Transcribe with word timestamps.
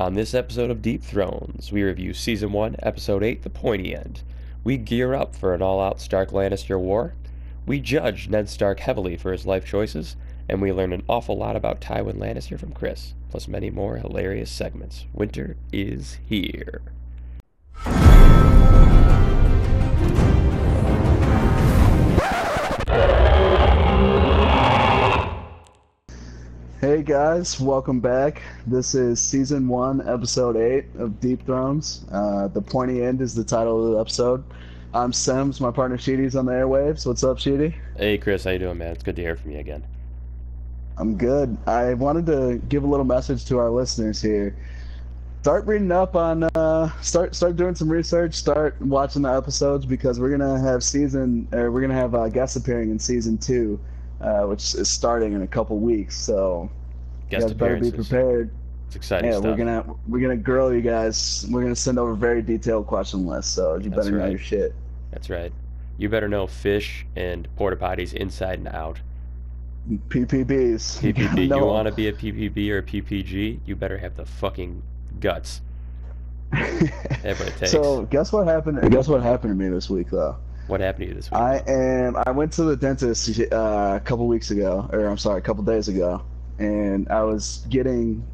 On 0.00 0.14
this 0.14 0.32
episode 0.32 0.70
of 0.70 0.80
Deep 0.80 1.02
Thrones, 1.02 1.70
we 1.70 1.82
review 1.82 2.14
Season 2.14 2.52
1, 2.52 2.76
Episode 2.78 3.22
8, 3.22 3.42
The 3.42 3.50
Pointy 3.50 3.94
End. 3.94 4.22
We 4.64 4.78
gear 4.78 5.12
up 5.12 5.36
for 5.36 5.52
an 5.52 5.60
all 5.60 5.78
out 5.78 6.00
Stark 6.00 6.30
Lannister 6.30 6.80
war. 6.80 7.12
We 7.66 7.80
judge 7.80 8.26
Ned 8.30 8.48
Stark 8.48 8.80
heavily 8.80 9.18
for 9.18 9.30
his 9.30 9.44
life 9.44 9.66
choices, 9.66 10.16
and 10.48 10.62
we 10.62 10.72
learn 10.72 10.94
an 10.94 11.02
awful 11.06 11.36
lot 11.36 11.54
about 11.54 11.82
Tywin 11.82 12.16
Lannister 12.16 12.58
from 12.58 12.72
Chris, 12.72 13.12
plus 13.28 13.46
many 13.46 13.68
more 13.68 13.98
hilarious 13.98 14.50
segments. 14.50 15.04
Winter 15.12 15.58
is 15.70 16.16
here. 16.26 16.80
Hey 27.00 27.06
guys, 27.06 27.58
welcome 27.58 27.98
back. 27.98 28.42
This 28.66 28.94
is 28.94 29.20
season 29.20 29.68
one, 29.68 30.06
episode 30.06 30.54
eight 30.58 30.84
of 30.98 31.18
Deep 31.18 31.46
Thrones. 31.46 32.04
Uh, 32.12 32.48
the 32.48 32.60
pointy 32.60 33.02
end 33.02 33.22
is 33.22 33.34
the 33.34 33.42
title 33.42 33.86
of 33.86 33.92
the 33.92 33.98
episode. 33.98 34.44
I'm 34.92 35.10
Sims, 35.10 35.62
my 35.62 35.70
partner 35.70 35.96
Sheedy's 35.96 36.36
on 36.36 36.44
the 36.44 36.52
airwaves. 36.52 37.06
What's 37.06 37.24
up, 37.24 37.38
Sheedy? 37.38 37.74
Hey 37.96 38.18
Chris, 38.18 38.44
how 38.44 38.50
you 38.50 38.58
doing, 38.58 38.76
man? 38.76 38.92
It's 38.92 39.02
good 39.02 39.16
to 39.16 39.22
hear 39.22 39.34
from 39.34 39.52
you 39.52 39.60
again. 39.60 39.82
I'm 40.98 41.16
good. 41.16 41.56
I 41.66 41.94
wanted 41.94 42.26
to 42.26 42.60
give 42.68 42.84
a 42.84 42.86
little 42.86 43.06
message 43.06 43.46
to 43.46 43.56
our 43.56 43.70
listeners 43.70 44.20
here. 44.20 44.54
Start 45.40 45.66
reading 45.66 45.92
up 45.92 46.16
on, 46.16 46.42
uh, 46.54 46.90
start 47.00 47.34
start 47.34 47.56
doing 47.56 47.74
some 47.74 47.88
research. 47.88 48.34
Start 48.34 48.78
watching 48.82 49.22
the 49.22 49.34
episodes 49.34 49.86
because 49.86 50.20
we're 50.20 50.36
gonna 50.36 50.60
have 50.60 50.84
season, 50.84 51.48
or 51.52 51.70
we're 51.72 51.80
gonna 51.80 51.94
have 51.94 52.14
uh, 52.14 52.28
guests 52.28 52.56
appearing 52.56 52.90
in 52.90 52.98
season 52.98 53.38
two 53.38 53.80
uh, 54.20 54.42
which 54.42 54.74
is 54.74 54.90
starting 54.90 55.32
in 55.32 55.42
a 55.42 55.46
couple 55.46 55.78
weeks. 55.78 56.16
So 56.16 56.70
Guest 57.30 57.48
you 57.48 57.54
guys 57.54 57.58
better 57.58 57.76
be 57.80 57.90
prepared. 57.92 58.50
It's 58.86 58.96
exciting 58.96 59.30
Yeah, 59.30 59.38
stuff. 59.38 59.50
we're 59.50 59.56
gonna 59.56 59.84
we're 60.08 60.20
gonna 60.20 60.36
grill 60.36 60.74
you 60.74 60.80
guys. 60.80 61.46
We're 61.48 61.62
gonna 61.62 61.76
send 61.76 61.98
over 61.98 62.14
very 62.14 62.42
detailed 62.42 62.86
question 62.86 63.24
lists, 63.26 63.52
so 63.52 63.76
you 63.76 63.88
That's 63.90 64.06
better 64.06 64.18
know 64.18 64.26
your 64.26 64.38
shit. 64.38 64.74
That's 65.12 65.30
right. 65.30 65.52
You 65.96 66.08
better 66.08 66.28
know 66.28 66.46
fish 66.46 67.06
and 67.14 67.48
porta 67.56 67.76
potties 67.76 68.12
inside 68.14 68.58
and 68.58 68.68
out. 68.68 68.98
PPBs. 70.08 71.02
Gotta 71.16 71.42
You 71.42 71.64
want 71.64 71.88
to 71.88 71.94
be 71.94 72.08
a 72.08 72.12
PPB 72.12 72.70
or 72.70 72.78
a 72.78 72.82
PPG? 72.82 73.60
You 73.64 73.76
better 73.76 73.98
have 73.98 74.16
the 74.16 74.24
fucking 74.26 74.82
guts. 75.20 75.60
So 77.66 78.02
guess 78.06 78.32
what 78.32 78.46
happened? 78.48 78.90
Guess 78.90 79.06
what 79.06 79.22
happened 79.22 79.56
to 79.56 79.64
me 79.64 79.70
this 79.70 79.88
week 79.88 80.10
though. 80.10 80.36
what 80.66 80.80
happened 80.80 81.04
to 81.04 81.08
you 81.10 81.14
this 81.14 81.30
week? 81.30 81.38
I 81.40 81.62
am. 81.68 82.16
I 82.26 82.30
went 82.32 82.52
to 82.54 82.64
the 82.64 82.76
dentist 82.76 83.38
uh, 83.52 83.94
a 83.96 84.00
couple 84.04 84.26
weeks 84.26 84.50
ago, 84.50 84.88
or 84.92 85.06
I'm 85.06 85.18
sorry, 85.18 85.38
a 85.38 85.42
couple 85.42 85.62
days 85.62 85.86
ago, 85.88 86.22
and 86.60 87.08
I 87.08 87.22
was 87.22 87.66
getting. 87.68 88.24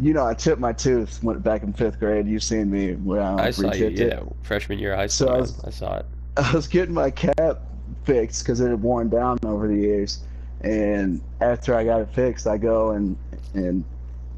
You 0.00 0.12
know, 0.12 0.26
I 0.26 0.34
chipped 0.34 0.58
my 0.60 0.72
tooth. 0.72 1.22
Went 1.22 1.40
back 1.44 1.62
in 1.62 1.72
fifth 1.72 2.00
grade. 2.00 2.26
You've 2.26 2.42
seen 2.42 2.68
me 2.68 2.94
where 2.94 3.20
I, 3.22 3.46
I 3.46 3.50
saw 3.50 3.72
you, 3.72 3.86
it. 3.86 3.92
yeah, 3.92 4.20
freshman 4.42 4.80
year 4.80 4.96
high 4.96 5.06
So. 5.06 5.28
I 5.28 5.38
was- 5.38 5.62
I 5.64 5.70
saw 5.70 5.98
it. 5.98 6.06
I 6.36 6.50
was 6.52 6.66
getting 6.66 6.92
my 6.94 7.12
cap 7.12 7.60
fixed 8.02 8.42
because 8.42 8.58
it 8.60 8.68
had 8.70 8.82
worn 8.82 9.08
down 9.08 9.38
over 9.46 9.68
the 9.68 9.76
years. 9.76 10.18
And 10.62 11.20
after 11.40 11.76
I 11.76 11.84
got 11.84 12.00
it 12.00 12.08
fixed, 12.12 12.48
I 12.48 12.56
go 12.58 12.90
and 12.90 13.16
and 13.54 13.84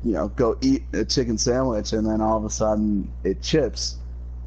you 0.04 0.12
know 0.12 0.28
go 0.28 0.58
eat 0.60 0.82
a 0.92 1.06
chicken 1.06 1.38
sandwich, 1.38 1.94
and 1.94 2.06
then 2.06 2.20
all 2.20 2.36
of 2.36 2.44
a 2.44 2.50
sudden 2.50 3.10
it 3.24 3.40
chips. 3.40 3.96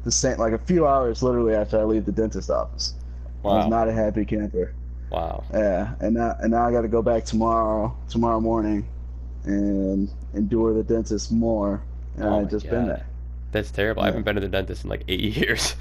The 0.04 0.12
same 0.12 0.38
like 0.38 0.52
a 0.52 0.58
few 0.58 0.86
hours 0.86 1.22
literally 1.24 1.54
after 1.54 1.80
I 1.80 1.82
leave 1.84 2.04
the 2.06 2.12
dentist 2.12 2.50
office. 2.50 2.94
I 3.44 3.48
was 3.48 3.64
Wow. 3.64 3.68
not 3.68 3.88
a 3.88 3.92
happy 3.92 4.24
camper. 4.24 4.72
Wow. 5.10 5.44
Yeah, 5.52 5.94
and 6.00 6.14
now 6.14 6.36
and 6.40 6.50
now 6.52 6.66
I 6.66 6.70
got 6.72 6.82
to 6.82 6.88
go 6.88 7.02
back 7.02 7.24
tomorrow 7.24 7.96
tomorrow 8.08 8.40
morning, 8.40 8.86
and 9.44 10.08
endure 10.34 10.72
the 10.74 10.82
dentist 10.84 11.32
more. 11.32 11.82
And 12.16 12.24
Oh 12.24 12.40
my 12.42 12.48
just 12.48 12.68
been 12.68 12.86
there. 12.86 13.06
That's 13.52 13.70
terrible. 13.70 14.02
I 14.02 14.06
haven't 14.06 14.22
been 14.22 14.36
to 14.36 14.40
the 14.40 14.48
dentist 14.48 14.84
in 14.84 14.90
like 14.90 15.04
eight 15.08 15.20
years. 15.36 15.74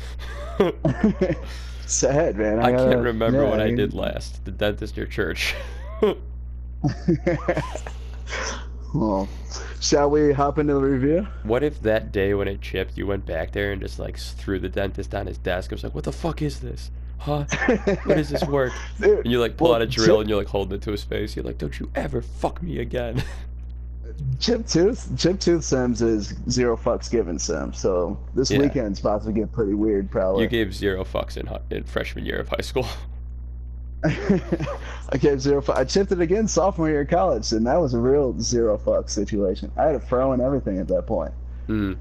Sad 1.85 2.35
man. 2.37 2.59
I 2.59 2.71
gotta- 2.71 2.89
can't 2.91 3.03
remember 3.03 3.43
yeah, 3.43 3.49
what 3.49 3.59
I 3.61 3.65
mean- 3.67 3.75
did 3.77 3.93
last. 3.93 4.43
The 4.45 4.51
dentist 4.51 4.97
or 4.97 5.05
church. 5.05 5.53
well, 8.93 9.27
shall 9.79 10.09
we 10.09 10.31
hop 10.33 10.57
into 10.59 10.73
the 10.73 10.79
review? 10.81 11.27
What 11.43 11.63
if 11.63 11.81
that 11.83 12.11
day 12.11 12.33
when 12.33 12.47
it 12.47 12.61
chipped, 12.61 12.97
you 12.97 13.05
went 13.07 13.25
back 13.25 13.51
there 13.51 13.71
and 13.71 13.81
just 13.81 13.99
like 13.99 14.17
threw 14.17 14.59
the 14.59 14.69
dentist 14.69 15.13
on 15.13 15.27
his 15.27 15.37
desk? 15.37 15.71
I 15.71 15.75
was 15.75 15.83
like, 15.83 15.93
"What 15.95 16.03
the 16.05 16.11
fuck 16.13 16.41
is 16.41 16.59
this? 16.59 16.89
Huh? 17.19 17.45
What 18.05 18.15
does 18.17 18.29
this 18.29 18.43
work?" 18.45 18.73
Dude, 18.99 19.19
And 19.19 19.31
you 19.31 19.39
like 19.39 19.57
pull 19.57 19.67
Well, 19.69 19.75
out 19.75 19.81
a 19.81 19.85
drill 19.87 20.17
chip- 20.17 20.21
and 20.21 20.29
you're 20.29 20.37
like 20.39 20.47
holding 20.47 20.75
it 20.77 20.81
to 20.83 20.91
his 20.91 21.03
face. 21.03 21.35
You're 21.35 21.45
like, 21.45 21.57
"Don't 21.57 21.79
you 21.79 21.89
ever 21.95 22.21
fuck 22.21 22.61
me 22.63 22.79
again." 22.79 23.23
Chip 24.39 24.65
Tooth, 24.67 25.09
Chip 25.17 25.39
Tooth 25.39 25.63
Sims 25.63 26.01
is 26.01 26.33
zero 26.49 26.75
fucks 26.75 27.09
given 27.09 27.39
Sims. 27.39 27.79
So 27.79 28.17
this 28.35 28.51
Yeah. 28.51 28.59
weekend's 28.59 28.99
about 28.99 29.23
to 29.25 29.31
get 29.31 29.49
pretty 29.51 29.73
weird, 29.75 30.11
probably. 30.11 30.43
You 30.43 30.49
gave 30.49 30.73
zero 30.75 31.05
fucks 31.05 31.37
in, 31.37 31.47
in 31.75 31.83
freshman 31.85 32.25
year 32.25 32.39
of 32.39 32.49
high 32.49 32.57
school. 32.61 32.85
I 34.03 35.17
gave 35.19 35.41
zero. 35.41 35.61
Fu- 35.61 35.71
I 35.73 35.83
chipped 35.83 36.11
it 36.11 36.19
again 36.21 36.47
sophomore 36.47 36.89
year 36.89 37.01
of 37.01 37.09
college, 37.09 37.51
and 37.53 37.65
that 37.67 37.79
was 37.79 37.93
a 37.93 37.99
real 37.99 38.37
zero 38.39 38.77
fuck 38.77 39.09
situation. 39.09 39.71
I 39.77 39.85
had 39.85 39.95
a 39.95 39.99
fro 39.99 40.33
and 40.33 40.41
everything 40.41 40.79
at 40.79 40.87
that 40.89 41.05
point. 41.05 41.31
Mm. 41.67 41.97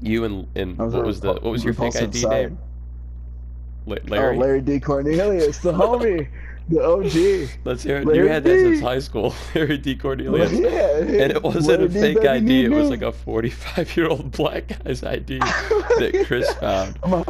You 0.00 0.24
and 0.24 0.46
and 0.54 0.78
was 0.78 0.94
what 0.94 1.04
was 1.04 1.20
the 1.20 1.32
what 1.34 1.44
was 1.44 1.64
your 1.64 1.74
fake 1.74 1.96
ID 1.96 2.18
side. 2.20 2.30
name? 2.30 2.58
La- 3.86 3.96
oh, 3.96 4.08
Larry. 4.08 4.36
Oh, 4.36 4.40
Larry 4.40 4.60
D. 4.60 4.80
Cornelius, 4.80 5.58
the 5.58 5.72
homie, 5.72 6.28
the 6.68 6.82
OG. 6.82 7.50
Let's 7.64 7.82
hear 7.82 7.96
it. 7.98 8.04
You 8.04 8.12
Larry 8.12 8.28
had 8.28 8.44
that 8.44 8.58
since 8.58 8.80
high 8.80 8.98
school. 9.00 9.34
Larry 9.54 9.78
D. 9.78 9.94
Cornelius. 9.96 10.52
yeah, 10.52 10.98
And 10.98 11.10
it 11.32 11.42
wasn't 11.42 11.66
Larry 11.66 11.84
a 11.84 11.88
D. 11.88 12.00
fake 12.00 12.16
baby, 12.22 12.28
ID. 12.28 12.64
It 12.64 12.70
was 12.70 12.90
like 12.90 13.02
a 13.02 13.12
45 13.12 13.96
year 13.96 14.08
old 14.08 14.30
black 14.36 14.68
guy's 14.84 15.02
ID 15.04 15.38
that 15.38 16.24
Chris 16.26 16.50
found. 16.54 16.98
my, 17.06 17.22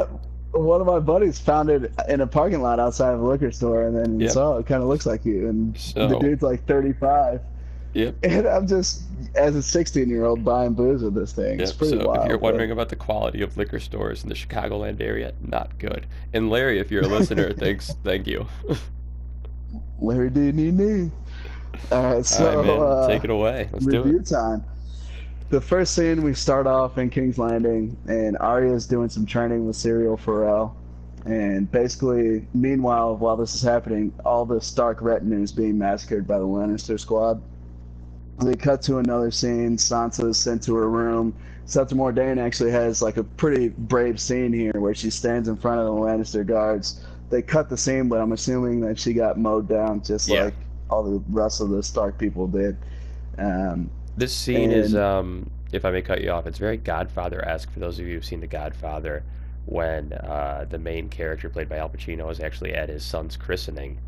one 0.52 0.80
of 0.80 0.86
my 0.86 1.00
buddies 1.00 1.40
found 1.40 1.68
it 1.68 1.92
in 2.08 2.20
a 2.20 2.26
parking 2.28 2.62
lot 2.62 2.78
outside 2.78 3.12
of 3.12 3.20
a 3.20 3.26
liquor 3.26 3.50
store, 3.50 3.82
and 3.88 3.96
then 3.96 4.20
Yep. 4.20 4.30
saw 4.30 4.56
it 4.58 4.66
kind 4.66 4.82
of 4.82 4.88
looks 4.88 5.04
like 5.06 5.24
you, 5.24 5.48
and 5.48 5.74
the 5.96 6.16
dude's 6.20 6.42
like 6.42 6.64
35, 6.66 7.40
Yep. 7.94 8.16
and 8.24 8.46
I'm 8.46 8.66
just 8.66 9.02
as 9.36 9.54
a 9.56 9.62
16 9.62 10.08
year 10.08 10.24
old 10.24 10.44
buying 10.44 10.72
booze 10.74 11.02
with 11.02 11.14
this 11.14 11.32
thing. 11.32 11.60
It's 11.60 11.70
Yep. 11.70 11.78
pretty 11.78 11.98
So 12.00 12.06
wild. 12.08 12.18
if 12.24 12.28
you're 12.28 12.38
but- 12.38 12.42
wondering 12.42 12.70
about 12.72 12.88
the 12.88 12.96
quality 12.96 13.40
of 13.42 13.56
liquor 13.56 13.78
stores 13.80 14.22
in 14.22 14.28
the 14.28 14.34
Chicagoland 14.34 15.00
area, 15.00 15.32
not 15.40 15.78
good. 15.78 16.06
And 16.32 16.50
Larry, 16.50 16.78
if 16.80 16.90
you're 16.90 17.04
a 17.04 17.08
listener, 17.08 17.52
thanks, 17.56 17.92
thank 18.04 18.26
you. 18.26 18.46
Larry 20.00 20.30
D. 20.30 20.52
Nee 20.52 20.70
Nee. 20.70 21.10
All 21.90 22.02
right, 22.14 22.24
so 22.26 22.48
All 22.50 22.56
right, 22.58 22.66
man, 22.66 22.80
uh, 22.80 23.08
take 23.08 23.24
it 23.24 23.30
away. 23.30 23.68
Let's 23.72 23.86
do 23.86 24.02
it. 24.16 24.26
time. 24.26 24.64
The 25.50 25.60
first 25.60 25.94
scene, 25.94 26.22
we 26.22 26.32
start 26.34 26.66
off 26.66 26.98
in 26.98 27.10
King's 27.10 27.38
Landing, 27.38 27.96
and 28.08 28.36
Arya's 28.38 28.86
doing 28.86 29.08
some 29.08 29.26
training 29.26 29.66
with 29.66 29.76
Syrio 29.76 30.18
Forel. 30.18 30.74
And 31.26 31.70
basically, 31.70 32.46
meanwhile, 32.54 33.16
while 33.16 33.36
this 33.36 33.54
is 33.54 33.62
happening, 33.62 34.12
all 34.24 34.44
the 34.44 34.60
Stark 34.60 35.00
retinue 35.00 35.42
is 35.42 35.52
being 35.52 35.78
massacred 35.78 36.26
by 36.26 36.38
the 36.38 36.44
Lannister 36.46 36.98
squad. 36.98 37.40
They 38.42 38.54
cut 38.54 38.82
to 38.82 38.98
another 38.98 39.30
scene. 39.30 39.76
Sansa 39.76 40.28
is 40.28 40.38
sent 40.38 40.62
to 40.64 40.74
her 40.74 40.90
room. 40.90 41.34
Septa 41.66 41.94
Mordane 41.94 42.38
actually 42.38 42.72
has 42.72 43.00
like 43.00 43.16
a 43.16 43.24
pretty 43.24 43.68
brave 43.68 44.20
scene 44.20 44.52
here 44.52 44.72
where 44.74 44.94
she 44.94 45.08
stands 45.10 45.48
in 45.48 45.56
front 45.56 45.80
of 45.80 45.86
the 45.86 45.92
Lannister 45.92 46.46
guards. 46.46 47.04
They 47.30 47.42
cut 47.42 47.68
the 47.68 47.76
scene, 47.76 48.08
but 48.08 48.20
I'm 48.20 48.32
assuming 48.32 48.80
that 48.80 48.98
she 48.98 49.14
got 49.14 49.38
mowed 49.38 49.68
down 49.68 50.02
just 50.02 50.28
Yeah. 50.28 50.44
like 50.44 50.54
all 50.90 51.02
the 51.02 51.22
rest 51.30 51.60
of 51.60 51.70
the 51.70 51.82
Stark 51.82 52.18
people 52.18 52.46
did. 52.46 52.76
Um, 53.38 53.90
This 54.16 54.34
scene 54.34 54.70
is, 54.70 54.94
um, 54.94 55.50
if 55.72 55.84
I 55.84 55.90
may 55.90 56.02
cut 56.02 56.20
you 56.20 56.30
off, 56.30 56.46
it's 56.46 56.58
very 56.58 56.76
Godfather-esque 56.76 57.70
for 57.70 57.80
those 57.80 57.98
of 57.98 58.06
you 58.06 58.14
who've 58.14 58.24
seen 58.24 58.40
The 58.40 58.46
Godfather, 58.46 59.24
when 59.66 60.12
uh, 60.12 60.66
the 60.68 60.78
main 60.78 61.08
character 61.08 61.48
played 61.48 61.68
by 61.68 61.78
Al 61.78 61.88
Pacino 61.88 62.30
is 62.30 62.40
actually 62.40 62.74
at 62.74 62.90
his 62.90 63.02
son's 63.02 63.36
christening. 63.36 63.98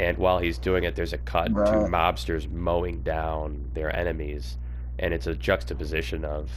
And 0.00 0.16
while 0.16 0.38
he's 0.38 0.56
doing 0.56 0.84
it, 0.84 0.96
there's 0.96 1.12
a 1.12 1.18
cut 1.18 1.48
to 1.48 1.52
mobsters 1.52 2.50
mowing 2.50 3.02
down 3.02 3.70
their 3.74 3.94
enemies, 3.94 4.56
and 4.98 5.12
it's 5.12 5.26
a 5.26 5.34
juxtaposition 5.34 6.24
of 6.24 6.50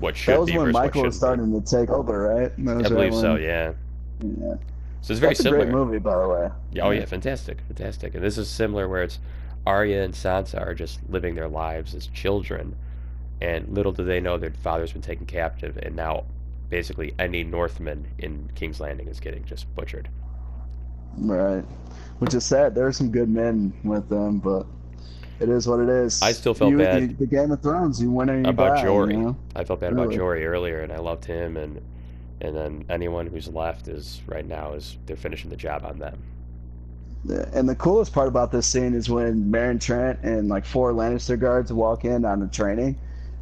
what 0.00 0.16
should 0.16 0.34
that 0.34 0.40
was 0.40 0.50
be 0.50 0.58
when 0.58 0.72
Michael 0.72 1.04
was 1.04 1.16
starting 1.16 1.52
to 1.52 1.60
take 1.64 1.90
over, 1.90 2.34
right? 2.34 2.56
Be. 2.56 2.68
I 2.68 2.88
believe 2.88 3.12
right 3.12 3.20
so, 3.20 3.36
yeah. 3.36 3.74
yeah. 4.20 4.56
So 5.02 5.12
it's 5.12 5.20
very 5.20 5.30
That's 5.30 5.40
a 5.40 5.42
similar. 5.44 5.66
great 5.66 5.72
movie, 5.72 5.98
by 6.00 6.18
the 6.20 6.28
way. 6.28 6.50
Yeah, 6.72 6.86
Oh 6.86 6.90
yeah, 6.90 7.04
fantastic, 7.04 7.60
fantastic. 7.68 8.16
And 8.16 8.24
this 8.24 8.38
is 8.38 8.48
similar 8.48 8.88
where 8.88 9.04
it's 9.04 9.20
Arya 9.64 10.02
and 10.02 10.14
Sansa 10.14 10.60
are 10.60 10.74
just 10.74 10.98
living 11.08 11.36
their 11.36 11.48
lives 11.48 11.94
as 11.94 12.08
children, 12.08 12.74
and 13.40 13.68
little 13.72 13.92
do 13.92 14.04
they 14.04 14.18
know 14.18 14.36
their 14.36 14.50
father's 14.50 14.90
been 14.90 15.00
taken 15.00 15.26
captive, 15.26 15.76
and 15.76 15.94
now 15.94 16.24
basically 16.70 17.14
any 17.20 17.44
Northman 17.44 18.08
in 18.18 18.50
King's 18.56 18.80
Landing 18.80 19.06
is 19.06 19.20
getting 19.20 19.44
just 19.44 19.72
butchered. 19.76 20.08
Right. 21.18 21.64
Which 22.18 22.34
is 22.34 22.44
sad. 22.44 22.74
There 22.74 22.86
are 22.86 22.92
some 22.92 23.10
good 23.10 23.28
men 23.28 23.72
with 23.84 24.08
them, 24.08 24.38
but 24.38 24.66
it 25.40 25.48
is 25.48 25.66
what 25.66 25.80
it 25.80 25.88
is. 25.88 26.22
I 26.22 26.32
still 26.32 26.54
felt 26.54 26.70
You- 26.70 26.78
bad 26.78 27.02
you- 27.02 27.16
the 27.18 27.26
Game 27.26 27.50
of 27.50 27.60
Thrones, 27.60 28.00
you 28.00 28.10
win 28.10 28.30
or 28.30 28.38
you 28.38 28.46
about 28.48 28.76
die, 28.76 28.82
Jory. 28.82 29.14
You 29.14 29.20
know? 29.20 29.36
I 29.56 29.64
felt 29.64 29.80
bad 29.80 29.92
about 29.92 30.12
Jory 30.12 30.46
earlier, 30.46 30.80
and 30.80 30.92
I 30.92 30.98
loved 30.98 31.24
him, 31.24 31.56
and 31.56 31.80
and 32.40 32.54
then 32.54 32.84
anyone 32.90 33.26
who's 33.26 33.48
left 33.48 33.88
is 33.88 34.20
right 34.26 34.46
now 34.46 34.74
is 34.74 34.98
they're 35.06 35.16
finishing 35.16 35.48
the 35.50 35.56
job 35.56 35.84
on 35.84 35.98
them. 35.98 36.18
And 37.54 37.66
the 37.66 37.74
coolest 37.74 38.12
part 38.12 38.28
about 38.28 38.52
this 38.52 38.66
scene 38.66 38.92
is 38.94 39.08
when 39.08 39.50
Meryn 39.50 39.80
Trent 39.80 40.18
and 40.22 40.48
like 40.48 40.66
four 40.66 40.92
Lannister 40.92 41.40
guards 41.40 41.72
walk 41.72 42.04
in 42.04 42.24
on 42.24 42.40
the 42.40 42.48
training, 42.48 42.96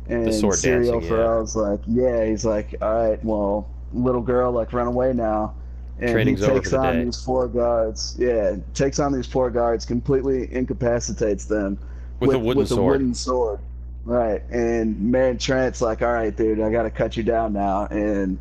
and 0.08 0.28
Syrio 0.28 1.06
Forel's 1.08 1.56
yeah. 1.56 1.62
like, 1.62 1.80
"Yeah," 1.88 2.24
he's 2.26 2.44
like, 2.44 2.76
"All 2.80 2.94
right, 2.94 3.24
well, 3.24 3.66
little 3.92 4.20
girl, 4.20 4.52
like 4.52 4.72
run 4.72 4.86
away 4.86 5.12
now." 5.12 5.54
And 6.02 6.10
Training's 6.10 6.40
he 6.40 6.46
takes 6.46 6.72
on 6.72 7.04
these 7.04 7.22
four 7.22 7.46
guards. 7.46 8.16
Yeah, 8.18 8.56
takes 8.74 8.98
on 8.98 9.12
these 9.12 9.26
four 9.26 9.50
guards, 9.50 9.84
completely 9.84 10.52
incapacitates 10.52 11.44
them 11.44 11.78
with, 12.18 12.28
with 12.28 12.36
a 12.36 12.38
wooden 12.40 12.58
with 12.58 12.68
sword. 12.68 12.80
a 12.80 12.98
wooden 12.98 13.14
sword. 13.14 13.60
Right, 14.04 14.42
and 14.50 14.96
Meryn 14.96 15.38
Trent's 15.38 15.80
like, 15.80 16.02
"All 16.02 16.12
right, 16.12 16.36
dude, 16.36 16.60
I 16.60 16.72
got 16.72 16.82
to 16.82 16.90
cut 16.90 17.16
you 17.16 17.22
down 17.22 17.52
now," 17.52 17.86
and 17.86 18.36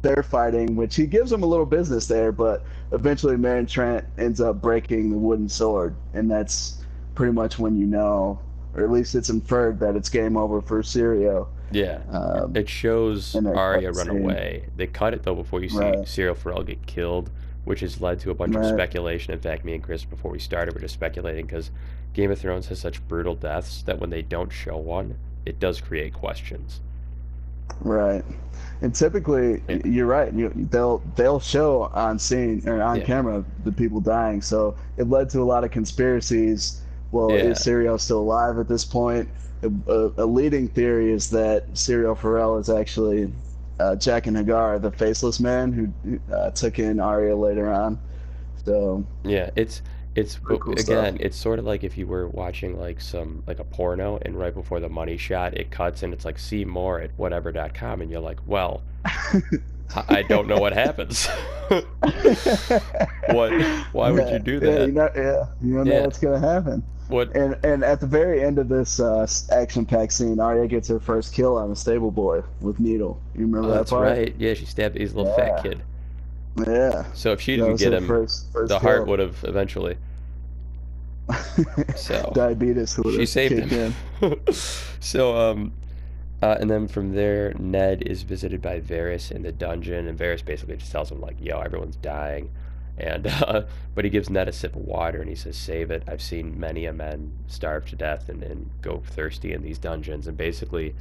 they're 0.00 0.22
fighting, 0.22 0.74
which 0.74 0.96
he 0.96 1.06
gives 1.06 1.30
them 1.30 1.42
a 1.42 1.46
little 1.46 1.66
business 1.66 2.06
there, 2.06 2.32
but 2.32 2.64
eventually 2.92 3.36
Meryn 3.36 3.68
Trent 3.68 4.06
ends 4.16 4.40
up 4.40 4.62
breaking 4.62 5.10
the 5.10 5.18
wooden 5.18 5.50
sword, 5.50 5.94
and 6.14 6.30
that's 6.30 6.82
pretty 7.14 7.34
much 7.34 7.58
when 7.58 7.76
you 7.76 7.86
know, 7.86 8.38
or 8.74 8.84
at 8.84 8.90
least 8.90 9.14
it's 9.14 9.28
inferred 9.28 9.78
that 9.80 9.96
it's 9.96 10.08
game 10.08 10.34
over 10.36 10.62
for 10.62 10.80
Syrio. 10.82 11.46
Yeah, 11.70 12.00
um, 12.10 12.56
it 12.56 12.68
shows 12.68 13.34
Arya 13.34 13.92
run 13.92 14.06
scene. 14.06 14.22
away. 14.22 14.66
They 14.76 14.86
cut 14.86 15.14
it 15.14 15.22
though 15.22 15.34
before 15.34 15.62
you 15.62 15.68
see 15.68 15.78
right. 15.78 15.98
Syrio 16.00 16.36
Forel 16.36 16.62
get 16.62 16.86
killed, 16.86 17.30
which 17.64 17.80
has 17.80 18.00
led 18.00 18.20
to 18.20 18.30
a 18.30 18.34
bunch 18.34 18.54
right. 18.54 18.64
of 18.64 18.74
speculation. 18.74 19.32
In 19.32 19.40
fact, 19.40 19.64
me 19.64 19.74
and 19.74 19.82
Chris, 19.82 20.04
before 20.04 20.30
we 20.30 20.38
started, 20.38 20.74
were 20.74 20.80
just 20.80 20.94
speculating 20.94 21.46
because 21.46 21.70
Game 22.14 22.30
of 22.30 22.38
Thrones 22.38 22.66
has 22.68 22.78
such 22.78 23.06
brutal 23.08 23.34
deaths 23.34 23.82
that 23.82 23.98
when 23.98 24.10
they 24.10 24.22
don't 24.22 24.50
show 24.50 24.76
one, 24.76 25.16
it 25.44 25.58
does 25.58 25.80
create 25.80 26.14
questions. 26.14 26.80
Right, 27.80 28.24
and 28.80 28.94
typically 28.94 29.62
yeah. 29.68 29.78
you're 29.84 30.06
right. 30.06 30.32
You, 30.32 30.52
they'll 30.70 31.02
they'll 31.16 31.40
show 31.40 31.90
on 31.94 32.18
scene 32.18 32.62
or 32.66 32.80
on 32.80 32.98
yeah. 32.98 33.04
camera 33.04 33.44
the 33.64 33.72
people 33.72 34.00
dying. 34.00 34.40
So 34.40 34.76
it 34.96 35.08
led 35.08 35.28
to 35.30 35.40
a 35.40 35.44
lot 35.44 35.64
of 35.64 35.72
conspiracies. 35.72 36.80
Well, 37.16 37.30
yeah. 37.30 37.44
is 37.44 37.60
Syrio 37.60 37.98
still 37.98 38.20
alive 38.20 38.58
at 38.58 38.68
this 38.68 38.84
point? 38.84 39.26
A, 39.62 39.68
a, 39.90 40.12
a, 40.18 40.26
leading 40.26 40.68
theory 40.68 41.10
is 41.10 41.30
that 41.30 41.72
Syrio 41.72 42.16
Forel 42.16 42.58
is 42.58 42.68
actually 42.68 43.32
uh, 43.80 43.92
and 43.92 44.00
H'ghar, 44.36 44.80
the 44.82 44.90
faceless 44.90 45.40
man 45.40 45.72
who 45.72 46.20
uh, 46.34 46.50
took 46.50 46.78
in 46.78 47.00
Arya 47.00 47.34
later 47.34 47.72
on. 47.72 47.98
So 48.66 49.02
yeah, 49.24 49.48
it's 49.56 49.80
it's 50.14 50.36
cool 50.36 50.72
again, 50.72 50.84
stuff. 50.84 51.16
it's 51.20 51.36
sort 51.38 51.58
of 51.58 51.64
like 51.64 51.84
if 51.84 51.96
you 51.96 52.06
were 52.06 52.28
watching 52.28 52.78
like 52.78 53.00
some 53.00 53.42
like 53.46 53.60
a 53.60 53.64
porno 53.64 54.18
and 54.22 54.38
right 54.38 54.54
before 54.54 54.80
the 54.80 54.88
money 54.88 55.16
shot 55.16 55.54
it 55.54 55.70
cuts 55.70 56.02
and 56.02 56.12
it's 56.12 56.24
like 56.24 56.38
see 56.38 56.64
more 56.64 57.00
at 57.00 57.10
whatever.com 57.16 58.02
and 58.02 58.10
you're 58.10 58.20
like, 58.20 58.40
well, 58.46 58.82
I 60.08 60.22
don't 60.22 60.48
know 60.48 60.58
what 60.58 60.72
happens. 60.72 61.26
what 63.28 63.52
why 63.92 64.10
would 64.10 64.28
you 64.30 64.38
do 64.38 64.60
that? 64.60 64.80
Yeah, 64.80 64.86
you 64.86 64.92
know, 64.92 65.10
yeah, 65.14 65.46
you 65.62 65.74
don't 65.74 65.86
know 65.86 66.02
what's 66.02 66.18
gonna 66.18 66.40
happen. 66.40 66.84
What? 67.08 67.36
And 67.36 67.56
and 67.64 67.84
at 67.84 68.00
the 68.00 68.06
very 68.06 68.42
end 68.42 68.58
of 68.58 68.68
this 68.68 68.98
uh, 68.98 69.26
action-packed 69.52 70.12
scene, 70.12 70.40
Arya 70.40 70.66
gets 70.66 70.88
her 70.88 70.98
first 70.98 71.32
kill 71.32 71.56
on 71.56 71.70
a 71.70 71.76
stable 71.76 72.10
boy 72.10 72.42
with 72.60 72.80
needle. 72.80 73.20
You 73.34 73.42
remember 73.42 73.68
oh, 73.68 73.70
that 73.70 73.76
that's 73.78 73.90
part? 73.90 74.08
right. 74.08 74.34
Yeah, 74.38 74.54
she 74.54 74.66
stabbed 74.66 74.96
his 74.96 75.14
little 75.14 75.32
yeah. 75.38 75.54
fat 75.54 75.62
kid. 75.62 75.82
Yeah. 76.66 77.04
So 77.12 77.32
if 77.32 77.40
she 77.40 77.56
didn't 77.56 77.76
get 77.76 77.92
him, 77.92 78.06
first, 78.06 78.52
first 78.52 78.68
the 78.70 78.78
heart 78.78 79.06
would 79.06 79.18
have 79.18 79.44
eventually. 79.44 79.96
so 81.96 82.30
diabetes 82.34 82.96
would 82.98 83.14
she 83.14 83.26
saved 83.26 83.70
him. 83.70 83.94
so 85.00 85.36
um, 85.36 85.72
uh, 86.42 86.56
and 86.60 86.68
then 86.68 86.86
from 86.86 87.14
there, 87.14 87.54
Ned 87.58 88.02
is 88.02 88.22
visited 88.22 88.60
by 88.60 88.80
Varys 88.80 89.30
in 89.30 89.42
the 89.42 89.52
dungeon, 89.52 90.06
and 90.06 90.18
Varys 90.18 90.44
basically 90.44 90.76
just 90.76 90.92
tells 90.92 91.10
him 91.10 91.20
like, 91.20 91.36
"Yo, 91.40 91.60
everyone's 91.60 91.96
dying," 91.96 92.50
and 92.98 93.26
uh, 93.46 93.62
but 93.94 94.04
he 94.04 94.10
gives 94.10 94.28
Ned 94.28 94.48
a 94.48 94.52
sip 94.52 94.76
of 94.76 94.82
water 94.82 95.20
and 95.20 95.30
he 95.30 95.34
says, 95.34 95.56
"Save 95.56 95.90
it. 95.90 96.02
I've 96.06 96.22
seen 96.22 96.60
many 96.60 96.84
a 96.84 96.92
men 96.92 97.32
starve 97.46 97.86
to 97.86 97.96
death 97.96 98.28
and, 98.28 98.42
and 98.42 98.70
go 98.82 99.02
thirsty 99.06 99.52
in 99.52 99.62
these 99.62 99.78
dungeons." 99.78 100.26
And 100.26 100.36
basically, 100.36 100.94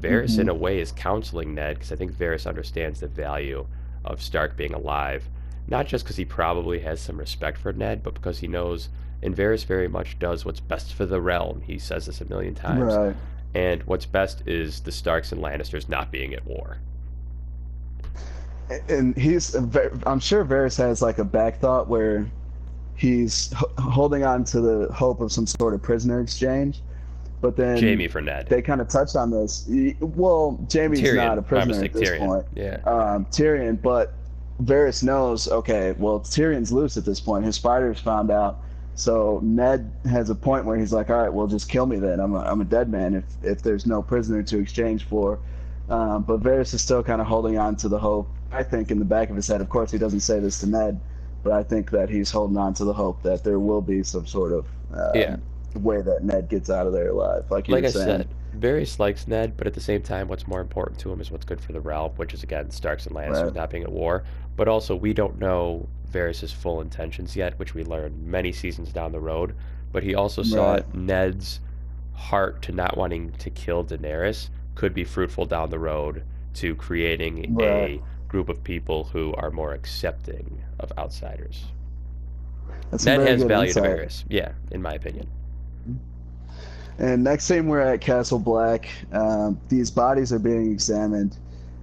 Varys 0.00 0.32
mm-hmm. 0.32 0.40
in 0.42 0.48
a 0.48 0.54
way 0.54 0.80
is 0.80 0.90
counseling 0.90 1.54
Ned 1.54 1.76
because 1.76 1.92
I 1.92 1.96
think 1.96 2.12
Varys 2.12 2.46
understands 2.46 3.00
the 3.00 3.08
value 3.08 3.66
of 4.04 4.20
Stark 4.20 4.56
being 4.56 4.74
alive. 4.74 5.28
Not 5.68 5.86
just 5.86 6.04
because 6.04 6.16
he 6.16 6.24
probably 6.24 6.80
has 6.80 7.00
some 7.00 7.18
respect 7.18 7.58
for 7.58 7.72
Ned, 7.72 8.02
but 8.02 8.14
because 8.14 8.40
he 8.40 8.48
knows, 8.48 8.88
and 9.22 9.36
Varys 9.36 9.64
very 9.64 9.86
much 9.86 10.18
does 10.18 10.44
what's 10.44 10.58
best 10.58 10.94
for 10.94 11.06
the 11.06 11.20
realm. 11.20 11.60
He 11.60 11.78
says 11.78 12.06
this 12.06 12.20
a 12.20 12.24
million 12.24 12.56
times. 12.56 12.96
Right. 12.96 13.16
And 13.54 13.82
what's 13.84 14.06
best 14.06 14.42
is 14.46 14.80
the 14.80 14.92
Starks 14.92 15.32
and 15.32 15.42
Lannisters 15.42 15.88
not 15.88 16.12
being 16.12 16.34
at 16.34 16.44
war. 16.46 16.78
And 18.88 19.16
he's, 19.16 19.54
I'm 19.54 20.20
sure 20.20 20.44
Varys 20.44 20.78
has 20.78 21.02
like 21.02 21.18
a 21.18 21.24
back 21.24 21.58
thought 21.58 21.88
where 21.88 22.30
he's 22.94 23.52
holding 23.78 24.24
on 24.24 24.44
to 24.44 24.60
the 24.60 24.92
hope 24.92 25.20
of 25.20 25.32
some 25.32 25.46
sort 25.46 25.74
of 25.74 25.82
prisoner 25.82 26.20
exchange. 26.20 26.80
But 27.40 27.56
then 27.56 27.78
Jamie 27.78 28.06
for 28.06 28.20
Ned. 28.20 28.48
They 28.48 28.60
kind 28.60 28.80
of 28.80 28.88
touched 28.88 29.16
on 29.16 29.30
this. 29.30 29.66
Well, 30.00 30.62
Jamie's 30.68 31.00
Tyrion. 31.00 31.16
not 31.16 31.38
a 31.38 31.42
prisoner 31.42 31.82
at 31.84 31.92
this 31.92 32.08
Tyrion. 32.08 32.18
point. 32.18 32.46
Yeah. 32.54 32.80
Um, 32.84 33.24
Tyrion, 33.26 33.80
but 33.80 34.12
Varys 34.62 35.02
knows. 35.02 35.48
Okay, 35.48 35.92
well, 35.98 36.20
Tyrion's 36.20 36.70
loose 36.70 36.98
at 36.98 37.04
this 37.06 37.18
point. 37.18 37.46
His 37.46 37.56
spiders 37.56 37.98
found 37.98 38.30
out. 38.30 38.60
So 39.00 39.40
Ned 39.42 39.90
has 40.04 40.28
a 40.28 40.34
point 40.34 40.66
where 40.66 40.76
he's 40.76 40.92
like, 40.92 41.08
"All 41.08 41.16
right, 41.16 41.32
well, 41.32 41.46
just 41.46 41.70
kill 41.70 41.86
me 41.86 41.98
then. 41.98 42.20
I'm 42.20 42.34
a, 42.34 42.40
I'm 42.40 42.60
a 42.60 42.66
dead 42.66 42.90
man 42.90 43.14
if 43.14 43.24
if 43.42 43.62
there's 43.62 43.86
no 43.86 44.02
prisoner 44.02 44.42
to 44.42 44.58
exchange 44.58 45.04
for." 45.04 45.38
Um, 45.88 46.22
but 46.22 46.42
Varys 46.42 46.74
is 46.74 46.82
still 46.82 47.02
kind 47.02 47.18
of 47.18 47.26
holding 47.26 47.56
on 47.56 47.76
to 47.76 47.88
the 47.88 47.98
hope. 47.98 48.28
I 48.52 48.62
think 48.62 48.90
in 48.90 48.98
the 48.98 49.06
back 49.06 49.30
of 49.30 49.36
his 49.36 49.48
head. 49.48 49.62
Of 49.62 49.70
course, 49.70 49.90
he 49.90 49.96
doesn't 49.96 50.20
say 50.20 50.38
this 50.38 50.60
to 50.60 50.66
Ned, 50.66 51.00
but 51.42 51.54
I 51.54 51.62
think 51.62 51.90
that 51.92 52.10
he's 52.10 52.30
holding 52.30 52.58
on 52.58 52.74
to 52.74 52.84
the 52.84 52.92
hope 52.92 53.22
that 53.22 53.42
there 53.42 53.58
will 53.58 53.80
be 53.80 54.02
some 54.02 54.26
sort 54.26 54.52
of 54.52 54.66
um, 54.92 55.12
yeah 55.14 55.36
way 55.78 56.02
that 56.02 56.24
Ned 56.24 56.48
gets 56.48 56.70
out 56.70 56.86
of 56.86 56.92
there 56.92 57.10
alive. 57.10 57.50
Like, 57.50 57.68
like 57.68 57.84
I 57.84 57.90
saying. 57.90 58.06
said, 58.06 58.28
Varys 58.58 58.98
likes 58.98 59.26
Ned, 59.26 59.56
but 59.56 59.66
at 59.66 59.74
the 59.74 59.80
same 59.80 60.02
time, 60.02 60.28
what's 60.28 60.46
more 60.46 60.60
important 60.60 60.98
to 61.00 61.12
him 61.12 61.20
is 61.20 61.30
what's 61.30 61.44
good 61.44 61.60
for 61.60 61.72
the 61.72 61.80
realm, 61.80 62.12
which 62.16 62.34
is 62.34 62.42
again 62.42 62.70
Starks 62.70 63.06
and 63.06 63.14
Lannisters 63.14 63.44
right. 63.44 63.54
not 63.54 63.70
being 63.70 63.84
at 63.84 63.92
war. 63.92 64.24
But 64.56 64.68
also, 64.68 64.96
we 64.96 65.14
don't 65.14 65.38
know 65.38 65.88
Varys' 66.12 66.52
full 66.52 66.80
intentions 66.80 67.36
yet, 67.36 67.58
which 67.58 67.74
we 67.74 67.84
learn 67.84 68.14
many 68.28 68.52
seasons 68.52 68.92
down 68.92 69.12
the 69.12 69.20
road. 69.20 69.54
But 69.92 70.02
he 70.02 70.14
also 70.14 70.42
saw 70.42 70.74
right. 70.74 70.94
Ned's 70.94 71.60
heart 72.12 72.62
to 72.62 72.72
not 72.72 72.96
wanting 72.96 73.32
to 73.32 73.50
kill 73.50 73.84
Daenerys 73.84 74.50
could 74.74 74.94
be 74.94 75.04
fruitful 75.04 75.46
down 75.46 75.70
the 75.70 75.78
road 75.78 76.22
to 76.54 76.74
creating 76.74 77.54
right. 77.54 77.66
a 77.66 78.02
group 78.28 78.48
of 78.48 78.62
people 78.62 79.04
who 79.04 79.34
are 79.34 79.50
more 79.50 79.72
accepting 79.72 80.62
of 80.78 80.92
outsiders. 80.98 81.66
That's 82.90 83.04
Ned 83.04 83.20
has 83.20 83.42
value 83.42 83.68
insight. 83.68 83.82
to 83.82 83.88
Varys, 83.88 84.24
yeah, 84.28 84.52
in 84.70 84.82
my 84.82 84.94
opinion. 84.94 85.28
And 87.00 87.24
next 87.24 87.44
scene, 87.46 87.66
we're 87.66 87.80
at 87.80 88.02
Castle 88.02 88.38
Black. 88.38 88.90
Um, 89.10 89.58
these 89.68 89.90
bodies 89.90 90.34
are 90.34 90.38
being 90.38 90.70
examined, 90.70 91.38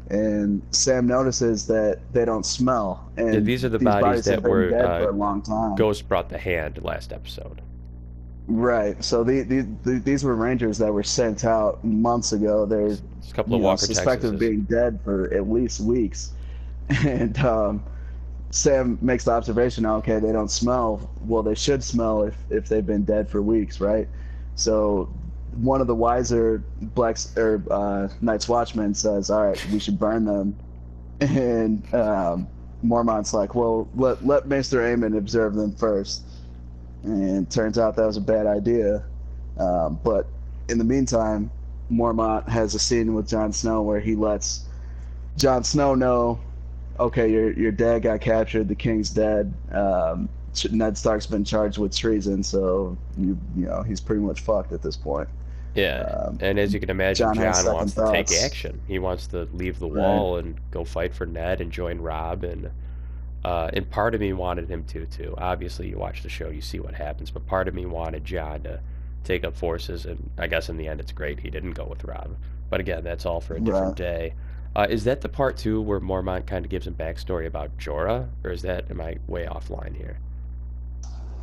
and 0.09 0.61
Sam 0.69 1.07
notices 1.07 1.65
that 1.67 2.01
they 2.13 2.23
don't 2.23 2.45
smell. 2.45 3.09
And 3.17 3.33
yeah, 3.33 3.39
these 3.39 3.65
are 3.65 3.69
the 3.69 3.79
these 3.79 3.85
bodies, 3.85 4.03
bodies 4.03 4.25
that 4.25 4.43
were 4.43 4.69
dead 4.69 4.85
uh, 4.85 4.99
for 4.99 5.09
a 5.09 5.13
long 5.13 5.41
time. 5.41 5.75
Ghost 5.75 6.07
brought 6.07 6.29
the 6.29 6.37
hand 6.37 6.83
last 6.83 7.11
episode. 7.11 7.61
Right. 8.45 9.03
So 9.03 9.23
the, 9.23 9.41
the, 9.41 9.67
the, 9.83 9.99
these 9.99 10.23
were 10.23 10.35
rangers 10.35 10.77
that 10.77 10.93
were 10.93 11.03
sent 11.03 11.43
out 11.43 11.83
months 11.83 12.31
ago. 12.31 12.65
They're 12.65 12.91
a 12.91 13.33
couple 13.33 13.55
of 13.55 13.61
Walker 13.61 13.87
know, 13.87 13.93
suspected 13.93 14.35
of 14.35 14.39
being 14.39 14.61
dead 14.61 14.99
for 15.03 15.33
at 15.33 15.49
least 15.49 15.79
weeks, 15.79 16.31
and 16.89 17.35
um, 17.39 17.83
Sam 18.51 18.99
makes 19.01 19.25
the 19.25 19.31
observation. 19.31 19.83
Okay, 19.87 20.19
they 20.19 20.31
don't 20.31 20.51
smell. 20.51 21.09
Well, 21.21 21.41
they 21.41 21.55
should 21.55 21.83
smell 21.83 22.21
if 22.21 22.35
if 22.51 22.69
they've 22.69 22.85
been 22.85 23.03
dead 23.03 23.29
for 23.29 23.41
weeks, 23.41 23.81
right? 23.81 24.07
So 24.57 25.07
one 25.55 25.81
of 25.81 25.87
the 25.87 25.95
wiser 25.95 26.63
blacks 26.81 27.35
or 27.37 27.63
uh, 27.71 28.09
Night's 28.21 28.49
Watchmen 28.49 28.93
says, 28.93 29.29
"All 29.29 29.45
right, 29.45 29.67
we 29.71 29.79
should 29.79 29.99
burn 29.99 30.25
them," 30.25 30.57
and 31.21 31.93
um, 31.93 32.47
Mormont's 32.83 33.33
like, 33.33 33.55
"Well, 33.55 33.87
let 33.95 34.25
let 34.25 34.47
Maester 34.47 34.79
Aemon 34.81 35.17
observe 35.17 35.55
them 35.55 35.73
first. 35.75 36.23
And 37.03 37.49
turns 37.49 37.77
out 37.77 37.95
that 37.95 38.05
was 38.05 38.17
a 38.17 38.21
bad 38.21 38.47
idea. 38.47 39.05
Um, 39.57 39.99
but 40.03 40.27
in 40.67 40.77
the 40.77 40.83
meantime, 40.83 41.51
Mormont 41.91 42.49
has 42.49 42.75
a 42.75 42.79
scene 42.79 43.13
with 43.13 43.29
Jon 43.29 43.53
Snow 43.53 43.83
where 43.83 43.99
he 43.99 44.15
lets 44.15 44.65
Jon 45.37 45.63
Snow 45.63 45.93
know, 45.93 46.39
"Okay, 46.99 47.31
your 47.31 47.51
your 47.53 47.71
dad 47.71 48.01
got 48.01 48.21
captured. 48.21 48.67
The 48.67 48.75
king's 48.75 49.11
dead. 49.11 49.53
Um, 49.71 50.29
Ned 50.65 50.97
Stark's 50.97 51.25
been 51.25 51.43
charged 51.43 51.77
with 51.77 51.95
treason, 51.95 52.43
so 52.43 52.97
you 53.17 53.37
you 53.55 53.65
know 53.65 53.81
he's 53.83 53.99
pretty 53.99 54.21
much 54.21 54.41
fucked 54.41 54.71
at 54.71 54.81
this 54.81 54.95
point. 54.95 55.27
Yeah, 55.75 56.25
um, 56.27 56.37
and 56.41 56.57
as 56.57 56.73
you 56.73 56.79
can 56.79 56.89
imagine, 56.89 57.33
John, 57.35 57.53
Jon 57.53 57.73
wants 57.73 57.93
to 57.93 58.11
take 58.11 58.31
action. 58.31 58.81
He 58.87 58.97
wants 58.97 59.27
to 59.27 59.47
leave 59.53 59.77
the 59.77 59.87
wall 59.87 60.35
right. 60.35 60.45
and 60.45 60.59
go 60.71 60.83
fight 60.83 61.13
for 61.13 61.25
Ned 61.25 61.61
and 61.61 61.71
join 61.71 61.99
Rob, 61.99 62.43
and 62.43 62.71
uh, 63.45 63.69
and 63.73 63.89
part 63.89 64.15
of 64.15 64.21
me 64.21 64.33
wanted 64.33 64.69
him 64.69 64.83
to 64.85 65.05
too. 65.05 65.35
Obviously, 65.37 65.87
you 65.89 65.97
watch 65.97 66.23
the 66.23 66.29
show, 66.29 66.49
you 66.49 66.61
see 66.61 66.79
what 66.79 66.95
happens, 66.95 67.29
but 67.29 67.45
part 67.45 67.67
of 67.67 67.75
me 67.75 67.85
wanted 67.85 68.25
John 68.25 68.63
to 68.63 68.79
take 69.23 69.43
up 69.43 69.55
forces, 69.55 70.05
and 70.05 70.29
I 70.37 70.47
guess 70.47 70.69
in 70.69 70.77
the 70.77 70.87
end, 70.87 70.99
it's 70.99 71.11
great 71.11 71.39
he 71.39 71.49
didn't 71.49 71.71
go 71.71 71.85
with 71.85 72.03
Rob. 72.03 72.35
But 72.69 72.79
again, 72.79 73.03
that's 73.03 73.25
all 73.25 73.39
for 73.39 73.55
a 73.55 73.59
different 73.59 73.87
right. 73.87 73.95
day. 73.95 74.33
Uh, 74.75 74.87
is 74.89 75.03
that 75.03 75.21
the 75.21 75.29
part 75.29 75.57
two 75.57 75.81
where 75.81 75.99
Mormont 75.99 76.45
kind 76.45 76.65
of 76.65 76.69
gives 76.69 76.87
him 76.87 76.93
backstory 76.93 77.45
about 77.45 77.77
Jorah, 77.77 78.27
or 78.43 78.51
is 78.51 78.61
that 78.63 78.89
am 78.89 79.01
I 79.01 79.17
way 79.27 79.45
offline 79.45 79.95
here? 79.95 80.17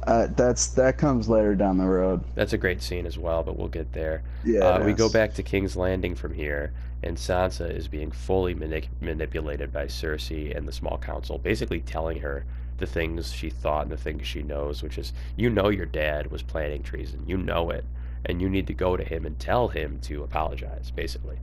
Uh, 0.07 0.29
that's 0.37 0.69
that 0.69 0.99
comes 0.99 1.29
later 1.29 1.55
down 1.55 1.79
the 1.79 1.87
road. 1.87 2.23
That's 2.35 2.53
a 2.53 2.59
great 2.59 2.83
scene 2.83 3.07
as 3.07 3.19
well, 3.19 3.43
but 3.43 3.57
we'll 3.57 3.69
get 3.69 3.93
there. 3.93 4.23
Yeah. 4.45 4.61
Uh, 4.61 4.85
we 4.85 4.93
go 4.93 5.09
back 5.09 5.33
to 5.35 5.43
King's 5.43 5.77
Landing 5.77 6.15
from 6.15 6.35
here, 6.35 6.73
and 7.03 7.17
Sansa 7.17 7.75
is 7.75 7.89
being 7.89 8.11
fully 8.11 8.55
manip- 8.55 8.89
manipulated 9.01 9.73
by 9.73 9.87
Cersei 9.87 10.55
and 10.57 10.69
the 10.69 10.73
Small 10.73 10.99
Council, 10.99 11.39
basically 11.39 11.81
telling 11.81 12.21
her 12.21 12.45
the 12.79 12.87
things 12.87 13.33
she 13.33 13.49
thought 13.49 13.85
and 13.85 13.93
the 13.93 13.97
things 13.97 14.27
she 14.27 14.43
knows, 14.43 14.83
which 14.83 14.99
is, 14.99 15.13
you 15.37 15.49
know, 15.49 15.69
your 15.69 15.87
dad 15.87 16.31
was 16.31 16.43
planning 16.43 16.83
treason, 16.83 17.23
you 17.27 17.37
know 17.37 17.71
it, 17.71 17.85
and 18.27 18.43
you 18.43 18.49
need 18.49 18.67
to 18.67 18.75
go 18.75 18.97
to 18.97 19.05
him 19.05 19.25
and 19.25 19.39
tell 19.39 19.69
him 19.69 19.99
to 20.03 20.23
apologize, 20.23 20.91
basically. 20.91 21.39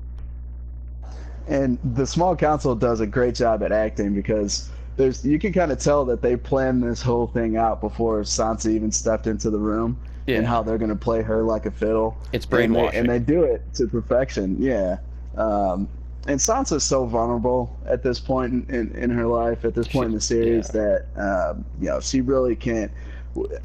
And 1.47 1.79
the 1.95 2.05
small 2.05 2.35
council 2.35 2.75
does 2.75 2.99
a 2.99 3.07
great 3.07 3.35
job 3.35 3.63
at 3.63 3.71
acting 3.71 4.13
because 4.13 4.69
there's 4.97 5.25
you 5.25 5.39
can 5.39 5.53
kind 5.53 5.71
of 5.71 5.79
tell 5.79 6.05
that 6.05 6.21
they 6.21 6.35
planned 6.35 6.83
this 6.83 7.01
whole 7.01 7.27
thing 7.27 7.57
out 7.57 7.81
before 7.81 8.21
Sansa 8.21 8.69
even 8.71 8.91
stepped 8.91 9.27
into 9.27 9.49
the 9.49 9.57
room 9.59 9.97
Yeah. 10.27 10.37
and 10.37 10.47
how 10.47 10.61
they're 10.63 10.77
going 10.77 10.89
to 10.89 10.95
play 10.95 11.21
her 11.21 11.43
like 11.43 11.65
a 11.65 11.71
fiddle. 11.71 12.17
It's 12.33 12.45
And 12.51 12.75
they, 12.75 12.97
and 12.99 13.09
they 13.09 13.19
do 13.19 13.43
it 13.43 13.61
to 13.75 13.87
perfection. 13.87 14.57
Yeah. 14.59 14.97
Um, 15.37 15.87
and 16.27 16.39
Sansa's 16.39 16.83
so 16.83 17.05
vulnerable 17.05 17.75
at 17.87 18.03
this 18.03 18.19
point 18.19 18.69
in, 18.69 18.75
in, 18.75 18.95
in 18.95 19.09
her 19.09 19.25
life, 19.25 19.65
at 19.65 19.73
this 19.73 19.87
point 19.87 20.07
in 20.07 20.13
the 20.13 20.21
series, 20.21 20.67
that 20.67 21.05
um, 21.15 21.65
you 21.79 21.87
know 21.87 21.99
she 21.99 22.21
really 22.21 22.55
can't. 22.55 22.91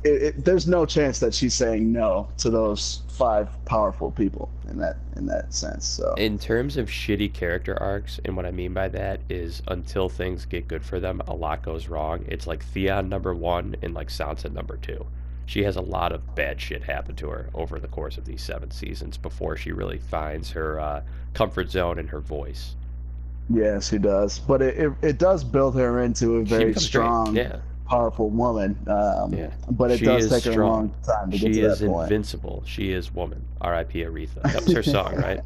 It, 0.04 0.23
it, 0.23 0.44
there's 0.44 0.66
no 0.66 0.87
chance 0.87 1.18
that 1.18 1.35
she's 1.35 1.54
saying 1.54 1.92
no 1.92 2.28
to 2.38 2.50
those 2.50 3.02
five 3.08 3.49
powerful 3.64 4.12
people 4.12 4.50
in 4.68 4.78
that 4.78 4.96
in 5.16 5.26
that 5.26 5.52
sense. 5.52 5.87
So 5.87 6.14
In 6.14 6.38
terms 6.38 6.76
of 6.76 6.88
shitty 6.88 7.32
character 7.32 7.76
arcs, 7.82 8.20
and 8.25 8.37
what 8.37 8.46
I 8.46 8.50
mean 8.50 8.73
by 8.75 8.88
that 8.88 9.20
is 9.28 9.62
until 9.68 10.08
things 10.08 10.44
get 10.44 10.68
good 10.68 10.85
for 10.85 11.00
them, 11.00 11.20
a 11.26 11.35
lot 11.35 11.62
goes 11.62 11.88
wrong. 11.88 12.25
It's 12.28 12.46
like 12.46 12.62
Theon 12.62 13.08
number 13.08 13.35
one 13.35 13.75
and 13.82 13.94
like 13.94 14.08
Sansa 14.08 14.52
number 14.52 14.76
two. 14.76 15.06
She 15.46 15.62
has 15.62 15.76
a 15.76 15.80
lot 15.80 16.12
of 16.12 16.35
bad 16.35 16.61
shit 16.61 16.82
happen 16.82 17.14
to 17.16 17.28
her 17.30 17.49
over 17.54 17.78
the 17.78 17.88
course 17.88 18.18
of 18.18 18.25
these 18.25 18.42
seven 18.42 18.70
seasons 18.70 19.16
before 19.16 19.56
she 19.56 19.70
really 19.73 19.99
finds 19.99 20.50
her 20.50 20.80
uh, 20.80 21.02
comfort 21.35 21.70
zone 21.70 21.99
and 21.99 22.11
her 22.11 22.20
voice. 22.20 22.75
yes, 23.49 23.88
she 23.88 23.99
does. 23.99 24.40
But 24.40 24.61
it, 24.61 24.76
it, 24.76 24.92
it 25.02 25.18
does 25.18 25.44
build 25.44 25.76
her 25.76 26.02
into 26.02 26.37
a 26.37 26.44
very 26.44 26.73
great. 26.73 26.78
strong, 26.80 27.37
Yeah, 27.37 27.58
powerful 27.86 28.28
woman. 28.30 28.76
Um, 28.88 29.32
Yeah. 29.32 29.50
But 29.70 29.90
it 29.92 29.98
She 29.98 30.04
does 30.04 30.24
is 30.26 30.30
take 30.30 30.44
her 30.44 30.50
a 30.50 30.54
strong. 30.54 30.70
long 30.72 30.94
time 31.04 31.30
to 31.30 31.38
get 31.38 31.54
she 31.54 31.60
to 31.60 31.66
is 31.66 31.78
that 31.80 31.88
point. 31.88 32.02
invincible. 32.04 32.62
She 32.66 32.90
is 32.92 33.14
woman. 33.14 33.42
R.I.P. 33.60 34.00
Aretha. 34.04 34.42
That 34.42 34.64
was 34.64 34.72
her 34.72 34.82
song, 34.96 35.16
right? 35.16 35.40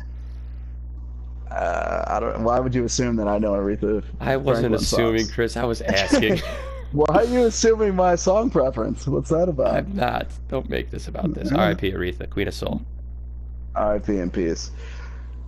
Uh, 1.50 2.04
I 2.06 2.20
don't. 2.20 2.44
Why 2.44 2.60
would 2.60 2.74
you 2.74 2.84
assume 2.84 3.16
that 3.16 3.26
I 3.26 3.38
know 3.38 3.52
Aretha? 3.52 4.04
I 4.20 4.36
wasn't 4.36 4.66
Franklin 4.68 4.74
assuming, 4.74 5.18
songs? 5.24 5.32
Chris. 5.34 5.56
I 5.56 5.64
was 5.64 5.82
asking. 5.82 6.38
Why 6.92 7.06
are 7.10 7.24
you 7.24 7.46
assuming 7.46 7.94
my 7.94 8.16
song 8.16 8.50
preference? 8.50 9.06
What's 9.06 9.30
that 9.30 9.48
about? 9.48 9.74
I'm 9.74 9.94
not. 9.94 10.26
Don't 10.48 10.68
make 10.68 10.90
this 10.90 11.06
about 11.08 11.34
this. 11.34 11.50
Mhm. 11.50 11.58
R.I.P. 11.58 11.92
Aretha, 11.92 12.28
Queen 12.30 12.48
of 12.48 12.54
Soul. 12.54 12.82
R.I.P. 13.76 14.16
in 14.18 14.30
peace. 14.30 14.70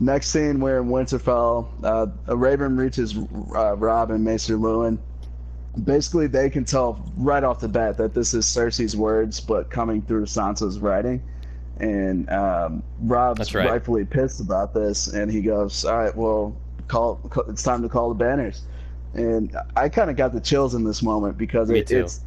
Next 0.01 0.29
scene, 0.31 0.59
we're 0.61 0.81
in 0.81 0.89
Winterfell. 0.89 1.67
Uh, 1.85 2.07
a 2.29 2.37
Raven 2.37 2.77
reaches 2.77 3.17
uh, 3.55 3.77
Rob 3.77 4.11
and 4.11 4.25
Maester 4.25 4.57
Luwin. 4.57 4.99
Basically, 5.85 6.27
they 6.27 6.51
can 6.51 6.65
tell 6.65 7.03
right 7.17 7.43
off 7.43 7.61
the 7.61 7.69
bat 7.69 7.97
that 7.97 8.13
this 8.13 8.35
is 8.35 8.45
Cersei's 8.45 8.95
words, 8.95 9.41
but 9.41 9.71
coming 9.71 10.03
through 10.03 10.27
Sansa's 10.27 10.79
writing. 10.79 11.23
And 11.79 12.29
um, 12.31 12.83
Rob's 13.01 13.55
right. 13.55 13.69
rightfully 13.69 14.05
pissed 14.05 14.41
about 14.41 14.75
this, 14.75 15.09
and 15.09 15.31
he 15.33 15.41
goes, 15.41 15.85
"All 15.85 15.97
right, 15.97 16.15
well, 16.15 16.55
call. 16.89 17.21
it's 17.49 17.63
time 17.63 17.83
to 17.83 17.89
call 17.89 18.11
the 18.11 18.15
banners." 18.15 18.63
And 19.15 19.57
I 19.75 19.89
kind 19.89 20.11
of 20.11 20.17
got 20.17 20.33
the 20.33 20.41
chills 20.41 20.75
in 20.75 20.85
this 20.85 21.03
moment 21.03 21.39
because 21.39 21.71
it, 21.71 21.91
it's 21.91 22.21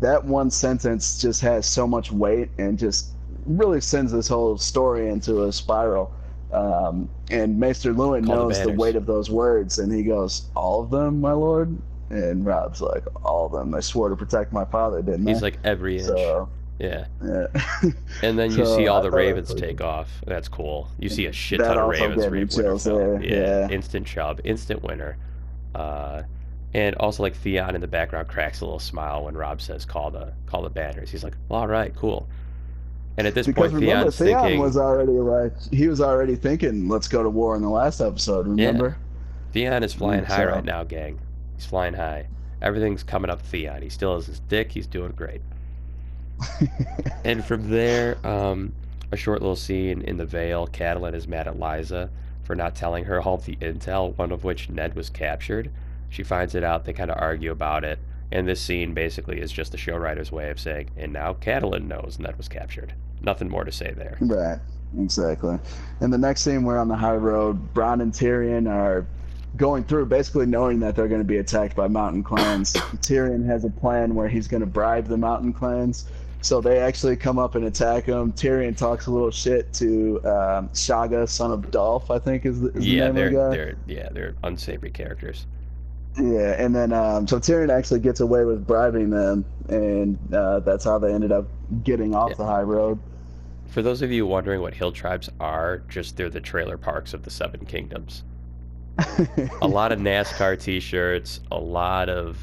that 0.00 0.24
one 0.24 0.50
sentence 0.50 1.20
just 1.20 1.40
has 1.42 1.66
so 1.66 1.86
much 1.86 2.10
weight 2.10 2.50
and 2.58 2.78
just 2.78 3.12
really 3.46 3.80
sends 3.80 4.12
this 4.12 4.28
whole 4.28 4.56
story 4.58 5.08
into 5.08 5.44
a 5.44 5.52
spiral. 5.52 6.12
Um, 6.52 7.08
and 7.30 7.58
Maester 7.58 7.94
Luwin 7.94 8.26
Call 8.26 8.36
knows 8.36 8.58
the, 8.58 8.66
banners. 8.66 8.78
weight 8.78 8.96
of 8.96 9.06
those 9.06 9.30
words, 9.30 9.78
and 9.78 9.92
he 9.92 10.02
goes, 10.02 10.48
"All 10.56 10.82
of 10.82 10.90
them, 10.90 11.20
my 11.20 11.32
lord." 11.32 11.76
And 12.12 12.44
Rob's 12.46 12.80
like, 12.80 13.04
"All 13.24 13.46
of 13.46 13.52
them. 13.52 13.74
I 13.74 13.80
swore 13.80 14.08
to 14.10 14.16
protect 14.16 14.52
my 14.52 14.64
father, 14.66 15.00
didn't 15.02 15.26
He's 15.26 15.40
they?" 15.40 15.46
like 15.46 15.58
every 15.64 15.96
inch. 15.98 16.06
so, 16.06 16.48
Yeah. 16.78 17.06
yeah. 17.24 17.46
And 18.22 18.38
then 18.38 18.50
you 18.56 18.64
So, 18.66 18.76
see 18.76 18.86
all 18.88 18.98
I 18.98 19.02
the 19.02 19.10
ravens 19.10 19.54
take 19.54 19.80
off. 19.80 20.08
That's 20.26 20.46
cool. 20.48 20.88
You 20.98 21.08
see 21.08 21.26
a 21.26 21.32
shit 21.32 21.58
ton 21.60 21.78
of 21.78 21.88
ravens 21.88 22.22
gave 22.22 22.32
me 22.32 22.38
reap 22.40 22.50
chills 22.50 22.84
Winterfell. 22.86 23.24
Yeah, 23.28 23.36
yeah. 23.36 23.68
instant 23.70 24.06
chub, 24.06 24.40
instant 24.44 24.82
winner. 24.82 25.16
Uh, 25.74 26.22
and 26.74 26.94
also 26.96 27.22
like 27.22 27.34
Theon 27.36 27.74
in 27.74 27.80
the 27.80 27.86
background 27.88 28.28
cracks 28.28 28.60
a 28.60 28.64
little 28.64 28.78
smile 28.78 29.24
when 29.24 29.34
Rob 29.36 29.60
says 29.60 29.84
call 29.84 30.10
the 30.10 30.32
call 30.46 30.62
the 30.62 30.70
banners. 30.70 31.10
He's 31.10 31.24
like, 31.24 31.34
well, 31.48 31.60
all 31.60 31.68
right, 31.68 31.94
cool. 31.96 32.28
And 33.18 33.26
at 33.26 33.34
this 33.34 33.46
because 33.46 33.72
point, 33.72 33.82
remember, 33.82 34.10
Theon's 34.10 34.18
Theon 34.18 34.40
thinking 34.42 34.60
was 34.60 34.76
already 34.78 35.12
like, 35.12 35.52
he 35.70 35.86
was 35.88 36.00
already 36.00 36.34
thinking, 36.34 36.88
"Let's 36.88 37.08
go 37.08 37.22
to 37.22 37.28
war." 37.28 37.54
In 37.56 37.60
the 37.62 37.68
last 37.68 38.00
episode, 38.00 38.46
remember? 38.46 38.96
Theon 39.52 39.82
is 39.82 39.92
flying 39.92 40.22
Mm, 40.24 40.28
high 40.28 40.36
so- 40.38 40.46
right 40.46 40.64
now, 40.64 40.82
gang. 40.84 41.18
He's 41.62 41.70
flying 41.70 41.94
high. 41.94 42.26
Everything's 42.60 43.04
coming 43.04 43.30
up 43.30 43.40
Theon. 43.40 43.82
He 43.82 43.88
still 43.88 44.16
has 44.16 44.26
his 44.26 44.40
dick. 44.40 44.72
He's 44.72 44.88
doing 44.88 45.12
great. 45.12 45.40
And 47.24 47.44
from 47.44 47.70
there, 47.70 48.18
um, 48.26 48.72
a 49.12 49.16
short 49.16 49.42
little 49.42 49.54
scene 49.54 50.02
in 50.02 50.16
the 50.16 50.26
Vale. 50.26 50.66
Catelyn 50.66 51.14
is 51.14 51.28
mad 51.28 51.46
at 51.46 51.54
Lysa 51.56 52.10
for 52.42 52.56
not 52.56 52.74
telling 52.74 53.04
her 53.04 53.22
all 53.22 53.36
the 53.36 53.54
intel, 53.56 54.16
one 54.18 54.32
of 54.32 54.42
which 54.42 54.68
Ned 54.68 54.96
was 54.96 55.08
captured. 55.08 55.70
She 56.08 56.24
finds 56.24 56.56
it 56.56 56.64
out. 56.64 56.84
They 56.84 56.92
kind 56.92 57.12
of 57.12 57.18
argue 57.20 57.52
about 57.52 57.84
it. 57.84 58.00
And 58.32 58.48
this 58.48 58.60
scene 58.60 58.92
basically 58.92 59.40
is 59.40 59.52
just 59.52 59.70
the 59.70 59.78
show 59.78 59.96
writer's 59.96 60.32
way 60.32 60.50
of 60.50 60.58
saying, 60.58 60.90
and 60.96 61.12
now 61.12 61.34
Catelyn 61.34 61.86
knows 61.86 62.18
Ned 62.18 62.36
was 62.36 62.48
captured. 62.48 62.92
Nothing 63.20 63.48
more 63.48 63.62
to 63.62 63.70
say 63.70 63.92
there. 63.92 64.18
Right, 64.20 64.58
exactly. 64.98 65.60
And 66.00 66.12
the 66.12 66.18
next 66.18 66.40
scene, 66.40 66.64
we're 66.64 66.78
on 66.78 66.88
the 66.88 66.96
high 66.96 67.14
road. 67.14 67.72
Bronn 67.72 68.02
and 68.02 68.12
Tyrion 68.12 68.68
are 68.68 69.06
going 69.56 69.84
through, 69.84 70.06
basically 70.06 70.46
knowing 70.46 70.80
that 70.80 70.96
they're 70.96 71.08
going 71.08 71.20
to 71.20 71.26
be 71.26 71.38
attacked 71.38 71.76
by 71.76 71.88
mountain 71.88 72.22
clans. 72.22 72.72
Tyrion 73.02 73.44
has 73.46 73.64
a 73.64 73.70
plan 73.70 74.14
where 74.14 74.28
he's 74.28 74.48
going 74.48 74.60
to 74.62 74.66
bribe 74.66 75.06
the 75.06 75.16
mountain 75.16 75.52
clans. 75.52 76.06
So 76.40 76.60
they 76.60 76.78
actually 76.78 77.16
come 77.16 77.38
up 77.38 77.54
and 77.54 77.66
attack 77.66 78.04
him. 78.06 78.32
Tyrion 78.32 78.76
talks 78.76 79.06
a 79.06 79.12
little 79.12 79.30
shit 79.30 79.72
to 79.74 80.16
um, 80.24 80.68
Shagga, 80.70 81.28
son 81.28 81.52
of 81.52 81.70
Dolf, 81.70 82.10
I 82.10 82.18
think 82.18 82.44
is 82.46 82.60
the, 82.60 82.68
is 82.70 82.84
the 82.84 82.96
name 82.96 83.08
of 83.10 83.14
the 83.14 83.30
guy. 83.30 83.48
they're 83.50 83.76
yeah 83.86 84.08
they're 84.10 84.34
unsavory 84.42 84.90
characters. 84.90 85.46
Yeah, 86.18 86.56
and 86.58 86.74
then 86.74 86.92
um, 86.92 87.28
so 87.28 87.38
Tyrion 87.38 87.70
actually 87.70 88.00
gets 88.00 88.20
away 88.20 88.44
with 88.44 88.66
bribing 88.66 89.08
them, 89.10 89.44
and 89.68 90.18
uh, 90.34 90.60
that's 90.60 90.84
how 90.84 90.98
they 90.98 91.12
ended 91.14 91.30
up 91.32 91.46
getting 91.84 92.14
off 92.14 92.30
Yeah. 92.30 92.36
the 92.38 92.44
high 92.44 92.62
road. 92.62 92.98
For 93.68 93.80
those 93.80 94.02
of 94.02 94.10
you 94.10 94.26
wondering 94.26 94.60
what 94.60 94.74
hill 94.74 94.92
tribes 94.92 95.30
are, 95.40 95.78
just 95.88 96.16
they're 96.16 96.28
the 96.28 96.40
trailer 96.40 96.76
parks 96.76 97.14
of 97.14 97.22
the 97.22 97.30
Seven 97.30 97.64
Kingdoms. 97.64 98.24
A 99.60 99.68
lot 99.68 99.92
of 99.92 99.98
NASCAR 99.98 100.60
T-shirts, 100.60 101.40
a 101.50 101.58
lot 101.58 102.08
of 102.08 102.38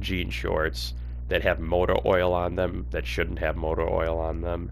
jean 0.00 0.30
shorts 0.30 0.94
that 1.28 1.42
have 1.42 1.60
motor 1.60 1.96
oil 2.06 2.32
on 2.32 2.56
them 2.56 2.86
that 2.90 3.06
shouldn't 3.06 3.38
have 3.38 3.56
motor 3.56 3.88
oil 3.88 4.18
on 4.18 4.40
them. 4.40 4.70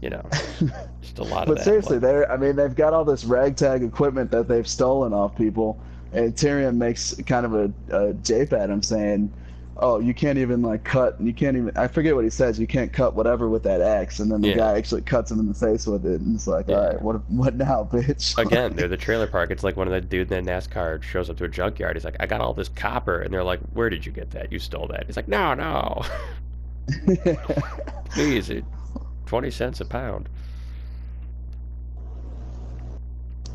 You 0.00 0.10
know, 0.10 0.24
just 1.02 1.18
a 1.18 1.24
lot 1.24 1.48
of 1.48 1.54
But 1.56 1.64
seriously, 1.64 1.96
like- 1.96 2.02
they're 2.02 2.30
I 2.32 2.36
mean 2.36 2.56
they've 2.56 2.74
got 2.74 2.94
all 2.94 3.04
this 3.04 3.24
ragtag 3.24 3.82
equipment 3.82 4.30
that 4.30 4.48
they've 4.48 4.68
stolen 4.68 5.12
off 5.12 5.36
people, 5.36 5.80
and 6.12 6.34
Tyrion 6.34 6.76
makes 6.76 7.14
kind 7.26 7.44
of 7.44 7.54
a, 7.54 7.72
a 7.90 8.12
jape 8.14 8.52
at 8.52 8.70
him 8.70 8.82
saying, 8.82 9.32
"Oh, 9.80 9.98
you 9.98 10.14
can't 10.14 10.38
even 10.38 10.62
like 10.62 10.84
cut. 10.84 11.20
You 11.20 11.32
can't 11.32 11.56
even. 11.56 11.76
I 11.76 11.88
forget 11.88 12.14
what 12.14 12.24
he 12.24 12.30
says. 12.30 12.58
You 12.58 12.66
can't 12.66 12.92
cut 12.92 13.14
whatever 13.14 13.48
with 13.48 13.62
that 13.64 13.80
axe, 13.80 14.20
And 14.20 14.30
then 14.30 14.40
the 14.42 14.48
Yeah. 14.48 14.56
guy 14.56 14.76
actually 14.78 15.02
cuts 15.02 15.30
him 15.30 15.40
in 15.40 15.48
the 15.48 15.54
face 15.54 15.86
with 15.86 16.04
it, 16.06 16.20
and 16.20 16.34
it's 16.34 16.46
like, 16.46 16.68
Yeah. 16.68 16.76
"All 16.76 16.86
right, 16.86 17.02
what 17.02 17.30
what 17.30 17.56
now, 17.56 17.88
bitch?" 17.90 18.36
Again, 18.44 18.74
they're 18.76 18.88
the 18.88 18.96
trailer 18.96 19.26
park. 19.26 19.50
It's 19.50 19.64
like 19.64 19.76
one 19.76 19.86
of 19.88 19.92
the 19.92 20.00
dude 20.00 20.30
in 20.30 20.44
the 20.44 20.50
NASCAR 20.52 21.02
shows 21.02 21.30
up 21.30 21.36
to 21.38 21.44
a 21.44 21.48
junkyard. 21.48 21.96
He's 21.96 22.04
like, 22.04 22.16
"I 22.20 22.26
got 22.26 22.40
all 22.40 22.54
this 22.54 22.68
copper," 22.68 23.20
and 23.22 23.32
they're 23.32 23.42
like, 23.44 23.60
"Where 23.72 23.90
did 23.90 24.04
you 24.06 24.12
get 24.12 24.30
that? 24.32 24.52
You 24.52 24.58
stole 24.58 24.86
that?" 24.88 25.06
He's 25.06 25.16
like, 25.16 25.28
"No, 25.28 25.54
no, 25.54 26.02
please, 28.10 28.50
it, 28.50 28.64
twenty 29.26 29.50
cents 29.50 29.80
a 29.80 29.84
pound." 29.84 30.28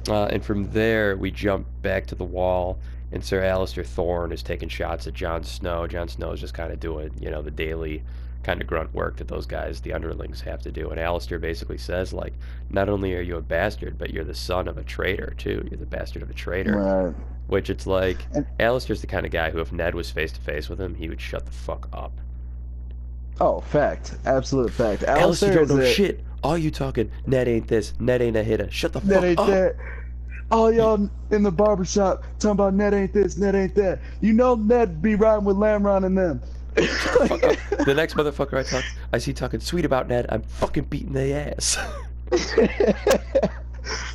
Uh, 0.08 0.26
and 0.26 0.44
from 0.46 0.72
there, 0.72 1.18
we 1.18 1.32
jump 1.32 1.66
back 1.82 2.06
to 2.08 2.16
the 2.16 2.24
wall, 2.24 2.78
and 3.16 3.24
Sir 3.24 3.42
Alistair 3.44 3.84
Thorne 3.84 4.32
is 4.32 4.44
taking 4.44 4.70
shots 4.70 5.08
at 5.08 5.14
Jon 5.16 5.44
Snow. 5.44 5.88
Jon 5.88 6.08
Snow 6.08 6.32
is 6.34 6.40
just 6.42 6.54
kind 6.54 6.72
of 6.72 6.80
doing, 6.80 7.12
you 7.20 7.32
know, 7.32 7.42
the 7.42 7.50
daily 7.50 8.04
kind 8.44 8.62
of 8.62 8.68
grunt 8.68 8.94
work 8.94 9.16
that 9.18 9.28
those 9.28 9.48
guys, 9.48 9.82
the 9.82 9.94
underlings, 9.94 10.42
have 10.42 10.62
to 10.62 10.72
do. 10.72 10.92
And 10.92 11.00
Alistair 11.00 11.40
basically 11.40 11.80
says, 11.80 12.14
like, 12.14 12.34
not 12.70 12.90
only 12.90 13.16
are 13.16 13.22
you 13.22 13.38
a 13.38 13.42
bastard, 13.42 13.98
but 13.98 14.12
you're 14.12 14.24
the 14.24 14.36
son 14.36 14.68
of 14.68 14.78
a 14.78 14.84
traitor, 14.84 15.34
too. 15.38 15.66
You're 15.72 15.80
the 15.80 15.86
bastard 15.88 16.22
of 16.22 16.30
a 16.30 16.34
traitor. 16.34 16.78
right. 16.78 17.16
Which 17.48 17.70
it's 17.70 17.88
like, 17.88 18.18
And- 18.34 18.46
Alistair's 18.60 19.02
the 19.02 19.08
kind 19.08 19.26
of 19.26 19.32
guy 19.32 19.50
who, 19.50 19.60
if 19.60 19.72
Ned 19.72 19.96
was 19.96 20.12
face 20.12 20.32
to 20.34 20.42
face 20.42 20.68
with 20.70 20.80
him, 20.82 20.94
he 20.94 21.10
would 21.10 21.22
shut 21.22 21.46
the 21.46 21.52
fuck 21.52 21.88
up. 21.94 22.12
Oh, 23.40 23.62
fact, 23.62 24.16
absolute 24.26 24.72
fact. 24.72 25.04
Alistair 25.04 25.50
Alistair 25.52 25.66
don't 25.66 25.78
know 25.78 25.84
a- 25.84 25.92
shit. 25.92 26.22
All 26.44 26.58
you 26.58 26.70
talking, 26.70 27.12
Ned 27.26 27.48
ain't 27.48 27.68
this, 27.68 27.94
Ned 28.00 28.22
ain't 28.22 28.38
a 28.38 28.44
hitter. 28.44 28.70
Shut 28.70 28.94
the 28.94 29.00
Ned 29.02 29.16
fuck 29.16 29.24
ain't 29.24 29.40
up. 29.40 29.48
that. 29.48 29.76
All 30.52 30.72
y'all 30.72 31.10
in 31.32 31.44
the 31.44 31.52
barber 31.52 31.86
shop 31.86 32.24
talking 32.40 32.52
about 32.52 32.74
Ned 32.74 32.94
ain't 32.94 33.14
this, 33.14 33.38
Ned 33.38 33.56
ain't 33.56 33.76
that. 33.76 34.00
You 34.22 34.34
know 34.34 34.56
Ned 34.56 35.02
be 35.02 35.16
riding 35.16 35.44
with 35.46 35.58
Lamron 35.58 36.06
and 36.06 36.18
them. 36.18 36.42
The 36.76 37.94
next 37.96 38.16
motherfucker 38.16 38.58
I 38.60 38.64
talk, 38.64 38.84
I 39.14 39.18
see 39.18 39.34
talking 39.34 39.60
sweet 39.60 39.86
about 39.86 40.08
Ned, 40.08 40.26
I'm 40.30 40.44
fucking 40.44 40.86
beating 40.86 41.14
their 41.14 41.54
ass. 41.58 41.78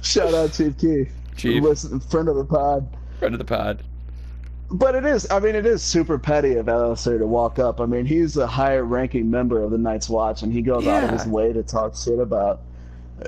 Shout 0.03 0.35
out 0.35 0.53
Chief 0.53 0.77
Keef. 0.79 1.09
Chief, 1.37 1.63
Listen, 1.63 2.01
friend 2.01 2.29
of 2.29 2.37
the 2.37 2.45
pod. 2.45 2.87
friend 3.19 3.35
of 3.35 3.39
the 3.39 3.45
pod. 3.45 3.83
But 4.73 4.95
it 4.95 5.05
is, 5.05 5.29
I 5.31 5.41
mean, 5.41 5.57
it 5.57 5.67
is 5.67 5.83
super 5.83 6.17
petty 6.19 6.55
of 6.55 6.69
Alistair 6.69 7.19
to 7.19 7.27
walk 7.27 7.59
up. 7.59 7.81
I 7.81 7.87
mean, 7.87 8.07
he's 8.07 8.37
a 8.37 8.47
higher 8.47 8.85
ranking 8.85 9.29
member 9.29 9.63
of 9.63 9.73
the 9.73 9.79
Night's 9.79 10.09
Watch, 10.09 10.43
and 10.43 10.53
he 10.53 10.63
goes 10.63 10.87
out 10.87 11.03
of 11.05 11.11
his 11.11 11.27
way 11.27 11.53
to 11.53 11.63
talk 11.65 11.97
shit 11.97 12.21
about, 12.21 12.61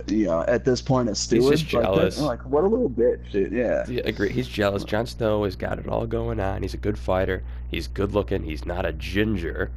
you 0.07 0.27
know, 0.27 0.43
at 0.43 0.65
this 0.65 0.81
point, 0.81 1.09
a 1.09 1.15
steward. 1.15 1.57
just 1.57 1.73
like, 1.73 1.83
that- 1.83 1.95
jealous. 1.95 2.19
like, 2.21 2.45
what 2.47 2.65
a 2.65 2.67
little 2.67 2.91
bitch, 2.91 3.31
dude. 3.31 3.53
Yeah. 3.53 3.85
Yeah, 3.89 4.03
agree. 4.05 4.31
He's 4.31 4.49
jealous. 4.49 4.85
Jon 4.85 5.07
Snow 5.07 5.45
has 5.45 5.57
got 5.57 5.79
it 5.79 5.89
all 5.89 6.07
going 6.07 6.41
on. 6.41 6.63
He's 6.63 6.75
a 6.75 6.79
good 6.79 6.99
fighter. 6.99 7.43
He's 7.71 7.89
good 7.89 8.13
looking. 8.13 8.43
He's 8.43 8.65
not 8.65 8.87
a 8.87 8.93
ginger. 8.93 9.71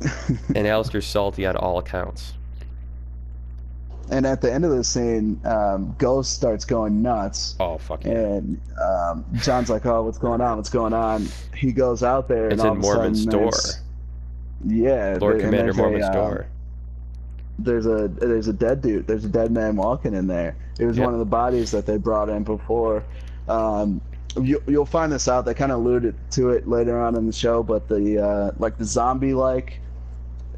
And 0.54 0.66
Alistair's 0.66 1.06
salty 1.06 1.46
on 1.46 1.56
all 1.56 1.78
accounts. 1.78 2.34
And 4.10 4.26
at 4.26 4.40
the 4.40 4.52
end 4.52 4.64
of 4.64 4.72
the 4.72 4.82
scene, 4.84 5.40
um, 5.44 5.94
Ghost 5.98 6.34
starts 6.34 6.64
going 6.64 7.02
nuts. 7.02 7.54
Oh 7.60 7.78
fuck 7.78 8.04
yeah! 8.04 8.12
And 8.12 8.60
um, 8.82 9.24
John's 9.36 9.70
like, 9.70 9.86
"Oh, 9.86 10.02
what's 10.02 10.18
going 10.18 10.40
on? 10.40 10.56
What's 10.56 10.68
going 10.68 10.92
on?" 10.92 11.28
He 11.56 11.72
goes 11.72 12.02
out 12.02 12.28
there, 12.28 12.44
and 12.44 12.54
It's 12.54 12.62
all 12.62 12.74
in 12.74 13.12
a 13.12 13.14
sudden 13.14 13.30
door. 13.30 13.52
Yeah, 14.66 15.18
Lord 15.20 15.36
and 15.36 15.44
Commander 15.44 15.72
a, 15.72 15.74
Mormont's 15.74 16.08
uh, 16.08 16.12
door. 16.12 16.46
There's 17.58 17.86
a 17.86 18.08
there's 18.08 18.48
a 18.48 18.52
dead 18.52 18.80
dude. 18.80 19.06
There's 19.06 19.24
a 19.24 19.28
dead 19.28 19.50
man 19.52 19.76
walking 19.76 20.14
in 20.14 20.26
there. 20.26 20.56
It 20.78 20.86
was 20.86 20.96
Yep. 20.96 21.04
one 21.04 21.12
of 21.14 21.20
the 21.20 21.26
bodies 21.26 21.70
that 21.70 21.86
they 21.86 21.96
brought 21.96 22.28
in 22.28 22.42
before. 22.44 23.04
Um, 23.48 24.00
you, 24.40 24.62
you'll 24.66 24.86
find 24.86 25.12
this 25.12 25.28
out. 25.28 25.44
They 25.44 25.54
kind 25.54 25.70
of 25.72 25.80
alluded 25.80 26.14
to 26.32 26.50
it 26.50 26.66
later 26.66 26.98
on 26.98 27.14
in 27.16 27.26
the 27.26 27.32
show, 27.32 27.62
but 27.62 27.88
the 27.88 28.18
uh, 28.18 28.50
like 28.58 28.78
the 28.78 28.84
zombie 28.84 29.34
like 29.34 29.80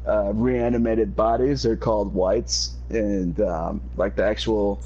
uh, 0.07 0.31
reanimated 0.33 1.15
bodies 1.15 1.65
are 1.65 1.75
called 1.75 2.13
whites, 2.13 2.75
and 2.89 3.39
um, 3.41 3.81
like 3.97 4.15
the 4.15 4.23
actual 4.23 4.81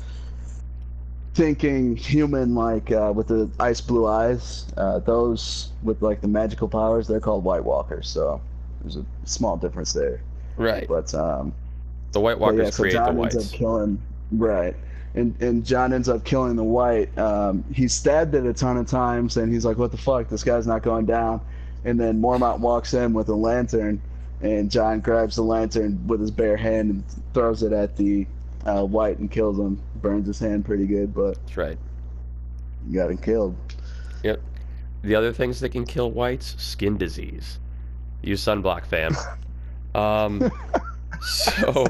thinking 1.36 1.96
human 1.96 2.56
like 2.56 2.92
uh, 2.92 3.14
with 3.16 3.28
the 3.28 3.50
ice 3.60 3.80
blue 3.82 4.08
eyes, 4.08 4.66
uh, 4.78 5.00
those 5.00 5.72
with 5.84 6.02
like 6.02 6.22
the 6.22 6.28
magical 6.28 6.68
powers, 6.68 7.08
they're 7.08 7.20
called 7.20 7.44
White 7.44 7.64
Walkers. 7.64 8.08
So 8.10 8.42
there's 8.82 8.98
a 8.98 9.06
small 9.26 9.56
difference 9.56 9.94
there. 9.94 10.22
Right. 10.58 10.88
But 10.88 11.14
um, 11.14 11.54
The 12.12 12.20
White 12.20 12.40
Walkers 12.40 12.60
yeah, 12.66 12.70
so 12.72 12.84
create 12.84 12.94
John 12.94 13.16
the 13.16 13.22
ends 13.24 13.36
whites. 13.36 13.54
up 13.54 13.58
killing 13.58 14.02
right, 14.32 14.76
and 15.16 15.40
and 15.42 15.66
John 15.66 15.94
ends 15.94 16.10
up 16.10 16.24
killing 16.24 16.56
the 16.56 16.64
white. 16.64 17.16
Um, 17.18 17.64
he's 17.74 17.94
stabbed 17.94 18.34
it 18.36 18.46
a 18.46 18.54
ton 18.54 18.78
of 18.78 18.88
times, 18.88 19.38
and 19.38 19.52
he's 19.54 19.66
like, 19.66 19.78
"What 19.78 19.92
the 19.92 19.98
fuck? 19.98 20.28
This 20.30 20.44
guy's 20.44 20.66
not 20.68 20.82
going 20.84 21.06
down." 21.06 21.42
And 21.86 22.00
then 22.00 22.22
Mormont 22.22 22.60
walks 22.60 22.94
in 22.94 23.14
with 23.14 23.30
a 23.30 23.36
lantern, 23.36 24.02
and 24.42 24.70
John 24.72 25.00
grabs 25.02 25.36
the 25.36 25.44
lantern 25.44 26.06
with 26.08 26.20
his 26.20 26.32
bare 26.32 26.58
hand 26.58 26.90
and 26.90 27.04
throws 27.34 27.64
it 27.64 27.72
at 27.72 27.96
the 27.96 28.26
uh, 28.66 28.84
white 28.84 29.20
and 29.20 29.30
kills 29.32 29.58
him. 29.60 29.82
Burns 30.02 30.28
his 30.28 30.40
hand 30.40 30.66
pretty 30.66 30.88
good, 30.88 31.14
but 31.14 31.36
That's 31.46 31.58
right. 31.58 31.78
got 32.92 33.12
him 33.12 33.18
killed. 33.18 33.56
Yep. 34.24 34.42
The 35.04 35.16
other 35.16 35.32
things 35.32 35.60
that 35.60 35.70
can 35.70 35.86
kill 35.86 36.12
whites: 36.12 36.56
skin 36.58 36.98
disease. 36.98 37.60
Use 38.24 38.44
sunblock, 38.44 38.86
fam. 38.86 39.16
Um. 39.96 40.52
So. 41.22 41.86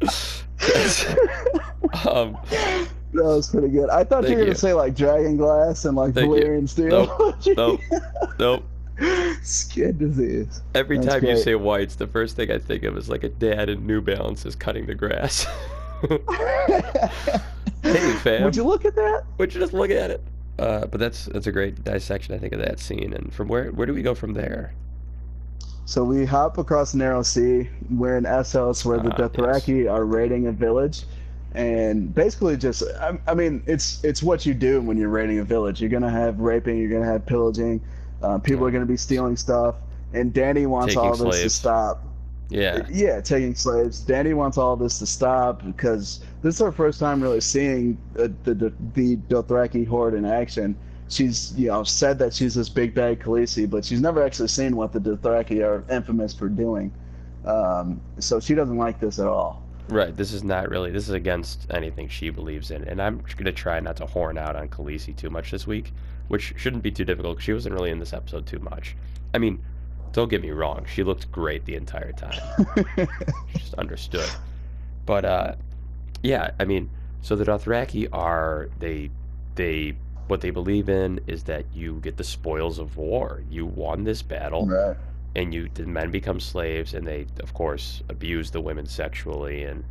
um. 2.08 2.38
That 3.12 3.24
was 3.24 3.50
pretty 3.50 3.68
good. 3.68 3.88
I 3.88 4.04
thought 4.04 4.24
you 4.24 4.30
were 4.30 4.42
gonna 4.42 4.50
you. 4.50 4.54
say 4.54 4.74
like 4.74 4.94
Dragon 4.94 5.36
Glass 5.36 5.84
and 5.84 5.96
like 5.96 6.14
Thank 6.14 6.28
you. 6.28 6.42
Valyrian 6.42 6.68
Steel. 6.68 7.34
Nope. 7.56 7.80
Nope. 8.38 8.64
Skin 9.42 9.96
disease. 9.98 10.60
Every 10.74 10.98
That's 10.98 11.14
time 11.14 11.24
you 11.24 11.36
say 11.36 11.54
whites, 11.54 11.96
the 11.96 12.06
first 12.06 12.36
thing 12.36 12.50
I 12.50 12.58
think 12.58 12.82
of 12.82 12.96
is 12.96 13.08
like 13.08 13.24
a 13.24 13.28
dad 13.28 13.68
in 13.68 13.86
New 13.86 14.00
Balance 14.00 14.46
is 14.46 14.54
cutting 14.54 14.86
the 14.86 14.94
grass. 14.94 15.46
hey, 17.82 18.12
fam. 18.22 18.44
Would 18.44 18.56
you 18.56 18.64
look 18.64 18.84
at 18.84 18.94
that? 18.96 19.24
Would 19.38 19.54
you 19.54 19.60
just 19.60 19.72
look 19.72 19.90
at 19.90 20.10
it? 20.10 20.22
Uh, 20.58 20.86
but 20.86 20.98
that's 20.98 21.26
that's 21.26 21.46
a 21.46 21.52
great 21.52 21.82
dissection, 21.84 22.34
I 22.34 22.38
think, 22.38 22.52
of 22.52 22.60
that 22.60 22.80
scene. 22.80 23.12
And 23.12 23.32
from 23.32 23.48
where 23.48 23.70
where 23.72 23.86
do 23.86 23.94
we 23.94 24.02
go 24.02 24.14
from 24.14 24.34
there? 24.34 24.72
So 25.86 26.02
we 26.02 26.24
hop 26.24 26.58
across 26.58 26.92
the 26.92 26.98
narrow 26.98 27.22
sea. 27.22 27.68
We're 27.90 28.16
in 28.16 28.24
Essos, 28.24 28.84
where 28.84 28.98
the 28.98 29.14
yes. 29.16 29.30
Dothraki 29.30 29.90
are 29.90 30.04
raiding 30.04 30.48
a 30.48 30.52
village, 30.52 31.04
and 31.54 32.12
basically 32.12 32.56
just, 32.56 32.82
I, 33.00 33.16
I 33.28 33.34
mean, 33.34 33.62
it's 33.66 34.02
it's 34.04 34.20
what 34.20 34.44
you 34.44 34.52
do 34.52 34.80
when 34.82 34.98
you're 34.98 35.08
raiding 35.10 35.38
a 35.38 35.44
village. 35.44 35.80
You're 35.80 35.90
gonna 35.90 36.10
have 36.10 36.40
raping, 36.40 36.76
you're 36.78 36.90
gonna 36.90 37.10
have 37.10 37.24
pillaging, 37.24 37.80
uh, 38.20 38.38
people 38.38 38.62
Yeah. 38.64 38.68
are 38.68 38.72
gonna 38.72 38.84
be 38.84 38.96
stealing 38.96 39.36
stuff, 39.36 39.76
and 40.12 40.32
Danny 40.32 40.66
wants 40.66 40.94
Taking 40.94 41.08
all 41.08 41.16
this 41.16 41.42
to 41.42 41.50
stop. 41.50 42.02
Yeah, 42.48 42.84
Yeah, 42.88 43.20
taking 43.20 43.54
slaves. 43.54 44.00
Danny 44.00 44.34
wants 44.34 44.58
all 44.58 44.76
this 44.76 44.98
to 44.98 45.06
stop 45.06 45.64
because 45.64 46.20
this 46.42 46.56
is 46.56 46.60
our 46.60 46.72
first 46.72 46.98
time 46.98 47.22
really 47.22 47.40
seeing 47.40 47.96
uh, 48.18 48.28
the, 48.42 48.54
the 48.54 48.72
the 48.94 49.16
Dothraki 49.28 49.86
horde 49.86 50.14
in 50.14 50.24
action. 50.24 50.76
She's 51.08 51.54
you 51.56 51.68
know 51.68 51.84
said 51.84 52.18
that 52.18 52.34
she's 52.34 52.54
this 52.54 52.68
big 52.68 52.94
bad 52.94 53.20
Khaleesi, 53.20 53.68
but 53.68 53.84
she's 53.84 54.00
never 54.00 54.22
actually 54.24 54.48
seen 54.48 54.76
what 54.76 54.92
the 54.92 54.98
Dothraki 54.98 55.64
are 55.64 55.84
infamous 55.94 56.34
for 56.34 56.48
doing. 56.48 56.92
Um, 57.44 58.00
so 58.18 58.40
she 58.40 58.54
doesn't 58.54 58.76
like 58.76 58.98
this 58.98 59.18
at 59.20 59.26
all. 59.26 59.62
right. 59.88 60.16
This 60.16 60.32
is 60.32 60.42
not 60.42 60.68
really. 60.68 60.90
This 60.90 61.04
is 61.04 61.14
against 61.14 61.66
anything 61.70 62.08
she 62.08 62.30
believes 62.30 62.72
in, 62.72 62.82
and 62.84 63.00
I'm 63.00 63.22
gonna 63.36 63.52
try 63.52 63.78
not 63.78 63.96
to 63.98 64.06
horn 64.06 64.36
out 64.36 64.56
on 64.56 64.68
Khaleesi 64.68 65.14
too 65.16 65.30
much 65.30 65.52
this 65.52 65.66
week, 65.66 65.92
which 66.28 66.54
shouldn't 66.56 66.82
be 66.82 66.90
too 66.90 67.04
difficult. 67.04 67.40
She 67.40 67.52
wasn't 67.52 67.74
really 67.74 67.90
in 67.90 68.00
this 68.00 68.12
episode 68.12 68.46
too 68.46 68.58
much. 68.58 68.96
I 69.32 69.38
mean, 69.38 69.62
don't 70.12 70.28
get 70.28 70.42
me 70.42 70.50
wrong. 70.50 70.86
She 70.92 71.04
looked 71.04 71.30
great 71.30 71.64
the 71.66 71.74
entire 71.76 72.12
time. 72.12 72.66
just 73.54 73.74
understood. 73.74 74.28
But 75.04 75.24
uh, 75.24 75.54
yeah, 76.22 76.50
I 76.58 76.64
mean, 76.64 76.90
so 77.20 77.36
the 77.36 77.44
Dothraki 77.44 78.08
are 78.12 78.70
they 78.78 79.10
they 79.54 79.94
what 80.28 80.40
they 80.40 80.50
believe 80.50 80.88
in 80.88 81.20
is 81.26 81.44
that 81.44 81.64
you 81.74 82.00
get 82.00 82.16
the 82.16 82.24
spoils 82.24 82.78
of 82.78 82.96
war. 82.96 83.42
You 83.50 83.66
won 83.66 84.04
this 84.04 84.22
battle, 84.22 84.66
right. 84.66 84.96
and 85.34 85.52
you 85.54 85.68
the 85.74 85.86
men 85.86 86.10
become 86.10 86.40
slaves, 86.40 86.94
and 86.94 87.06
they 87.06 87.26
of 87.40 87.54
course 87.54 88.02
abuse 88.08 88.50
the 88.50 88.60
women 88.60 88.86
sexually, 88.86 89.64
and 89.64 89.84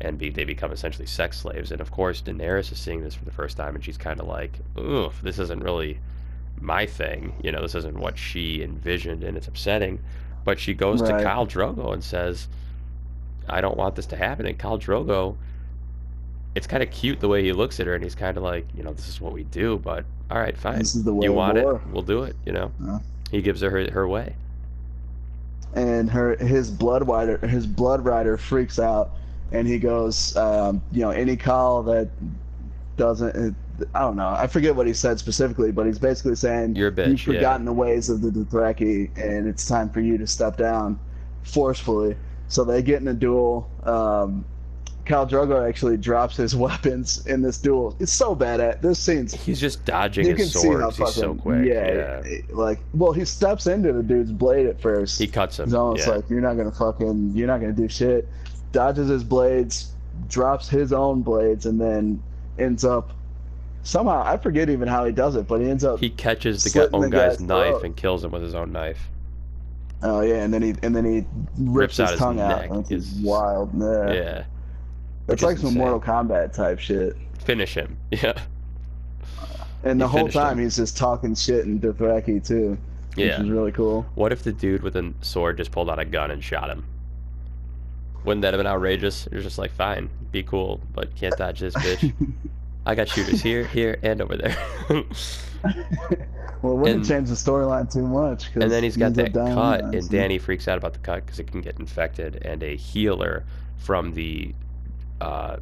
and 0.00 0.16
be, 0.16 0.30
they 0.30 0.44
become 0.44 0.70
essentially 0.70 1.06
sex 1.06 1.38
slaves. 1.40 1.72
And 1.72 1.80
of 1.80 1.90
course, 1.90 2.22
Daenerys 2.22 2.70
is 2.70 2.78
seeing 2.78 3.02
this 3.02 3.14
for 3.14 3.24
the 3.24 3.32
first 3.32 3.56
time, 3.56 3.74
and 3.74 3.84
she's 3.84 3.98
kind 3.98 4.20
of 4.20 4.28
like, 4.28 4.52
"Ugh, 4.76 5.12
this 5.22 5.38
isn't 5.40 5.62
really 5.62 5.98
my 6.60 6.86
thing. 6.86 7.32
You 7.42 7.50
know, 7.52 7.62
this 7.62 7.74
isn't 7.74 7.98
what 7.98 8.16
she 8.18 8.62
envisioned, 8.62 9.24
and 9.24 9.36
it's 9.36 9.48
upsetting." 9.48 9.98
But 10.44 10.58
she 10.60 10.72
goes 10.74 11.02
Right. 11.02 11.18
to 11.18 11.24
Khal 11.24 11.48
Drogo 11.48 11.92
and 11.92 12.02
says, 12.04 12.48
"I 13.48 13.60
don't 13.60 13.76
want 13.76 13.96
this 13.96 14.06
to 14.06 14.16
happen." 14.16 14.46
And 14.46 14.56
Khal 14.58 14.80
Drogo, 14.80 15.36
it's 16.58 16.66
kind 16.66 16.82
of 16.82 16.90
cute 16.90 17.20
the 17.20 17.28
way 17.28 17.42
he 17.42 17.52
looks 17.52 17.80
at 17.80 17.86
her, 17.86 17.94
and 17.94 18.02
he's 18.04 18.14
kind 18.14 18.36
of 18.36 18.42
like, 18.42 18.66
"You 18.76 18.82
know, 18.82 18.92
this 18.92 19.08
is 19.08 19.20
what 19.20 19.32
we 19.32 19.44
do." 19.44 19.78
But 19.78 20.04
all 20.30 20.38
right, 20.38 20.58
fine. 20.58 20.78
This 20.78 20.94
is 20.94 21.04
the 21.04 21.14
way 21.14 21.24
you 21.24 21.32
want 21.32 21.56
war. 21.56 21.76
it? 21.76 21.80
We'll 21.92 22.02
do 22.02 22.24
it. 22.24 22.36
You 22.44 22.52
know. 22.52 22.72
Yeah. 22.84 22.98
He 23.30 23.40
gives 23.42 23.60
her 23.62 23.70
her, 23.70 23.90
her 23.90 24.08
way. 24.08 24.34
and 25.74 26.10
her 26.10 26.36
his 26.36 26.70
blood 26.70 27.06
rider 27.06 27.38
his 27.46 27.66
blood 27.66 28.04
rider 28.04 28.36
freaks 28.36 28.78
out 28.78 29.10
and 29.52 29.68
he 29.68 29.78
goes 29.78 30.36
um, 30.36 30.82
you 30.92 31.00
know 31.00 31.10
any 31.10 31.36
call 31.36 31.82
that 31.82 32.08
doesn't 32.96 33.54
I 33.94 34.00
don't 34.00 34.16
know 34.16 34.28
I 34.30 34.46
forget 34.46 34.74
what 34.74 34.86
he 34.86 34.94
said 34.94 35.18
specifically 35.18 35.70
but 35.70 35.86
he's 35.86 35.98
basically 35.98 36.36
saying 36.36 36.74
You're 36.74 36.90
bitch, 36.90 37.10
you've 37.10 37.34
yeah. 37.34 37.40
forgotten 37.40 37.66
the 37.66 37.72
ways 37.72 38.08
of 38.08 38.22
the 38.22 38.30
Dothraki 38.30 39.10
and 39.16 39.46
it's 39.46 39.66
time 39.68 39.90
for 39.90 40.00
you 40.00 40.16
to 40.18 40.26
step 40.26 40.56
down 40.56 40.98
forcefully 41.42 42.16
so 42.48 42.64
they 42.64 42.82
get 42.82 43.00
in 43.02 43.08
a 43.08 43.14
duel 43.14 43.70
um, 43.84 44.44
Khal 45.08 45.28
Drogo 45.28 45.66
actually 45.68 45.96
drops 45.96 46.36
his 46.36 46.54
weapons 46.66 47.26
in 47.26 47.40
this 47.42 47.58
duel 47.58 47.96
it's 47.98 48.12
so 48.12 48.34
bad 48.34 48.60
at 48.60 48.82
this 48.82 48.98
scene's 48.98 49.32
He's 49.34 49.60
just 49.60 49.84
dodging 49.84 50.26
you 50.26 50.34
his 50.34 50.52
swords. 50.52 50.96
He's 50.98 51.14
so 51.14 51.34
quick. 51.34 51.64
yeah, 51.66 52.20
Yeah. 52.24 52.40
like 52.50 52.78
well 52.94 53.12
he 53.12 53.24
steps 53.24 53.66
into 53.66 53.92
the 53.92 54.02
dude's 54.02 54.30
blade 54.32 54.66
at 54.66 54.80
first 54.80 55.18
He 55.18 55.26
cuts 55.26 55.58
him. 55.58 55.66
He's 55.66 55.74
almost 55.74 56.06
yeah. 56.06 56.14
like 56.14 56.28
you're 56.30 56.40
not 56.40 56.56
gonna 56.56 56.70
fucking 56.72 57.32
you're 57.34 57.46
not 57.48 57.60
gonna 57.60 57.72
do 57.72 57.88
shit. 57.88 58.28
Dodges 58.72 59.08
his 59.08 59.24
blades, 59.24 59.92
drops 60.28 60.68
his 60.68 60.92
own 60.92 61.22
blades, 61.22 61.64
and 61.64 61.80
then 61.80 62.22
ends 62.58 62.84
up 62.84 63.12
somehow 63.82 64.22
I 64.24 64.36
forget 64.36 64.68
even 64.68 64.88
how 64.88 65.06
he 65.06 65.12
does 65.12 65.36
it, 65.36 65.46
but 65.48 65.60
he 65.62 65.70
ends 65.70 65.84
up 65.84 66.00
he 66.00 66.10
catches 66.10 66.64
the 66.64 66.70
guy, 66.70 66.88
own 66.92 67.00
the 67.02 67.08
guy's 67.08 67.38
guy's 67.38 67.40
knife 67.40 67.70
throat. 67.70 67.84
and 67.84 67.96
kills 67.96 68.22
him 68.24 68.30
with 68.32 68.42
his 68.42 68.54
own 68.54 68.72
knife. 68.72 69.08
oh 70.02 70.20
yeah, 70.20 70.42
and 70.42 70.52
then 70.52 70.60
he 70.62 70.74
and 70.82 70.94
then 70.94 71.04
he 71.06 71.24
rips, 71.56 71.98
Rips 71.98 72.00
out 72.00 72.02
his 72.04 72.10
his 72.12 72.18
tongue 72.20 72.40
out. 72.40 72.60
neck. 72.60 72.70
That's 72.70 72.90
It's- 72.90 73.14
wild. 73.22 73.70
Yeah. 73.74 74.12
Yeah. 74.12 74.44
It's 75.28 75.42
like 75.42 75.58
some 75.58 75.68
insane. 75.68 75.78
Mortal 75.82 76.00
Kombat 76.00 76.52
type 76.52 76.78
shit. 76.78 77.16
Finish 77.44 77.74
him. 77.74 77.96
Yeah. 78.10 78.38
And 79.84 80.00
the 80.00 80.08
He 80.08 80.18
whole 80.18 80.28
time 80.28 80.58
him. 80.58 80.64
he's 80.64 80.76
just 80.76 80.96
talking 80.96 81.34
shit 81.36 81.64
in 81.64 81.78
Dothraki 81.78 82.44
too, 82.44 82.76
Yeah. 83.16 83.38
which 83.38 83.46
is 83.46 83.50
really 83.50 83.70
cool. 83.72 84.04
What 84.16 84.32
if 84.32 84.42
the 84.42 84.52
dude 84.52 84.82
with 84.82 84.96
a 84.96 85.12
sword 85.20 85.56
just 85.56 85.70
pulled 85.70 85.88
out 85.88 85.98
a 86.00 86.04
gun 86.04 86.30
and 86.32 86.42
shot 86.42 86.68
him? 86.68 86.84
Wouldn't 88.24 88.42
that 88.42 88.52
have 88.54 88.58
been 88.58 88.66
outrageous? 88.66 89.28
You're 89.30 89.40
just 89.42 89.56
like, 89.58 89.70
fine, 89.70 90.10
be 90.32 90.42
cool, 90.42 90.80
but 90.92 91.14
can't 91.14 91.36
dodge 91.36 91.60
this 91.60 91.74
bitch. 91.74 92.12
I 92.86 92.94
got 92.96 93.08
shooters 93.08 93.40
here, 93.40 93.64
here, 93.66 93.98
and 94.02 94.20
over 94.20 94.36
there. 94.36 94.56
well, 94.88 95.02
it 95.02 96.62
wouldn't 96.62 96.96
And- 96.98 97.06
change 97.06 97.28
the 97.28 97.34
storyline 97.34 97.90
too 97.92 98.06
much. 98.06 98.52
'cause 98.52 98.62
and 98.64 98.72
then 98.72 98.82
he's 98.82 98.96
got 98.96 99.14
that 99.14 99.32
cut, 99.32 99.82
and. 99.94 100.08
Danny 100.10 100.38
freaks 100.38 100.66
out 100.66 100.78
about 100.78 100.92
the 100.94 100.98
cut 100.98 101.24
because 101.24 101.38
it 101.38 101.46
can 101.50 101.60
get 101.60 101.78
infected, 101.78 102.42
and 102.44 102.62
a 102.62 102.76
healer 102.76 103.44
from 103.76 104.14
the 104.14 104.54
uh, 105.20 105.56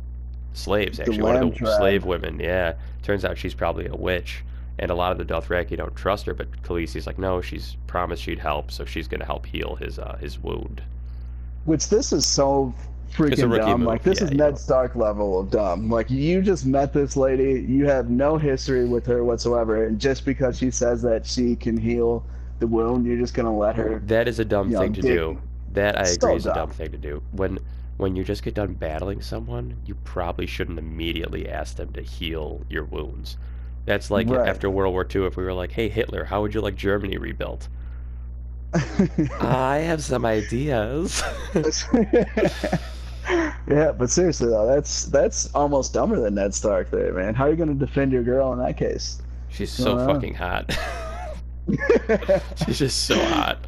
slaves, 0.53 1.01
actually, 1.01 1.23
one 1.23 1.37
of 1.37 1.59
the 1.59 1.77
slave 1.79 2.05
women, 2.05 2.41
yeah, 2.41 2.75
turns 3.03 3.25
out 3.25 3.39
she's 3.39 3.55
probably 3.55 3.87
a 3.87 3.95
witch. 3.95 4.43
And 4.79 4.91
a 4.91 4.95
lot 4.95 5.11
of 5.11 5.17
the 5.17 5.25
Dothraki 5.25 5.75
don't 5.75 5.97
trust 5.97 6.27
her, 6.27 6.35
but 6.35 6.51
Khaleesi's 6.63 7.07
like, 7.07 7.19
no, 7.19 7.41
she's 7.41 7.79
promised 7.87 8.23
she'd 8.23 8.39
help, 8.39 8.71
so 8.71 8.85
she's 8.85 9.09
gonna 9.09 9.25
help 9.25 9.47
heal 9.47 9.75
his 9.77 9.99
uh, 9.99 10.19
his 10.21 10.39
wound. 10.39 10.83
Which 11.65 11.89
this 11.89 12.13
is 12.13 12.27
so 12.27 12.75
freaking 13.11 13.57
dumb. 13.57 13.81
move, 13.81 13.87
Like 13.87 14.03
this 14.03 14.21
yeah, 14.21 14.27
is 14.27 14.31
Ned 14.33 14.53
know. 14.53 14.57
Stark 14.59 14.95
level 14.95 15.41
of 15.41 15.51
dumb. 15.51 15.89
Like 15.91 16.11
you 16.11 16.43
just 16.43 16.67
met 16.67 16.93
this 16.93 17.17
lady, 17.17 17.65
you 17.67 17.87
have 17.87 18.11
no 18.11 18.37
history 18.37 18.85
with 18.85 19.07
her 19.07 19.25
whatsoever, 19.25 19.87
and 19.87 19.99
just 19.99 20.27
because 20.27 20.59
she 20.59 20.71
says 20.71 21.01
that 21.03 21.25
she 21.27 21.57
can 21.57 21.79
heal 21.79 22.23
the 22.59 22.67
wound, 22.67 23.07
you're 23.07 23.17
just 23.19 23.33
gonna 23.33 23.57
let 23.57 23.77
her. 23.77 24.01
That 24.07 24.29
is 24.29 24.39
a 24.41 24.45
dumb 24.45 24.71
thing 24.71 24.93
to 24.93 25.01
dick- 25.01 25.11
do. 25.11 25.41
That 25.73 25.99
I 25.99 26.03
agree 26.09 26.35
is 26.37 26.45
a 26.45 26.51
dumb. 26.51 26.69
dumb 26.69 26.71
thing 26.71 26.93
to 26.93 26.99
do. 26.99 27.23
When 27.33 27.59
when 27.97 28.17
you 28.17 28.25
just 28.25 28.43
get 28.43 28.55
done 28.55 28.75
battling 28.75 29.21
someone, 29.23 29.81
you 29.87 29.95
probably 30.05 30.47
shouldn't 30.47 30.79
immediately 30.79 31.49
ask 31.49 31.77
them 31.77 31.93
to 31.95 32.03
heal 32.03 32.65
your 32.69 32.85
wounds. 32.85 33.37
That's 33.87 34.11
like 34.11 34.29
Right. 34.31 34.49
after 34.49 34.69
World 34.71 34.93
War 34.95 35.07
II, 35.15 35.27
if 35.27 35.37
we 35.37 35.45
were 35.45 35.53
like, 35.55 35.73
"Hey 35.73 35.89
Hitler, 35.89 36.25
how 36.25 36.43
would 36.43 36.55
you 36.55 36.61
like 36.61 36.77
Germany 36.77 37.17
rebuilt?" 37.19 37.69
I 39.41 39.79
have 39.79 40.03
some 40.03 40.27
ideas. 40.27 41.23
yeah, 43.69 43.93
but 43.93 44.11
seriously 44.11 44.49
though, 44.49 44.67
that's 44.67 45.07
that's 45.07 45.53
almost 45.55 45.93
dumber 45.95 46.21
than 46.21 46.35
Ned 46.35 46.55
Stark 46.55 46.91
there, 46.91 47.13
man. 47.13 47.35
How 47.35 47.45
are 47.47 47.51
you 47.51 47.57
gonna 47.57 47.75
defend 47.75 48.13
your 48.13 48.23
girl 48.23 48.53
in 48.53 48.59
that 48.61 48.77
case? 48.77 49.21
She's 49.49 49.73
so 49.73 49.97
Uh-huh. 49.97 50.07
fucking 50.15 50.35
hot. 50.35 50.77
She's 52.57 52.79
just 52.79 53.07
so 53.07 53.25
hot. 53.27 53.67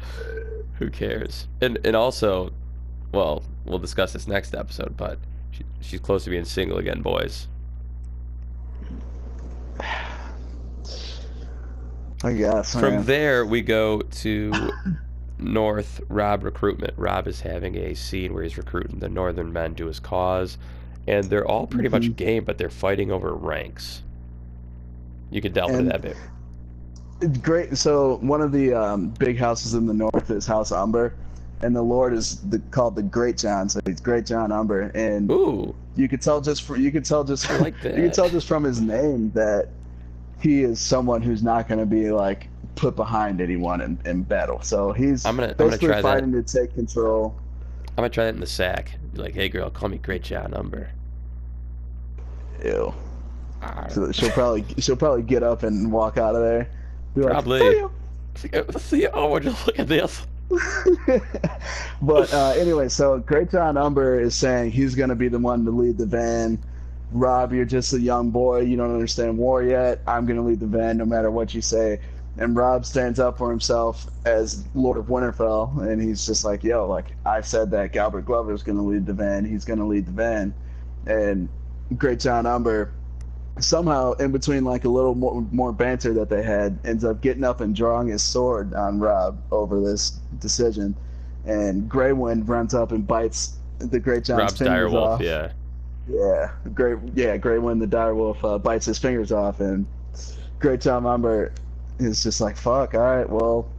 Who 0.75 0.89
cares? 0.89 1.47
And 1.61 1.77
and 1.83 1.95
also, 1.95 2.51
well, 3.11 3.43
we'll 3.69 3.79
discuss 3.79 4.11
this 4.13 4.27
next 4.27 4.53
episode, 4.53 4.97
but 4.97 5.19
she, 5.51 5.63
she's 5.79 5.99
close 5.99 6.23
to 6.25 6.29
being 6.29 6.43
single 6.45 6.77
again, 6.77 7.01
boys. 7.01 7.47
I 12.23 12.33
guess. 12.33 12.73
From 12.73 12.95
man. 12.95 13.05
there, 13.05 13.45
we 13.45 13.61
go 13.61 14.01
to 14.01 14.71
North 15.37 16.01
Rob 16.09 16.43
recruitment. 16.43 16.93
Rob 16.97 17.27
is 17.27 17.39
having 17.39 17.77
a 17.77 17.93
scene 17.93 18.33
where 18.33 18.43
he's 18.43 18.57
recruiting 18.57 18.99
the 18.99 19.07
Northern 19.07 19.53
men 19.53 19.75
to 19.75 19.85
his 19.85 19.99
cause, 19.99 20.57
and 21.07 21.23
they're 21.25 21.47
all 21.47 21.65
pretty 21.65 21.87
Mhm. 21.87 21.91
much 21.93 22.15
game, 22.17 22.43
but 22.43 22.57
they're 22.57 22.69
fighting 22.69 23.11
over 23.11 23.33
ranks. 23.33 24.03
You 25.31 25.41
could 25.41 25.53
delve 25.53 25.71
into 25.71 25.91
that 25.91 26.01
bit. 26.01 26.17
It's 27.21 27.37
great. 27.37 27.77
So 27.77 28.17
one 28.21 28.41
of 28.41 28.51
the 28.51 28.73
um, 28.73 29.09
big 29.11 29.37
houses 29.37 29.73
in 29.73 29.85
the 29.85 29.93
north 29.93 30.29
is 30.31 30.45
House 30.45 30.71
Umber, 30.71 31.13
and 31.61 31.75
the 31.75 31.81
Lord 31.81 32.13
is 32.13 32.37
the, 32.49 32.59
called 32.71 32.95
the 32.95 33.03
Great 33.03 33.37
John. 33.37 33.69
So 33.69 33.79
he's 33.85 33.99
Great 33.99 34.25
John 34.25 34.51
Umber, 34.51 34.91
and 34.95 35.29
Ooh, 35.31 35.75
you 35.95 36.07
could 36.07 36.21
tell 36.21 36.41
just 36.41 36.63
from 36.63 36.81
you 36.81 36.91
could 36.91 37.05
tell 37.05 37.23
just 37.23 37.49
like 37.61 37.75
you 37.83 37.91
could 37.91 38.13
tell 38.13 38.29
just 38.29 38.47
from 38.47 38.63
his 38.63 38.79
name 38.81 39.31
that 39.31 39.69
he 40.41 40.63
is 40.63 40.79
someone 40.79 41.21
who's 41.21 41.43
not 41.43 41.67
going 41.67 41.79
to 41.79 41.85
be 41.85 42.11
like 42.11 42.47
put 42.75 42.95
behind 42.95 43.41
anyone 43.41 43.81
in, 43.81 43.99
in 44.05 44.23
battle. 44.23 44.61
So 44.61 44.93
he's 44.93 45.25
I'm 45.25 45.35
gonna- 45.35 45.49
I'm 45.49 45.55
gonna 45.57 45.69
basically 45.71 45.87
try 45.89 45.95
that. 45.97 46.03
fighting 46.03 46.31
to 46.31 46.43
take 46.43 46.73
control. 46.73 47.35
I'm 47.89 47.95
gonna 48.03 48.09
try 48.09 48.23
that 48.25 48.33
in 48.35 48.39
the 48.39 48.47
sack. 48.47 48.93
Be 49.13 49.21
like, 49.21 49.33
hey 49.33 49.49
girl, 49.49 49.69
call 49.69 49.89
me 49.89 49.97
Great 49.97 50.23
John 50.23 50.53
Umber. 50.53 50.89
Ew. 52.63 52.93
So 53.89 54.11
she'll 54.13 54.31
probably 54.31 54.63
she'll 54.77 54.95
probably 54.95 55.23
get 55.23 55.43
up 55.43 55.63
and 55.63 55.91
walk 55.91 56.17
out 56.17 56.35
of 56.35 56.41
there. 56.41 56.69
Be 57.15 57.21
like, 57.21 57.31
Probably. 57.31 57.59
"Theo." 57.59 57.91
Uh, 58.53 58.79
see, 58.79 59.05
oh, 59.07 59.29
would 59.31 59.43
you 59.43 59.53
look 59.67 59.77
at 59.79 59.87
this? 59.87 60.25
but 62.01 62.33
uh, 62.33 62.53
anyway, 62.57 62.89
so 62.89 63.19
Great 63.19 63.51
John 63.51 63.77
Umber 63.77 64.19
is 64.19 64.35
saying 64.35 64.71
he's 64.71 64.95
going 64.95 65.09
to 65.09 65.15
be 65.15 65.27
the 65.27 65.39
one 65.39 65.63
to 65.65 65.71
lead 65.71 65.97
the 65.97 66.05
van. 66.05 66.59
Rob, 67.11 67.53
you're 67.53 67.65
just 67.65 67.93
a 67.93 67.99
young 67.99 68.29
boy. 68.31 68.61
You 68.61 68.77
don't 68.77 68.93
understand 68.93 69.37
war 69.37 69.63
yet. 69.63 70.01
I'm 70.07 70.25
going 70.25 70.37
to 70.37 70.43
lead 70.43 70.59
the 70.59 70.67
van 70.67 70.97
no 70.97 71.05
matter 71.05 71.31
what 71.31 71.53
you 71.53 71.61
say. 71.61 71.99
And 72.37 72.55
Rob 72.55 72.85
stands 72.85 73.19
up 73.19 73.37
for 73.37 73.49
himself 73.49 74.07
as 74.25 74.63
Lord 74.73 74.97
of 74.97 75.07
Winterfell, 75.07 75.87
and 75.87 76.01
he's 76.01 76.25
just 76.25 76.45
like, 76.45 76.63
"Yo, 76.63 76.87
like 76.87 77.07
I 77.25 77.41
said 77.41 77.69
that 77.71 77.91
Galbert 77.91 78.25
Glover 78.25 78.53
is 78.53 78.63
going 78.63 78.77
to 78.77 78.83
lead 78.83 79.05
the 79.05 79.13
van. 79.13 79.43
He's 79.43 79.65
going 79.65 79.79
to 79.79 79.85
lead 79.85 80.05
the 80.05 80.11
van." 80.11 80.53
And 81.05 81.49
Great 81.97 82.19
John 82.19 82.45
Umber 82.45 82.93
somehow 83.61 84.13
in 84.13 84.31
between 84.31 84.63
like 84.63 84.85
a 84.85 84.89
little 84.89 85.15
more, 85.15 85.41
more 85.51 85.71
banter 85.71 86.13
that 86.13 86.29
they 86.29 86.43
had 86.43 86.77
ends 86.85 87.03
up 87.03 87.21
getting 87.21 87.43
up 87.43 87.61
and 87.61 87.75
drawing 87.75 88.07
his 88.07 88.23
sword 88.23 88.73
on 88.73 88.99
Rob 88.99 89.41
over 89.51 89.79
this 89.81 90.11
decision 90.39 90.95
and 91.45 91.87
Grey 91.89 92.13
Wind 92.13 92.47
runs 92.47 92.73
up 92.73 92.91
and 92.91 93.05
bites 93.05 93.57
the 93.79 93.99
Great 93.99 94.23
John's 94.25 94.39
Rob's 94.39 94.57
fingers 94.57 94.91
direwolf, 94.91 95.07
off. 95.07 95.21
yeah. 95.21 95.51
Yeah, 96.07 96.51
Great 96.73 96.97
yeah, 97.13 97.37
Grey 97.37 97.59
Wind 97.59 97.81
the 97.81 97.87
direwolf 97.87 98.43
uh, 98.43 98.57
bites 98.57 98.85
his 98.85 98.97
fingers 98.97 99.31
off 99.31 99.59
and 99.59 99.85
Great 100.59 100.81
John 100.81 101.05
Umber 101.05 101.53
is 101.99 102.23
just 102.23 102.41
like 102.41 102.57
fuck, 102.57 102.93
all 102.93 103.01
right, 103.01 103.29
well, 103.29 103.69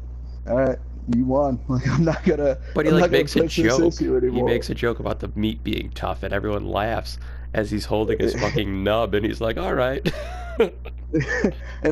all 0.49 0.57
right, 0.57 0.79
you 1.15 1.25
won. 1.25 1.59
Like 1.69 1.89
I'm 1.89 2.05
not 2.05 2.25
gonna 2.25 2.59
But 2.75 2.87
he 2.87 2.93
I'm 2.93 3.01
like 3.01 3.11
makes 3.11 3.37
a 3.37 3.47
joke. 3.47 3.99
He 3.99 4.43
makes 4.43 4.71
a 4.71 4.75
joke 4.75 5.01
about 5.01 5.21
the 5.21 5.31
meat 5.35 5.63
being 5.65 5.91
tough, 5.95 6.23
and 6.23 6.33
everyone 6.33 6.67
laughs 6.67 7.19
as 7.55 7.71
he's 7.71 7.85
holding 7.87 8.19
his 8.19 8.35
fucking 8.35 8.85
nub, 8.85 9.15
and 9.15 9.25
he's 9.27 9.41
like, 9.41 9.57
"All 9.59 9.75
right." 9.75 10.07
and 10.59 10.73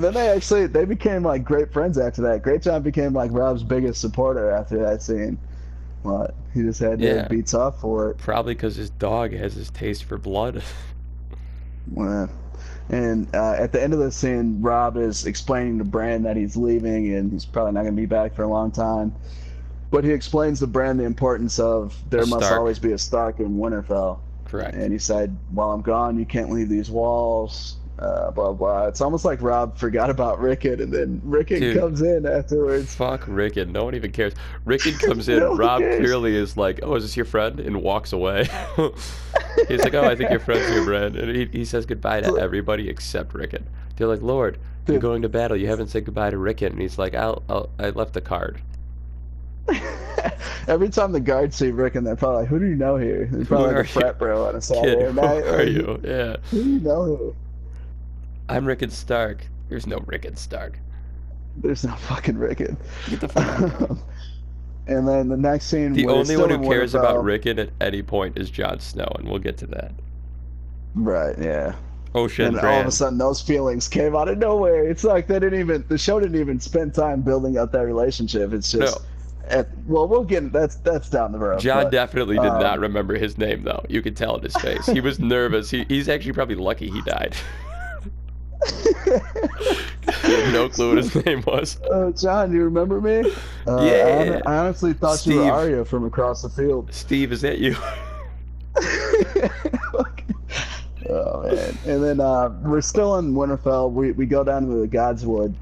then 0.05 0.14
they 0.14 0.29
actually 0.29 0.66
they 0.66 0.85
became 0.85 1.23
like 1.23 1.44
great 1.44 1.73
friends 1.73 1.99
after 1.99 2.23
that. 2.23 2.42
Great 2.42 2.62
John 2.62 2.83
became 2.83 3.12
like 3.12 3.31
Rob's 3.33 3.62
biggest 3.62 4.01
supporter 4.01 4.51
after 4.51 4.79
that 4.79 5.03
scene. 5.03 5.38
What 6.03 6.35
he 6.55 6.62
just 6.62 6.79
had 6.81 7.01
to 7.01 7.05
Yeah. 7.07 7.29
be 7.29 7.42
tough 7.42 7.81
for 7.81 8.11
it. 8.11 8.18
Probably 8.18 8.55
because 8.55 8.77
his 8.77 8.90
dog 8.90 9.33
has 9.33 9.55
his 9.55 9.71
taste 9.71 10.05
for 10.05 10.18
blood. 10.18 10.62
Well, 11.90 12.29
And 12.90 13.35
uh, 13.35 13.53
at 13.55 13.73
the 13.73 13.83
end 13.83 13.94
of 13.94 13.99
the 13.99 14.11
scene, 14.12 14.61
Rob 14.61 14.97
is 14.99 15.25
explaining 15.25 15.79
to 15.79 15.85
Bran 15.85 16.23
that 16.25 16.37
he's 16.37 16.55
leaving 16.57 17.14
and 17.14 17.33
he's 17.33 17.47
probably 17.47 17.73
not 17.73 17.83
going 17.83 17.94
to 17.97 18.01
be 18.01 18.07
back 18.07 18.35
for 18.35 18.42
a 18.42 18.47
long 18.49 18.71
time. 18.71 19.14
But 19.90 20.05
he 20.05 20.11
explains 20.12 20.59
to 20.61 20.66
Bran 20.66 20.99
the 20.99 21.05
importance 21.05 21.59
of 21.59 21.97
there 22.11 22.21
A 22.21 22.27
must 22.27 22.44
Stark. 22.44 22.59
always 22.59 22.79
be 22.79 22.92
a 22.92 22.99
Stark 22.99 23.40
in 23.40 23.57
Winterfell. 23.57 24.18
Correct. 24.49 24.75
And 24.75 24.93
he 24.93 24.99
said, 24.99 25.37
while 25.53 25.71
I'm 25.73 25.83
gone, 25.83 26.19
you 26.19 26.25
can't 26.27 26.51
leave 26.51 26.69
these 26.69 26.91
walls. 26.91 27.77
Uh, 27.99 28.31
blah 28.31 28.53
blah. 28.53 28.87
It's 28.87 29.01
almost 29.01 29.25
like 29.25 29.43
Rob 29.43 29.77
forgot 29.77 30.09
about 30.09 30.39
Rickett, 30.39 30.81
and 30.81 30.93
then 30.93 31.21
Rickett 31.25 31.59
Dude. 31.59 31.79
comes 31.79 32.01
in 32.01 32.27
afterwards. 32.27 32.95
Fuck 32.95 33.25
Rickett. 33.27 33.69
No 33.69 33.85
one 33.85 33.97
even 33.97 34.13
cares. 34.13 34.35
Rickett 34.65 34.99
comes 35.01 35.29
in. 35.29 35.41
No 35.41 35.57
Rob 35.57 35.81
cares. 35.81 35.99
clearly 35.99 36.37
is 36.37 36.57
like, 36.57 36.79
"Oh, 36.85 36.95
is 36.95 37.03
this 37.03 37.17
your 37.17 37.25
friend?" 37.27 37.59
and 37.59 37.83
walks 37.83 38.13
away. 38.13 38.47
He's 39.69 39.83
like, 39.83 39.95
"Oh, 39.95 40.05
I 40.05 40.15
think 40.15 40.31
your 40.31 40.39
friend's 40.39 40.73
your 40.73 40.85
friend," 40.85 41.17
and 41.17 41.35
he, 41.35 41.47
he 41.47 41.65
says 41.65 41.87
goodbye 41.87 42.21
to 42.21 42.39
everybody 42.39 42.89
except 42.89 43.35
Rickett. 43.35 43.65
They're 43.97 44.07
like, 44.07 44.23
"Lord, 44.23 44.59
you're 44.87 45.01
going 45.01 45.23
to 45.23 45.29
battle. 45.29 45.57
You 45.57 45.67
haven't 45.67 45.89
said 45.89 46.05
goodbye 46.05 46.31
to 46.31 46.39
Rickett." 46.39 46.71
And 46.71 46.81
he's 46.81 46.99
like, 46.99 47.17
"I'll, 47.17 47.43
I'll 47.49 47.69
I 47.81 47.91
left 47.91 48.13
the 48.13 48.21
card." 48.21 48.63
Every 50.69 50.89
time 50.89 51.13
the 51.13 51.21
guards 51.21 51.57
see 51.57 51.71
Rickon, 51.71 52.05
they're 52.05 52.17
probably 52.17 52.43
like, 52.43 52.49
"Who 52.49 52.59
do 52.59 52.67
you 52.67 52.75
know 52.75 52.97
here?" 52.97 53.29
They're 53.31 53.45
probably 53.45 53.75
are 53.75 53.79
like 53.79 53.85
a 53.85 53.89
you? 53.95 54.01
frat 54.01 54.19
bro 54.19 54.47
on 54.47 54.57
a 54.57 54.61
Saturday 54.63 54.97
Kid, 54.97 55.15
who 55.15 55.21
night. 55.21 55.45
are 55.45 55.59
like, 55.59 55.69
you? 55.69 56.01
Yeah, 56.05 56.37
Who 56.51 56.63
do 56.63 56.71
you 56.71 56.81
know 56.81 57.17
here? 57.17 57.35
I'm 58.49 58.67
Rickon 58.67 58.91
Stark. 58.91 59.47
There's 59.69 59.87
no 59.87 59.99
Rickon 60.07 60.37
Stark. 60.37 60.79
There's 61.57 61.85
no 61.85 61.95
fucking 61.95 62.39
Rickon. 62.39 62.77
Get 63.11 63.21
the 63.21 63.29
fuck 63.29 63.47
out. 63.47 63.99
and 64.87 65.07
then 65.07 65.29
the 65.29 65.37
next 65.37 65.67
scene. 65.67 65.93
The 65.93 66.07
only 66.09 66.37
one 66.37 66.51
who 66.51 66.61
cares 66.69 66.95
about 66.95 67.17
Winterfell. 67.17 67.25
Rickon 67.25 67.59
at 67.59 67.71
any 67.81 68.03
point 68.03 68.39
is 68.39 68.51
Jon 68.51 68.81
Snow, 68.81 69.11
and 69.19 69.29
we'll 69.29 69.39
get 69.39 69.57
to 69.59 69.67
that. 69.69 69.93
Right. 70.95 71.37
Yeah. 71.39 71.75
Ocean 72.15 72.47
and 72.47 72.59
all 72.59 72.81
of 72.81 72.87
a 72.87 72.91
sudden, 72.91 73.19
those 73.19 73.43
feelings 73.43 73.87
came 73.87 74.17
out 74.17 74.29
of 74.29 74.39
nowhere. 74.39 74.89
It's 74.89 75.05
like 75.05 75.27
they 75.27 75.39
didn't 75.39 75.61
even. 75.61 75.85
The 75.89 75.99
show 75.99 76.19
didn't 76.19 76.41
even 76.41 76.59
spend 76.59 76.95
time 76.95 77.21
building 77.21 77.59
up 77.59 77.71
that 77.73 77.85
relationship. 77.85 78.53
It's 78.53 78.73
just. 78.73 78.99
No. 78.99 79.05
At, 79.51 79.69
well, 79.87 80.07
we'll 80.07 80.25
get 80.25 80.53
that's 80.53 80.77
that's 80.77 81.09
down 81.09 81.33
the 81.33 81.39
road. 81.39 81.61
John 81.61 81.85
but- 81.85 81.93
definitely 81.93 82.37
did 82.37 82.47
um, 82.47 82.61
not 82.63 82.79
remember 82.79 83.17
his 83.17 83.39
name, 83.39 83.63
though. 83.63 83.85
You 83.89 84.03
could 84.03 84.17
tell 84.17 84.37
in 84.37 84.43
his 84.43 84.55
face. 84.57 84.87
He 84.87 85.01
was 85.01 85.19
nervous. 85.21 85.71
He, 85.71 85.85
he's 85.89 86.09
actually 86.09 86.33
probably 86.33 86.57
lucky 86.57 86.91
he 86.91 87.01
died. 87.03 87.35
no 90.53 90.69
clue 90.69 90.89
what 90.95 90.99
his 90.99 91.25
name 91.25 91.43
was. 91.47 91.81
Uh, 91.83 92.11
John, 92.11 92.51
do 92.51 92.57
you 92.57 92.65
remember 92.65 93.01
me? 93.01 93.21
Uh, 93.67 93.77
I 93.77 93.85
Yeah. 93.87 94.33
hon- 94.33 94.43
I, 94.47 94.57
honestly 94.59 94.93
thought 94.93 95.25
you 95.27 95.37
were 95.37 95.51
Arya 95.51 95.85
from 95.85 96.05
across 96.05 96.43
the 96.43 96.49
field. 96.49 96.93
Steve, 96.93 97.33
is 97.33 97.41
that 97.43 97.59
you? 97.59 97.77
oh 101.09 101.43
man! 101.43 101.79
And 101.87 102.03
then 102.03 102.21
uh, 102.21 102.51
we're 102.63 102.81
still 102.81 103.17
in 103.19 103.35
Winterfell. 103.35 103.91
We 103.93 104.13
we 104.13 104.27
go 104.27 104.45
down 104.45 104.67
to 104.67 104.75
the 104.81 104.89
Godswood, 104.89 105.55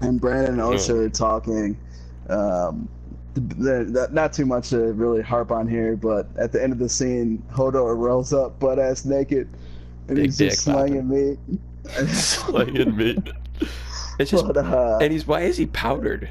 and 0.00 0.20
Brandon 0.20 0.54
and 0.54 0.62
Osha 0.62 1.06
are 1.06 1.08
talking. 1.10 1.76
Um, 2.28 2.88
the, 3.34 3.84
the, 3.84 4.08
not 4.12 4.32
too 4.32 4.46
much 4.46 4.70
to 4.70 4.92
really 4.92 5.22
harp 5.22 5.50
on 5.50 5.66
here, 5.66 5.96
but 5.96 6.26
at 6.38 6.52
the 6.52 6.62
end 6.62 6.72
of 6.72 6.78
the 6.78 6.88
scene, 6.88 7.42
Hodor 7.52 7.96
rolls 7.96 8.32
up 8.32 8.58
butt 8.58 8.78
ass 8.78 9.04
naked 9.04 9.48
and 10.08 10.16
Big 10.16 10.26
he's 10.26 10.38
just 10.38 10.66
dick 10.66 10.74
slinging 10.74 11.08
meat. 11.08 11.38
Slinging 12.08 12.96
meat. 12.96 13.32
It's 14.18 14.30
just, 14.30 14.46
But, 14.46 14.58
uh, 14.58 14.98
and 15.00 15.12
he's 15.12 15.26
why 15.26 15.40
is 15.40 15.56
he 15.56 15.66
powdered? 15.66 16.30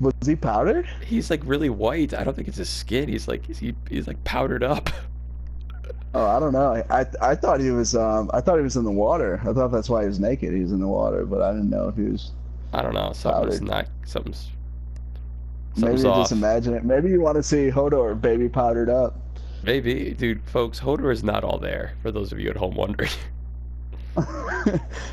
was 0.00 0.14
he 0.24 0.36
powdered? 0.36 0.88
He's 1.04 1.28
like 1.30 1.42
really 1.44 1.70
white. 1.70 2.14
I 2.14 2.22
don't 2.22 2.34
think 2.34 2.48
it's 2.48 2.56
his 2.58 2.68
skin. 2.68 3.08
He's 3.08 3.26
like 3.26 3.46
he's, 3.46 3.58
he, 3.58 3.74
he's 3.88 4.06
like 4.06 4.22
powdered 4.24 4.62
up. 4.62 4.90
Oh, 6.14 6.24
I 6.24 6.40
don't 6.40 6.52
know. 6.52 6.82
I 6.88 7.04
I 7.20 7.34
thought 7.34 7.60
he 7.60 7.70
was 7.70 7.94
um 7.94 8.30
I 8.32 8.40
thought 8.40 8.56
he 8.56 8.62
was 8.62 8.76
in 8.76 8.84
the 8.84 8.90
water. 8.90 9.40
I 9.42 9.52
thought 9.52 9.68
that's 9.68 9.90
why 9.90 10.02
he 10.02 10.08
was 10.08 10.18
naked. 10.18 10.54
He 10.54 10.60
was 10.60 10.72
in 10.72 10.80
the 10.80 10.88
water, 10.88 11.26
but 11.26 11.42
I 11.42 11.52
didn't 11.52 11.68
know 11.68 11.88
if 11.88 11.96
he 11.96 12.04
was. 12.04 12.32
I 12.72 12.80
don't 12.82 12.94
know. 12.94 13.12
Something's 13.12 13.58
Powdered. 13.58 13.62
not. 13.68 13.88
Something's. 14.06 14.50
Maybe 15.78 15.98
Something's 15.98 16.02
you 16.04 16.10
off. 16.10 16.22
just 16.22 16.32
imagine 16.32 16.74
it. 16.74 16.84
Maybe 16.84 17.08
you 17.10 17.20
want 17.20 17.36
to 17.36 17.42
see 17.42 17.70
Hodor 17.70 18.20
baby 18.20 18.48
powdered 18.48 18.90
up. 18.90 19.16
Maybe, 19.62 20.12
dude, 20.12 20.42
folks. 20.44 20.80
Hodor 20.80 21.12
is 21.12 21.22
not 21.22 21.44
all 21.44 21.58
there. 21.58 21.94
For 22.02 22.10
those 22.10 22.32
of 22.32 22.40
you 22.40 22.50
at 22.50 22.56
home 22.56 22.74
wondering. 22.74 23.10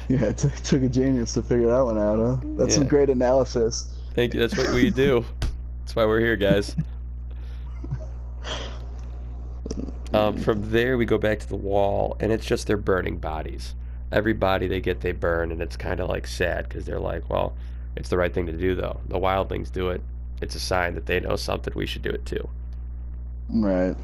yeah, 0.09 0.25
it 0.25 0.37
took, 0.37 0.55
took 0.57 0.81
a 0.81 0.89
genius 0.89 1.33
to 1.33 1.43
figure 1.43 1.67
that 1.67 1.81
one 1.81 1.99
out, 1.99 2.17
huh? 2.17 2.37
That's 2.57 2.73
some 2.73 2.87
great 2.87 3.09
analysis. 3.09 3.93
Thank 4.13 4.33
you. 4.33 4.39
That's 4.39 4.57
what 4.57 4.73
we 4.73 4.89
do. 4.89 5.23
That's 5.81 5.95
why 5.95 6.05
we're 6.05 6.19
here, 6.19 6.35
guys. 6.35 6.75
Um, 10.13 10.37
from 10.37 10.71
there, 10.71 10.97
we 10.97 11.05
go 11.05 11.17
back 11.17 11.39
to 11.39 11.47
the 11.47 11.55
wall, 11.55 12.15
and 12.19 12.31
it's 12.31 12.45
just 12.45 12.67
their 12.67 12.77
burning 12.77 13.17
bodies. 13.17 13.75
Every 14.11 14.33
body 14.33 14.67
they 14.67 14.79
get, 14.79 15.01
they 15.01 15.11
burn, 15.11 15.51
and 15.51 15.61
it's 15.61 15.75
kind 15.75 15.99
of 15.99 16.09
like 16.09 16.25
sad 16.25 16.69
because 16.69 16.85
they're 16.85 16.99
like, 16.99 17.29
well, 17.29 17.55
it's 17.95 18.09
the 18.09 18.17
right 18.17 18.33
thing 18.33 18.45
to 18.45 18.53
do, 18.53 18.75
though. 18.75 19.01
The 19.07 19.19
wildlings 19.19 19.71
do 19.71 19.89
it. 19.89 20.01
It's 20.41 20.55
a 20.55 20.59
sign 20.59 20.95
that 20.95 21.05
they 21.05 21.19
know 21.19 21.35
something. 21.35 21.73
We 21.75 21.85
should 21.85 22.01
do 22.01 22.09
it 22.09 22.25
too. 22.25 22.47
Right. 23.49 23.95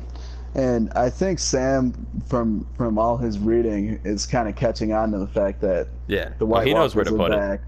And 0.53 0.91
I 0.93 1.09
think 1.09 1.39
Sam, 1.39 1.93
from 2.27 2.67
from 2.77 2.97
all 2.97 3.17
his 3.17 3.39
reading, 3.39 3.99
is 4.03 4.25
kind 4.25 4.49
of 4.49 4.55
catching 4.55 4.91
on 4.93 5.11
to 5.11 5.17
the 5.19 5.27
fact 5.27 5.61
that 5.61 5.87
Yeah. 6.07 6.31
the 6.39 6.45
well, 6.45 6.59
White 6.59 6.67
he 6.67 6.73
knows 6.73 6.93
where 6.95 7.05
Walkers 7.05 7.17
to 7.17 7.23
are 7.23 7.29
put 7.29 7.33
it. 7.33 7.37
back. 7.37 7.61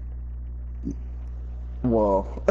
Well, 1.82 2.42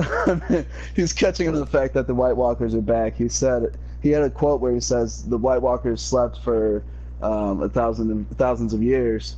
he's 0.95 1.13
catching 1.13 1.47
on 1.47 1.53
to 1.53 1.59
the 1.59 1.65
fact 1.65 1.93
that 1.95 2.05
the 2.07 2.13
White 2.15 2.35
Walkers 2.37 2.75
are 2.75 2.81
back. 2.81 3.15
He 3.15 3.27
said 3.29 3.77
he 4.01 4.09
had 4.09 4.21
a 4.23 4.29
quote 4.29 4.61
where 4.61 4.71
he 4.73 4.79
says 4.79 5.23
the 5.23 5.37
White 5.37 5.61
Walkers 5.61 6.01
slept 6.01 6.39
for 6.39 6.83
um, 7.21 7.61
a 7.63 7.69
thousand 7.69 8.25
thousands 8.37 8.73
of 8.73 8.83
years, 8.83 9.37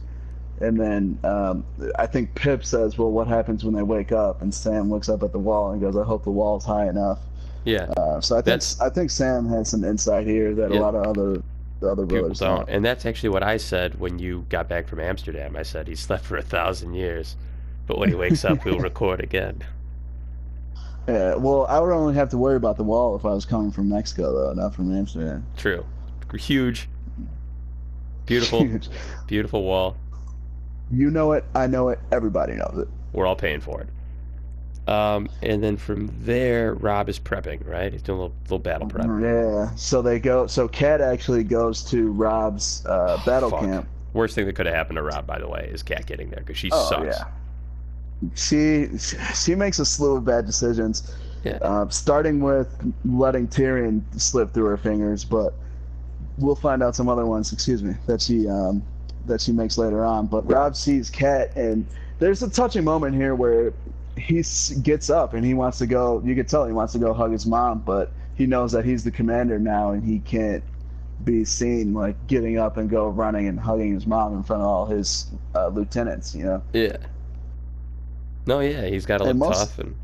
and 0.62 0.80
then 0.80 1.20
um, 1.24 1.66
I 1.98 2.06
think 2.08 2.34
Pip 2.36 2.64
says, 2.66 2.98
"Well, 2.98 3.12
what 3.12 3.28
happens 3.28 3.64
when 3.64 3.74
they 3.74 3.84
wake 3.84 4.12
up?" 4.12 4.42
And 4.42 4.54
Sam 4.54 4.90
looks 4.90 5.10
up 5.10 5.24
at 5.24 5.32
the 5.32 5.40
wall 5.40 5.72
and 5.72 5.82
goes, 5.82 5.96
"I 5.98 6.04
hope 6.04 6.24
the 6.24 6.32
wall's 6.32 6.66
high 6.66 6.88
enough." 6.88 7.20
Yeah. 7.66 7.86
Uh, 7.98 8.22
so 8.22 8.36
I 8.36 8.40
think 8.40 8.46
That's- 8.46 8.80
I 8.82 8.90
think 8.90 9.10
Sam 9.10 9.48
has 9.50 9.70
some 9.70 9.84
insight 9.84 10.28
here 10.28 10.54
that 10.56 10.72
Yeah. 10.72 10.80
a 10.80 10.82
lot 10.82 10.96
of 10.96 11.04
other 11.06 11.42
the 11.82 11.90
other 11.92 12.06
brothers 12.06 12.40
don't. 12.40 12.70
And 12.70 12.86
that's 12.86 13.06
actually 13.06 13.30
what 13.30 13.44
I 13.44 13.58
said 13.58 14.00
when 14.00 14.18
you 14.18 14.46
got 14.50 14.70
back 14.70 14.88
from 14.88 15.00
Amsterdam. 15.02 15.56
I 15.58 15.64
said 15.64 15.88
he 15.88 15.96
slept 15.96 16.24
for 16.24 16.38
a 16.38 16.42
thousand 16.42 16.94
years, 16.94 17.36
but 17.86 17.98
when 17.98 18.08
he 18.10 18.16
wakes 18.16 18.46
up, 18.46 18.64
we'll 18.64 18.80
record 18.92 19.20
again. 19.20 19.62
Yeah, 21.08 21.36
well, 21.36 21.66
I 21.68 21.80
would 21.80 21.92
only 21.92 22.14
have 22.16 22.30
to 22.30 22.38
worry 22.38 22.56
about 22.56 22.78
the 22.78 22.84
wall 22.84 23.16
if 23.16 23.26
I 23.26 23.30
was 23.34 23.46
coming 23.46 23.72
from 23.72 23.90
Mexico, 23.90 24.34
though, 24.34 24.54
not 24.54 24.74
from 24.74 24.96
Amsterdam. 24.96 25.46
True. 25.58 25.86
Huge. 26.34 26.88
Beautiful, 28.26 28.60
Huge. 28.66 28.90
beautiful 29.28 29.64
wall. 29.64 29.96
You 30.92 31.10
know 31.12 31.32
it. 31.34 31.44
I 31.56 31.68
know 31.68 31.90
it. 31.90 32.00
Everybody 32.12 32.54
knows 32.54 32.78
it. 32.78 32.88
We're 33.14 33.26
all 33.26 33.36
paying 33.36 33.62
for 33.62 33.82
it. 33.82 33.88
Um, 34.88 35.30
and 35.42 35.64
then 35.64 35.78
from 35.78 36.12
there, 36.22 36.76
Rob 36.76 37.10
is 37.10 37.18
prepping, 37.20 37.66
right? 37.68 37.92
He's 37.92 38.04
doing 38.04 38.20
a 38.20 38.22
little, 38.24 38.38
little 38.44 38.60
battle 38.60 38.88
prep. 38.88 39.08
Yeah. 39.20 39.74
So 39.76 40.02
they 40.04 40.20
go. 40.20 40.46
So 40.46 40.68
Kat 40.68 41.02
actually 41.02 41.44
goes 41.44 41.84
to 41.86 42.12
Rob's 42.12 42.86
uh, 42.86 43.20
battle 43.26 43.50
Fuck. 43.50 43.62
camp. 43.62 43.88
Worst 44.14 44.36
thing 44.36 44.46
that 44.46 44.54
could 44.56 44.68
have 44.68 44.76
happened 44.76 44.98
to 44.98 45.02
Rob, 45.04 45.26
by 45.26 45.40
the 45.40 45.48
way, 45.48 45.70
is 45.74 45.82
Kat 45.82 46.06
getting 46.06 46.30
there 46.30 46.40
because 46.42 46.58
she 46.58 46.70
Oh 46.72 46.88
sucks. 46.90 47.18
yeah. 47.18 47.26
She 48.36 48.88
she 49.34 49.56
makes 49.56 49.80
a 49.80 49.86
slew 49.86 50.16
of 50.18 50.26
bad 50.26 50.46
decisions. 50.46 51.14
Yeah. 51.44 51.58
Uh, 51.62 51.90
starting 51.90 52.40
with 52.42 52.68
letting 53.06 53.48
Tyrion 53.48 54.02
slip 54.20 54.54
through 54.54 54.66
her 54.66 54.78
fingers, 54.78 55.26
but 55.26 55.54
we'll 56.38 56.56
find 56.56 56.82
out 56.82 56.96
some 56.96 57.10
other 57.10 57.26
ones. 57.26 57.52
Excuse 57.52 57.84
me, 57.84 57.94
that 58.08 58.22
she 58.22 58.48
um, 58.48 58.82
that 59.28 59.42
she 59.42 59.52
makes 59.52 59.78
later 59.78 60.04
on. 60.06 60.28
But 60.28 60.50
Rob 60.50 60.76
sees 60.76 61.10
Kat, 61.10 61.56
and 61.56 61.86
there's 62.20 62.44
a 62.44 62.50
touching 62.50 62.84
moment 62.84 63.16
here 63.16 63.36
where 63.36 63.74
he 64.18 64.44
gets 64.82 65.10
up 65.10 65.34
and 65.34 65.46
he 65.46 65.54
wants 65.54 65.78
to 65.80 65.88
go. 65.88 66.22
You 66.24 66.36
can 66.36 66.46
tell 66.46 66.66
he 66.66 66.74
wants 66.74 66.94
to 66.94 67.00
go 67.00 67.14
hug 67.14 67.32
his 67.32 67.46
mom, 67.46 67.80
but 67.80 68.12
he 68.36 68.46
knows 68.46 68.72
that 68.72 68.86
he's 68.86 69.04
the 69.04 69.12
commander 69.12 69.60
now, 69.60 69.92
and 69.92 70.04
he 70.04 70.20
can't 70.20 70.64
be 71.24 71.46
seen 71.46 71.94
like 71.94 72.16
getting 72.28 72.58
up 72.58 72.78
and 72.78 72.90
go 72.90 73.08
running 73.08 73.48
and 73.48 73.60
hugging 73.60 73.94
his 73.94 74.06
mom 74.06 74.34
in 74.36 74.44
front 74.44 74.62
of 74.62 74.68
all 74.68 74.86
his 74.86 75.28
uh, 75.56 75.68
lieutenants. 75.68 76.36
You 76.36 76.44
know. 76.46 76.64
Yeah. 76.74 76.98
No, 78.48 78.60
yeah, 78.60 78.86
he's 78.86 79.06
got 79.06 79.18
to 79.20 79.24
look 79.24 79.38
most- 79.38 79.58
tough 79.58 79.80
and 79.80 79.96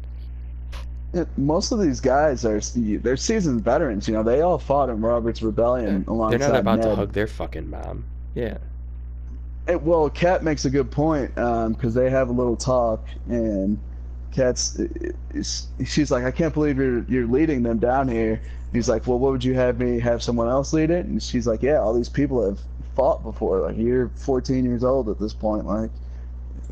Yeah, 1.14 1.26
most 1.38 1.72
of 1.72 1.80
these 1.80 2.00
guys 2.00 2.44
are 2.46 2.60
they're 2.76 3.18
seasoned 3.18 3.64
veterans. 3.64 4.08
You 4.08 4.16
know, 4.16 4.24
they 4.24 4.42
all 4.42 4.58
fought 4.58 4.90
in 4.90 5.02
Robert's 5.02 5.42
Rebellion 5.42 6.06
alongside. 6.08 6.40
they're 6.40 6.48
alongside 6.50 6.66
not 6.66 6.80
about 6.80 6.90
to 6.90 6.96
hug 6.96 7.12
their 7.14 7.28
fucking 7.28 7.70
mom. 7.70 8.06
Yeah. 8.34 8.58
And, 9.68 9.86
well, 9.86 10.10
Kat 10.10 10.44
makes 10.44 10.66
a 10.66 10.70
good 10.70 10.92
point 10.92 11.38
um, 11.38 11.74
because 11.74 11.94
they 11.94 12.10
have 12.10 12.30
a 12.30 12.32
little 12.32 12.56
talk, 12.56 13.08
and 13.28 13.80
Kat's 14.32 14.80
uh, 14.80 14.88
is- 15.34 15.68
she's 15.86 16.12
like, 16.12 16.24
"I 16.24 16.32
can't 16.32 16.54
believe 16.54 16.78
you're 16.78 17.04
you're 17.04 17.28
leading 17.28 17.64
them 17.64 17.78
down 17.80 18.08
here." 18.08 18.42
He's 18.74 18.90
like, 18.90 19.06
"Well, 19.06 19.20
what 19.20 19.32
would 19.32 19.44
you 19.44 19.54
have 19.54 19.80
me 19.80 20.00
have 20.00 20.24
someone 20.24 20.48
else 20.48 20.74
lead 20.74 20.90
it?" 20.90 21.06
And 21.06 21.22
she's 21.22 21.46
like, 21.48 21.62
"Yeah, 21.62 21.80
all 21.80 21.94
these 21.94 22.10
people 22.10 22.44
have 22.44 22.60
fought 22.96 23.24
before. 23.24 23.60
Like 23.60 23.78
you're 23.78 24.10
14 24.16 24.66
years 24.66 24.84
old 24.84 25.10
at 25.10 25.20
this 25.20 25.34
point, 25.34 25.66
like, 25.66 25.92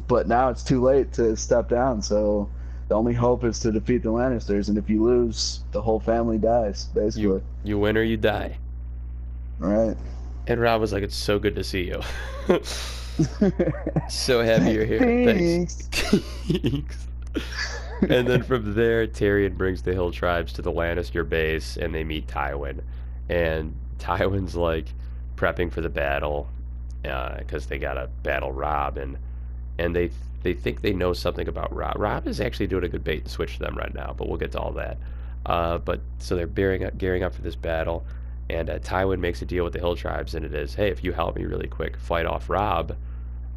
but 0.07 0.27
now 0.27 0.49
it's 0.49 0.63
too 0.63 0.81
late 0.81 1.13
to 1.13 1.35
step 1.35 1.69
down. 1.69 2.01
So." 2.01 2.49
The 2.87 2.95
only 2.95 3.13
hope 3.13 3.43
is 3.43 3.59
to 3.59 3.71
defeat 3.71 4.01
the 4.01 4.09
Lannisters, 4.09 4.67
and 4.67 4.75
if 4.75 4.89
you 4.89 5.03
lose, 5.03 5.59
the 5.73 5.79
whole 5.79 5.99
family 5.99 6.39
dies, 6.39 6.85
basically. 6.85 7.21
You 7.21 7.43
you 7.63 7.77
win 7.77 7.95
or 7.95 8.01
you 8.01 8.17
die. 8.17 8.57
Right. 9.59 9.95
And 10.49 10.59
Rob 10.59 10.81
was 10.81 10.91
like, 10.91 11.03
"It's 11.03 11.15
so 11.15 11.37
good 11.37 11.55
to 11.55 11.63
see 11.63 11.83
you. 11.83 12.01
so 14.09 14.41
happy 14.43 14.71
you're 14.71 14.85
here. 14.85 14.99
Thanks." 14.99 15.75
Thanks. 16.51 17.07
and 18.01 18.27
then 18.27 18.41
from 18.41 18.73
there, 18.73 19.05
Tyrion 19.05 19.55
brings 19.55 19.83
the 19.83 19.93
Hill 19.93 20.11
tribes 20.11 20.51
to 20.53 20.63
the 20.63 20.71
Lannister 20.71 21.27
base, 21.27 21.77
and 21.77 21.93
they 21.93 22.03
meet 22.03 22.27
Tywin. 22.27 22.81
And 23.29 23.75
Tywin's 23.99 24.55
like 24.55 24.87
prepping 25.35 25.71
for 25.71 25.81
the 25.81 25.89
battle 25.89 26.49
because 27.03 27.67
they 27.67 27.77
got 27.77 27.93
to 27.93 28.09
battle 28.23 28.51
Rob, 28.51 28.97
and 28.97 29.19
and 29.77 29.95
they 29.95 30.09
they 30.41 30.53
think 30.53 30.81
they 30.81 30.93
know 30.93 31.13
something 31.13 31.47
about 31.47 31.73
Rob. 31.75 31.95
Rob 31.97 32.27
is 32.27 32.41
actually 32.41 32.67
doing 32.67 32.85
a 32.85 32.89
good 32.89 33.03
bait 33.03 33.21
and 33.21 33.29
switch 33.29 33.57
to 33.57 33.59
them 33.59 33.77
right 33.77 33.93
now, 33.93 34.15
but 34.17 34.27
we'll 34.27 34.37
get 34.37 34.51
to 34.53 34.59
all 34.59 34.71
that. 34.71 34.97
Uh, 35.45 35.77
but 35.77 36.01
so 36.17 36.35
they're 36.35 36.47
gearing 36.47 36.83
up, 36.85 36.97
gearing 36.97 37.23
up 37.23 37.35
for 37.35 37.41
this 37.41 37.55
battle, 37.55 38.03
and 38.49 38.69
uh, 38.69 38.79
Tywin 38.79 39.19
makes 39.19 39.41
a 39.41 39.45
deal 39.45 39.63
with 39.63 39.73
the 39.73 39.79
Hill 39.79 39.95
tribes, 39.95 40.35
and 40.35 40.45
it 40.45 40.53
is, 40.53 40.73
hey, 40.75 40.89
if 40.89 41.03
you 41.03 41.11
help 41.11 41.35
me 41.35 41.45
really 41.45 41.67
quick 41.67 41.97
fight 41.97 42.25
off 42.25 42.49
Rob 42.49 42.95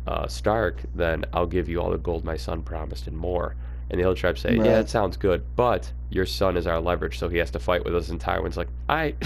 uh, 0.07 0.27
Stark, 0.27 0.81
then 0.95 1.25
I'll 1.33 1.47
give 1.47 1.69
you 1.69 1.81
all 1.81 1.91
the 1.91 1.99
gold 1.99 2.25
my 2.25 2.37
son 2.37 2.63
promised 2.63 3.07
and 3.07 3.17
more. 3.17 3.55
And 3.91 3.99
the 3.99 4.05
Hill 4.05 4.15
tribes 4.15 4.41
say, 4.41 4.55
yeah, 4.57 4.61
Right. 4.63 4.69
it 4.81 4.89
sounds 4.91 5.17
good, 5.17 5.45
but 5.57 5.91
your 6.11 6.27
son 6.27 6.57
is 6.57 6.67
our 6.67 6.81
leverage, 6.81 7.19
so 7.19 7.29
he 7.29 7.39
has 7.39 7.51
to 7.53 7.59
fight 7.59 7.85
with 7.85 7.95
us. 7.95 8.09
And 8.09 8.21
Tywin's 8.21 8.57
like, 8.57 8.69
I, 8.89 9.15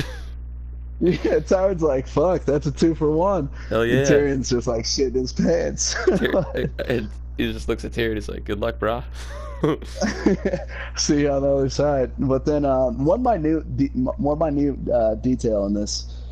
Yeah, 1.01 1.17
Tywin's 1.41 1.83
like, 1.83 2.07
fuck, 2.09 2.45
that's 2.47 2.67
a 2.67 2.73
two 2.73 2.95
for 2.95 3.11
one. 3.11 3.51
hell 3.69 3.83
And 3.83 3.91
yeah. 3.93 4.03
Tyrion's 4.05 4.49
just 4.49 4.67
like 4.67 4.85
shitting 4.87 5.15
his 5.17 5.33
pants. 5.33 5.95
Tyr- 6.17 6.71
and 6.89 7.11
he 7.37 7.53
just 7.53 7.69
looks 7.69 7.85
at 7.85 7.93
Tyrion. 7.93 8.07
And 8.07 8.15
he's 8.15 8.29
like, 8.31 8.45
"Good 8.45 8.61
luck, 8.61 8.79
brah." 8.79 9.05
See 10.97 11.21
you 11.23 11.31
on 11.31 11.43
the 11.43 11.49
other 11.49 11.69
side. 11.69 12.13
But 12.19 12.45
then 12.45 12.65
um, 12.65 13.05
one 13.05 13.23
minute, 13.23 13.77
de- 13.77 13.89
one 13.89 14.39
minute 14.39 14.77
uh, 14.91 15.15
detail 15.17 15.67
in 15.67 15.75
this. 15.75 16.23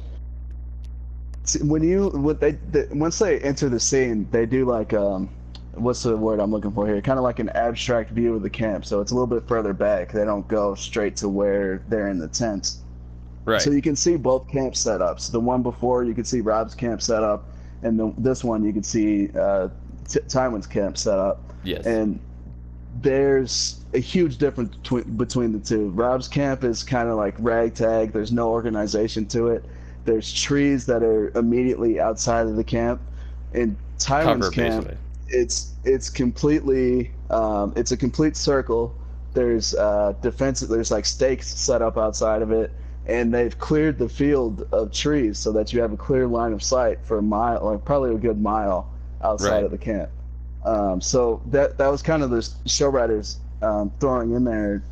See, 1.45 1.63
When 1.63 1.83
you 1.83 2.09
when 2.11 2.39
they, 2.39 2.53
the 2.53 2.89
once 2.93 3.19
they 3.19 3.39
enter 3.41 3.69
the 3.69 3.81
scene, 3.81 4.27
they 4.31 4.47
do 4.47 4.65
like 4.65 4.93
um, 4.95 5.29
what's 5.75 6.03
the 6.03 6.17
word 6.17 6.41
I'm 6.41 6.51
looking 6.51 6.71
for 6.73 6.87
here? 6.87 7.01
Kind 7.03 7.19
of 7.19 7.23
like 7.25 7.39
an 7.39 7.51
abstract 7.51 8.11
view 8.11 8.35
of 8.35 8.43
the 8.43 8.51
camp. 8.51 8.85
So 8.87 9.01
it's 9.01 9.11
a 9.13 9.15
little 9.15 9.27
bit 9.27 9.47
further 9.49 9.73
back. 9.73 10.13
They 10.13 10.25
don't 10.25 10.47
go 10.49 10.75
straight 10.75 11.17
to 11.17 11.29
where 11.29 11.83
they're 11.89 12.09
in 12.09 12.19
the 12.19 12.29
tent. 12.29 12.77
right. 13.45 13.61
So 13.61 13.71
you 13.71 13.83
can 13.83 13.97
see 13.97 14.17
both 14.17 14.49
camp 14.49 14.75
setups. 14.75 15.31
The 15.31 15.41
one 15.41 15.63
before 15.63 16.05
you 16.05 16.15
can 16.15 16.25
see 16.25 16.41
Rob's 16.41 16.75
camp 16.75 17.03
setup, 17.03 17.49
and 17.83 17.99
the, 17.99 18.15
this 18.19 18.43
one 18.45 18.65
you 18.65 18.73
can 18.73 18.83
see 18.83 19.29
uh, 19.39 19.69
T- 20.09 20.21
Tywin's 20.21 20.67
camp 20.67 20.97
setup. 20.97 21.43
yes. 21.63 21.85
And 21.87 22.21
there's 23.01 23.85
a 23.95 23.99
huge 23.99 24.39
difference 24.39 24.77
between 24.77 25.17
between 25.17 25.53
the 25.53 25.59
two. 25.61 25.91
Rob's 25.91 26.29
camp 26.29 26.65
is 26.65 26.83
kind 26.83 27.09
of 27.09 27.17
like 27.17 27.35
ragtag. 27.39 28.13
There's 28.13 28.33
no 28.33 28.51
organization 28.51 29.27
to 29.29 29.49
it. 29.49 29.65
There's 30.05 30.33
trees 30.33 30.87
that 30.87 31.03
are 31.03 31.31
immediately 31.37 32.01
outside 32.01 32.47
of 32.47 32.57
the 32.57 32.65
camp. 32.65 33.03
In 33.53 33.77
Tywin's 33.99 34.49
Cover 34.49 34.51
camp, 34.51 34.87
basically. 34.87 34.99
it's 35.29 35.75
it's 35.85 36.11
completely 36.11 37.13
um, 37.31 37.73
it's 37.77 37.93
a 37.93 37.97
complete 37.97 38.37
circle. 38.37 38.97
There's 39.33 39.75
uh, 39.75 40.15
defensive. 40.21 40.69
There's 40.69 40.91
like 40.91 41.07
stakes 41.07 41.49
set 41.59 41.83
up 41.83 41.97
outside 41.99 42.43
of 42.43 42.51
it. 42.53 42.73
and 43.07 43.35
they've 43.35 43.59
cleared 43.59 43.99
the 43.99 44.09
field 44.09 44.67
of 44.73 44.91
trees 44.93 45.39
so 45.39 45.53
that 45.53 45.73
you 45.73 45.81
have 45.83 45.93
a 45.93 45.97
clear 45.97 46.27
line 46.27 46.53
of 46.55 46.63
sight 46.63 46.99
for 47.05 47.19
a 47.19 47.23
mile, 47.23 47.63
like 47.65 47.85
probably 47.85 48.15
a 48.15 48.19
good 48.19 48.41
mile 48.41 48.91
outside 49.23 49.57
Right. 49.57 49.65
of 49.65 49.71
the 49.71 49.79
camp. 49.79 50.09
Um, 50.65 51.01
so 51.01 51.43
that 51.47 51.77
that 51.79 51.89
was 51.89 52.03
kind 52.03 52.23
of 52.23 52.31
the 52.31 52.49
show 52.67 52.89
writers 52.89 53.39
um, 53.63 53.93
throwing 54.01 54.33
in 54.33 54.45
there, 54.45 54.83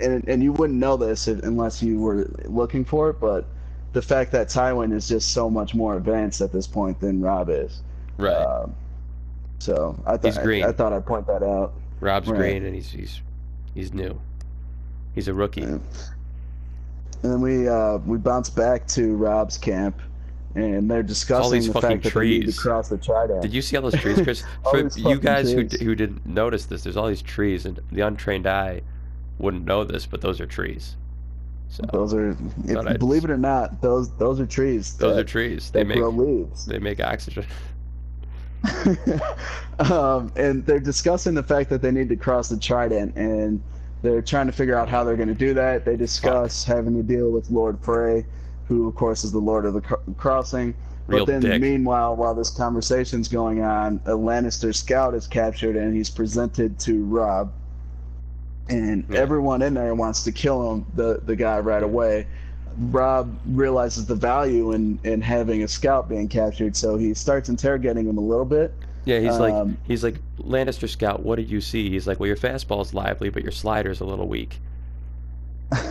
and 0.00 0.26
and 0.28 0.42
you 0.42 0.52
wouldn't 0.52 0.78
know 0.78 0.96
this 0.96 1.26
if- 1.28 1.42
unless 1.42 1.82
you 1.82 2.00
were 2.00 2.30
looking 2.44 2.84
for 2.84 3.10
it, 3.10 3.20
but 3.20 3.46
the 3.92 4.02
fact 4.02 4.32
that 4.32 4.48
Tywin 4.48 4.92
is 4.92 5.08
just 5.08 5.32
so 5.32 5.50
much 5.50 5.74
more 5.74 5.96
advanced 5.96 6.40
at 6.40 6.52
this 6.52 6.66
point 6.66 6.98
than 7.00 7.20
Rob 7.20 7.50
is. 7.50 7.82
Right. 8.16 8.34
Um, 8.34 8.74
so 9.58 9.96
I 10.06 10.16
thought. 10.16 10.38
I, 10.38 10.68
I 10.68 10.72
thought 10.72 10.92
I'd 10.92 11.06
point 11.06 11.26
that 11.26 11.42
out. 11.42 11.74
Rob's 12.00 12.28
right. 12.28 12.38
green, 12.38 12.64
and 12.64 12.74
he's 12.74 12.90
he's 12.90 13.20
he's 13.74 13.92
new. 13.92 14.18
He's 15.14 15.28
a 15.28 15.34
rookie. 15.34 15.62
Yeah. 15.62 15.78
And 17.22 17.32
then 17.32 17.40
we 17.40 17.68
uh, 17.68 17.98
we 17.98 18.18
bounce 18.18 18.50
back 18.50 18.86
to 18.88 19.14
Rob's 19.14 19.56
camp, 19.56 20.00
and 20.54 20.90
they're 20.90 21.02
discussing 21.02 21.44
all 21.44 21.50
these 21.50 21.66
the 21.66 21.72
fucking 21.72 22.00
fact 22.00 22.02
that 22.04 22.14
they 22.14 22.26
need 22.28 22.40
to 22.40 22.44
trees. 22.46 22.58
cross 22.58 22.88
the 22.88 22.98
trident. 22.98 23.42
Did 23.42 23.54
you 23.54 23.62
see 23.62 23.76
all 23.76 23.82
those 23.82 24.00
trees, 24.00 24.20
Chris? 24.22 24.42
For 24.70 24.88
you 24.96 25.18
guys 25.18 25.50
who 25.50 25.66
trees. 25.66 25.78
d- 25.78 25.84
who 25.84 25.94
didn't 25.94 26.26
notice 26.26 26.66
this, 26.66 26.82
there's 26.82 26.96
all 26.96 27.08
these 27.08 27.22
trees, 27.22 27.64
and 27.66 27.80
the 27.90 28.02
untrained 28.02 28.46
eye 28.46 28.82
wouldn't 29.38 29.64
know 29.64 29.84
this, 29.84 30.06
but 30.06 30.20
those 30.20 30.40
are 30.40 30.46
trees. 30.46 30.96
So 31.68 31.84
Those 31.90 32.12
are, 32.12 32.30
if, 32.30 32.98
believe 32.98 33.24
it 33.24 33.30
or 33.30 33.38
not, 33.38 33.80
those 33.80 34.14
those 34.16 34.38
are 34.40 34.46
trees. 34.46 34.94
those 34.98 35.14
that, 35.14 35.20
are 35.22 35.24
trees. 35.24 35.70
They 35.70 35.84
make 35.84 35.96
grow 35.96 36.10
leaves. 36.10 36.66
they 36.66 36.78
make 36.78 37.00
oxygen. 37.00 37.46
um, 39.78 40.30
and 40.36 40.64
they're 40.66 40.78
discussing 40.80 41.32
the 41.34 41.42
fact 41.42 41.70
that 41.70 41.80
they 41.82 41.90
need 41.90 42.10
to 42.10 42.16
cross 42.16 42.50
the 42.50 42.58
trident, 42.58 43.16
and 43.16 43.62
they're 44.02 44.20
trying 44.20 44.46
to 44.46 44.52
figure 44.52 44.76
out 44.76 44.88
how 44.88 45.02
they're 45.02 45.16
going 45.16 45.28
to 45.28 45.34
do 45.34 45.54
that. 45.54 45.86
They 45.86 45.96
discuss 45.96 46.62
having 46.62 46.94
to 46.94 47.02
deal 47.02 47.30
with 47.30 47.50
Lord 47.50 47.78
Frey, 47.80 48.26
who 48.72 48.88
of 48.88 48.94
course 48.94 49.22
is 49.24 49.32
the 49.32 49.38
Lord 49.38 49.66
of 49.66 49.74
the 49.74 49.80
cro- 49.80 50.00
Crossing. 50.16 50.74
Real 51.08 51.26
but 51.26 51.32
then, 51.32 51.40
dick. 51.42 51.60
meanwhile, 51.60 52.14
while 52.16 52.34
this 52.34 52.48
conversation's 52.48 53.28
going 53.28 53.60
on, 53.60 54.00
a 54.06 54.12
Lannister 54.12 54.74
scout 54.74 55.14
is 55.14 55.26
captured 55.26 55.76
and 55.76 55.94
he's 55.94 56.08
presented 56.08 56.78
to 56.80 57.04
Rob. 57.04 57.52
And 58.68 59.04
Yeah. 59.10 59.18
everyone 59.18 59.62
in 59.62 59.74
there 59.74 59.94
wants 59.94 60.22
to 60.24 60.32
kill 60.32 60.72
him, 60.72 60.86
the 60.94 61.20
the 61.26 61.36
guy 61.36 61.58
right 61.58 61.82
away. 61.82 62.26
Rob 62.90 63.36
realizes 63.48 64.06
the 64.06 64.14
value 64.14 64.72
in 64.72 64.98
in 65.04 65.20
having 65.20 65.62
a 65.62 65.68
scout 65.68 66.08
being 66.08 66.28
captured, 66.28 66.74
so 66.76 66.96
he 66.96 67.12
starts 67.12 67.48
interrogating 67.50 68.08
him 68.08 68.16
a 68.16 68.22
little 68.22 68.46
bit. 68.46 68.72
Yeah, 69.04 69.18
he's 69.18 69.38
like 69.38 69.52
Um, 69.52 69.76
he's 69.84 70.04
like 70.04 70.20
Lannister 70.38 70.88
scout. 70.88 71.22
What 71.24 71.36
did 71.36 71.50
you 71.50 71.60
see? 71.60 71.90
He's 71.90 72.06
like, 72.06 72.20
well, 72.20 72.28
your 72.28 72.36
fastball's 72.36 72.94
lively, 72.94 73.28
but 73.28 73.42
your 73.42 73.52
slider's 73.52 74.00
a 74.00 74.04
little 74.04 74.28
weak. 74.28 74.60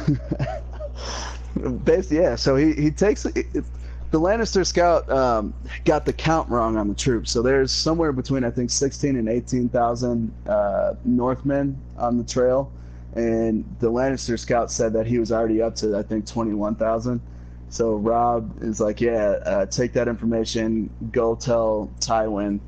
Basically, 1.84 2.17
yeah. 2.17 2.36
So 2.36 2.56
he 2.56 2.74
he 2.74 2.91
takes 2.91 3.26
it, 3.26 3.65
the 4.12 4.19
Lannister 4.19 4.65
scout 4.65 5.10
um, 5.10 5.54
got 5.86 6.06
the 6.06 6.13
count 6.13 6.50
wrong 6.50 6.78
on 6.78 6.88
the 6.88 6.95
troops. 6.95 7.32
So 7.32 7.41
there's 7.41 7.71
somewhere 7.71 8.12
between 8.12 8.43
I 8.43 8.52
think 8.52 8.69
16 8.69 9.15
and 9.15 9.30
18 9.30 9.69
thousand 9.69 10.34
uh, 10.47 10.95
Northmen 11.06 11.82
on 11.97 12.17
the 12.17 12.24
trail, 12.24 12.71
and 13.15 13.63
the 13.80 13.91
Lannister 13.91 14.38
scout 14.38 14.71
said 14.71 14.93
that 14.93 15.08
he 15.08 15.17
was 15.19 15.32
already 15.32 15.62
up 15.62 15.76
to 15.78 15.97
I 15.97 16.04
think 16.04 16.28
21 16.28 16.76
thousand. 16.76 17.21
So 17.69 17.95
Rob 17.95 18.62
is 18.62 18.82
like, 18.82 19.00
yeah, 19.00 19.38
uh, 19.45 19.65
take 19.65 19.93
that 19.93 20.10
information, 20.10 20.89
go 21.12 21.36
tell 21.36 21.89
Tywin 22.02 22.60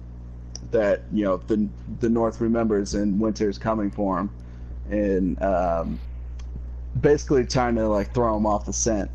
that 0.71 1.03
you 1.11 1.25
know 1.25 1.37
the 1.37 1.67
the 1.99 2.09
North 2.09 2.39
remembers 2.39 2.93
and 2.93 3.19
winter 3.19 3.49
is 3.49 3.57
coming 3.57 3.91
for 3.91 4.17
him, 4.19 4.29
and 4.89 5.41
um, 5.41 5.99
basically 7.01 7.45
trying 7.45 7.75
to 7.75 7.87
like 7.87 8.13
throw 8.13 8.35
him 8.35 8.45
off 8.45 8.65
the 8.65 8.73
scent 8.73 9.09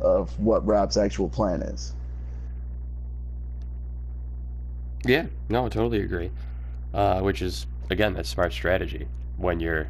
of 0.00 0.38
what 0.38 0.66
Rob's 0.66 0.96
actual 0.96 1.28
plan 1.28 1.62
is. 1.62 1.94
Yeah, 5.04 5.26
no, 5.48 5.66
I 5.66 5.68
totally 5.68 6.02
agree. 6.02 6.30
Uh, 6.94 7.20
which 7.20 7.42
is 7.42 7.66
again, 7.90 8.14
that's 8.14 8.28
smart 8.28 8.52
strategy. 8.52 9.08
When 9.36 9.60
you're 9.60 9.88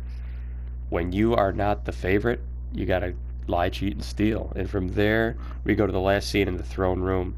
when 0.90 1.12
you 1.12 1.35
are 1.35 1.53
not 1.53 1.85
the 1.85 1.92
favorite, 1.92 2.40
you 2.73 2.87
gotta 2.87 3.14
lie, 3.47 3.71
cheat, 3.71 3.95
and 3.95 4.05
steal. 4.05 4.53
And 4.55 4.68
from 4.68 4.88
there, 4.92 5.37
we 5.64 5.75
go 5.75 5.87
to 5.87 5.92
the 5.92 6.01
last 6.01 6.29
scene 6.29 6.49
in 6.49 6.57
the 6.57 6.62
throne 6.62 7.01
room, 7.01 7.37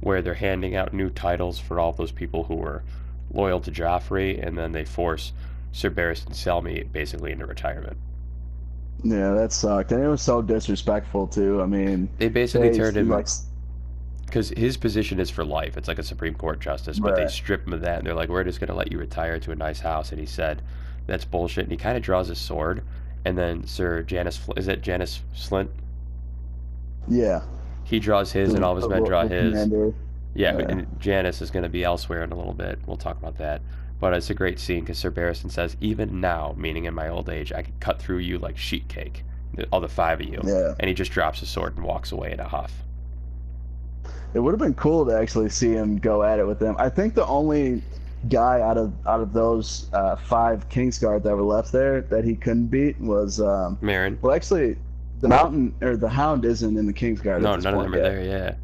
where 0.00 0.22
they're 0.22 0.34
handing 0.34 0.76
out 0.76 0.92
new 0.92 1.10
titles 1.10 1.58
for 1.58 1.80
all 1.80 1.92
those 1.92 2.12
people 2.12 2.44
who 2.44 2.56
were 2.56 2.82
loyal 3.32 3.60
to 3.60 3.70
Joffrey, 3.70 4.44
and 4.44 4.56
then 4.56 4.72
they 4.72 4.84
force 4.84 5.32
Sir 5.72 5.90
Barristan 5.90 6.32
Selmy 6.32 6.90
basically 6.90 7.32
into 7.32 7.46
retirement. 7.46 7.96
Yeah, 9.08 9.32
that 9.34 9.52
sucked, 9.52 9.92
and 9.92 10.02
it 10.02 10.08
was 10.08 10.22
so 10.22 10.42
disrespectful 10.42 11.26
too. 11.28 11.62
I 11.62 11.66
mean, 11.66 12.08
They 12.18 12.28
basically 12.28 12.70
they- 12.70 12.78
turned 12.78 12.96
him 12.96 13.08
like, 13.08 13.28
because 14.24 14.48
his 14.50 14.76
position 14.76 15.20
is 15.20 15.30
for 15.30 15.44
life. 15.44 15.76
It's 15.76 15.86
like 15.86 15.98
a 15.98 16.02
Supreme 16.02 16.34
Court 16.34 16.58
justice, 16.60 16.98
but 16.98 17.14
they 17.14 17.22
Right. 17.22 17.30
strip 17.30 17.66
him 17.66 17.72
of 17.72 17.82
that, 17.82 17.98
and 17.98 18.06
they're 18.06 18.14
like, 18.14 18.28
"We're 18.28 18.42
just 18.42 18.58
going 18.58 18.68
to 18.68 18.74
let 18.74 18.90
you 18.90 18.98
retire 18.98 19.38
to 19.38 19.52
a 19.52 19.54
nice 19.54 19.80
house." 19.80 20.10
And 20.10 20.18
he 20.18 20.26
said, 20.26 20.62
"That's 21.06 21.24
bullshit." 21.24 21.64
And 21.64 21.70
he 21.70 21.76
kind 21.76 21.96
of 21.96 22.02
draws 22.02 22.26
his 22.28 22.38
sword, 22.38 22.82
and 23.24 23.38
then 23.38 23.66
Sir 23.66 24.02
Janos, 24.02 24.36
Fl- 24.36 24.52
is 24.56 24.66
it 24.66 24.82
Janos 24.82 25.20
Flint? 25.34 25.70
yeah, 27.08 27.42
He 27.84 28.00
draws 28.00 28.32
his, 28.32 28.54
and 28.54 28.64
all 28.64 28.72
of 28.76 28.78
his 28.82 28.88
men 28.88 29.04
draw 29.04 29.22
his. 29.26 29.52
commander. 29.52 29.92
Yeah, 30.34 30.58
Yeah. 30.58 30.66
and 30.68 30.86
Janos 31.00 31.40
is 31.40 31.50
going 31.52 31.62
to 31.62 31.68
be 31.68 31.84
elsewhere 31.84 32.24
in 32.24 32.32
a 32.32 32.36
little 32.36 32.52
bit. 32.52 32.80
We'll 32.86 32.96
talk 32.96 33.16
about 33.18 33.38
that. 33.38 33.60
But 33.98 34.12
it's 34.12 34.28
a 34.30 34.34
great 34.34 34.58
scene 34.58 34.80
because 34.80 34.98
Sir 34.98 35.10
Barristan 35.10 35.50
says, 35.50 35.76
"Even 35.80 36.20
now, 36.20 36.54
meaning 36.58 36.84
in 36.84 36.94
my 36.94 37.08
old 37.08 37.30
age, 37.30 37.52
I 37.52 37.62
could 37.62 37.78
cut 37.80 37.98
through 37.98 38.18
you 38.18 38.38
like 38.38 38.58
sheet 38.58 38.88
cake, 38.88 39.24
all 39.72 39.80
the 39.80 39.88
five 39.88 40.20
of 40.20 40.26
you." 40.28 40.40
Yeah, 40.44 40.74
And 40.78 40.88
he 40.88 40.94
just 40.94 41.12
drops 41.12 41.40
his 41.40 41.48
sword 41.48 41.76
and 41.76 41.84
walks 41.84 42.12
away 42.12 42.32
in 42.32 42.40
a 42.40 42.48
huff. 42.48 42.72
it 44.34 44.40
would 44.40 44.52
have 44.52 44.60
been 44.60 44.74
cool 44.74 45.06
to 45.06 45.12
actually 45.18 45.48
see 45.48 45.72
him 45.72 45.96
go 45.96 46.22
at 46.22 46.38
it 46.38 46.46
with 46.46 46.58
them. 46.58 46.76
I 46.78 46.90
think 46.90 47.14
the 47.14 47.26
only 47.26 47.82
guy 48.28 48.60
out 48.60 48.76
of 48.76 48.92
out 49.06 49.20
of 49.20 49.32
those 49.32 49.88
uh, 49.94 50.16
five 50.16 50.68
Kingsguard 50.68 51.22
that 51.22 51.34
were 51.34 51.42
left 51.42 51.72
there 51.72 52.02
that 52.02 52.24
he 52.24 52.34
couldn't 52.34 52.66
beat 52.66 53.00
was 53.00 53.40
um, 53.40 53.78
Meryn. 53.82 54.20
well, 54.20 54.34
actually, 54.34 54.76
the 55.20 55.28
Mountain 55.28 55.74
or 55.80 55.96
the 55.96 56.08
Hound 56.08 56.44
isn't 56.44 56.76
in 56.76 56.86
the 56.86 56.92
Kingsguard. 56.92 57.40
No, 57.40 57.52
at 57.52 57.56
this 57.56 57.64
none 57.64 57.74
of 57.74 57.82
them 57.84 57.94
are 57.94 58.02
there. 58.02 58.22
Yeah. 58.22 58.54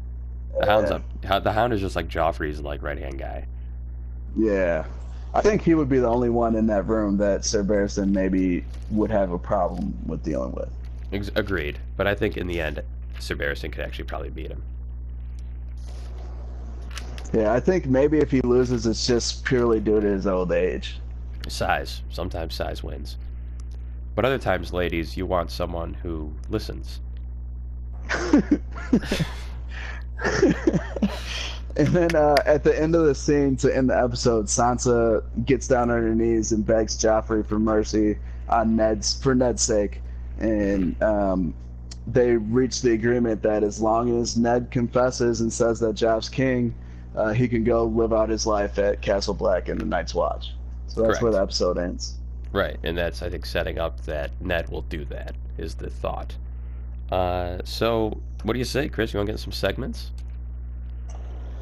The 0.59 0.65
hound's 0.67 0.91
up. 0.91 1.43
The 1.43 1.51
hound 1.51 1.73
is 1.73 1.81
just 1.81 1.95
like 1.95 2.07
Joffrey's 2.07 2.59
like 2.61 2.83
right 2.83 2.99
hand 2.99 3.17
guy. 3.17 3.47
Yeah. 4.37 4.85
I 5.35 5.41
think 5.41 5.63
he 5.63 5.73
would 5.73 5.89
be 5.89 5.97
the 5.97 6.07
only 6.07 6.29
one 6.29 6.55
in 6.55 6.67
that 6.67 6.87
room 6.87 7.17
that 7.17 7.43
Sir 7.43 7.63
Barristan 7.63 8.11
maybe 8.11 8.63
would 8.91 9.09
have 9.09 9.31
a 9.31 9.39
problem 9.39 9.97
with 10.05 10.23
dealing 10.23 10.51
with. 10.51 10.69
Ex- 11.11 11.31
agreed. 11.35 11.79
But 11.97 12.05
I 12.05 12.13
think 12.13 12.37
in 12.37 12.45
the 12.45 12.61
end, 12.61 12.83
Sir 13.19 13.35
Barristan 13.35 13.71
could 13.71 13.83
actually 13.83 14.05
probably 14.05 14.29
beat 14.29 14.51
him. 14.51 14.61
Yeah, 17.33 17.51
I 17.51 17.59
think 17.59 17.87
maybe 17.87 18.19
if 18.19 18.29
he 18.29 18.41
loses, 18.41 18.85
it's 18.85 19.07
just 19.07 19.43
purely 19.43 19.79
due 19.79 19.99
to 19.99 20.07
his 20.07 20.27
old 20.27 20.51
age. 20.51 20.99
Size. 21.47 22.03
Sometimes 22.11 22.53
size 22.53 22.83
wins. 22.83 23.17
But 24.15 24.25
other 24.25 24.37
times, 24.37 24.71
ladies, 24.71 25.17
you 25.17 25.25
want 25.25 25.49
someone 25.49 25.95
who 25.95 26.31
listens. 26.49 26.99
and 31.75 31.87
then 31.87 32.15
uh, 32.15 32.35
at 32.45 32.63
the 32.63 32.79
end 32.79 32.95
of 32.95 33.05
the 33.05 33.15
scene 33.15 33.55
to 33.57 33.75
end 33.75 33.89
the 33.89 33.97
episode, 33.97 34.45
Sansa 34.45 35.23
gets 35.45 35.67
down 35.67 35.89
on 35.89 36.01
her 36.01 36.15
knees 36.15 36.51
and 36.51 36.65
begs 36.65 36.97
Joffrey 36.97 37.45
for 37.45 37.59
mercy 37.59 38.17
on 38.49 38.75
Ned's 38.75 39.21
for 39.21 39.33
Ned's 39.33 39.61
sake, 39.61 40.01
and 40.39 41.01
um, 41.01 41.53
they 42.07 42.35
reach 42.35 42.81
the 42.81 42.91
agreement 42.91 43.41
that 43.43 43.63
as 43.63 43.81
long 43.81 44.19
as 44.19 44.37
Ned 44.37 44.69
confesses 44.71 45.41
and 45.41 45.51
says 45.51 45.79
that 45.79 45.95
Joff's 45.95 46.29
king, 46.29 46.75
uh, 47.15 47.33
he 47.33 47.47
can 47.47 47.63
go 47.63 47.85
live 47.85 48.13
out 48.13 48.29
his 48.29 48.45
life 48.45 48.77
at 48.77 49.01
Castle 49.01 49.33
Black 49.33 49.69
in 49.69 49.77
the 49.77 49.85
Night's 49.85 50.13
Watch. 50.13 50.51
So 50.87 51.01
that's 51.01 51.21
where 51.21 51.31
the 51.31 51.41
episode 51.41 51.77
ends. 51.77 52.15
Right, 52.51 52.77
and 52.83 52.95
that's 52.95 53.23
I 53.23 53.29
think 53.29 53.45
setting 53.45 53.79
up 53.79 54.01
that 54.01 54.29
Ned 54.39 54.69
will 54.69 54.83
do 54.83 55.05
that 55.05 55.35
is 55.57 55.73
the 55.73 55.89
thought. 55.89 56.35
Uh, 57.11 57.59
so 57.63 58.21
what 58.43 58.53
do 58.53 58.59
you 58.59 58.65
say, 58.65 58.89
Chris? 58.89 59.13
You 59.13 59.17
want 59.17 59.27
to 59.27 59.33
get 59.33 59.39
some 59.39 59.51
segments? 59.51 60.11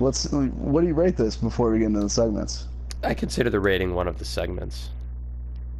What's 0.01 0.31
what 0.31 0.81
do 0.81 0.87
you 0.87 0.95
rate 0.95 1.15
this 1.15 1.35
before 1.35 1.71
we 1.71 1.77
get 1.77 1.85
into 1.85 1.99
the 1.99 2.09
segments? 2.09 2.67
I 3.03 3.13
consider 3.13 3.51
the 3.51 3.59
rating 3.59 3.93
one 3.93 4.07
of 4.07 4.17
the 4.17 4.25
segments. 4.25 4.89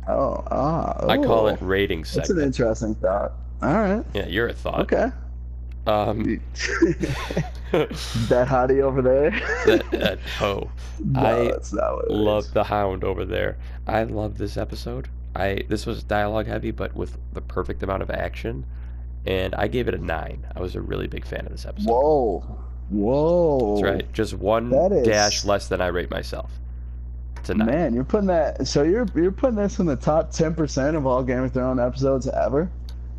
Oh, 0.08 0.44
ah, 0.52 1.08
I 1.08 1.18
call 1.18 1.48
it 1.48 1.58
rating 1.60 2.06
segment. 2.06 2.28
That's 2.28 2.38
an 2.38 2.46
interesting 2.46 2.96
thought. 2.96 3.34
All 3.64 3.74
right. 3.74 4.06
Yeah, 4.14 4.28
you're 4.28 4.48
a 4.48 4.54
thought. 4.54 4.82
Okay. 4.82 5.12
Um, 5.88 6.24
that 7.72 8.48
hottie 8.48 8.82
over 8.82 9.02
there. 9.02 9.32
that, 9.66 9.90
that 9.92 10.20
hoe. 10.38 10.70
no, 11.00 11.20
I 11.20 11.44
that's 11.46 11.74
not 11.74 11.96
what 11.96 12.06
it 12.06 12.12
love 12.12 12.44
is. 12.44 12.52
the 12.52 12.64
hound 12.64 13.04
over 13.04 13.26
there. 13.26 13.58
I 13.88 14.04
love 14.04 14.38
this 14.38 14.56
episode. 14.56 15.08
I 15.36 15.64
this 15.68 15.88
was 15.88 16.04
dialogue 16.04 16.46
heavy, 16.46 16.70
but 16.70 16.96
with 16.96 17.18
the 17.34 17.42
perfect 17.42 17.82
amount 17.82 18.04
of 18.04 18.12
action, 18.12 18.68
and 19.26 19.56
I 19.56 19.68
gave 19.68 19.88
it 19.88 19.96
a 19.96 19.98
nine. 19.98 20.46
I 20.56 20.60
was 20.60 20.76
a 20.76 20.82
really 20.82 21.08
big 21.08 21.26
fan 21.26 21.46
of 21.48 21.52
this 21.52 21.66
episode. 21.66 21.90
Whoa, 21.90 22.61
whoa. 22.92 23.76
That's 23.82 23.84
right. 23.84 24.14
Just 24.14 24.34
one 24.36 24.70
That 24.70 24.92
is- 24.92 25.08
dash 25.08 25.46
less 25.46 25.68
than 25.68 25.82
I 25.82 25.88
rate 25.88 26.12
myself. 26.12 26.52
Nine. 27.50 27.66
Man, 27.66 27.94
you're 27.94 28.04
putting 28.04 28.28
that. 28.28 28.68
So 28.68 28.84
you're 28.84 29.08
you're 29.16 29.32
putting 29.32 29.56
this 29.56 29.80
in 29.80 29.86
the 29.88 29.96
top 29.96 30.32
ten 30.32 30.54
percent 30.54 30.96
of 30.96 31.08
all 31.08 31.24
Game 31.24 31.44
of 31.44 31.52
Thrones 31.52 31.80
episodes 31.80 32.28
ever. 32.28 32.70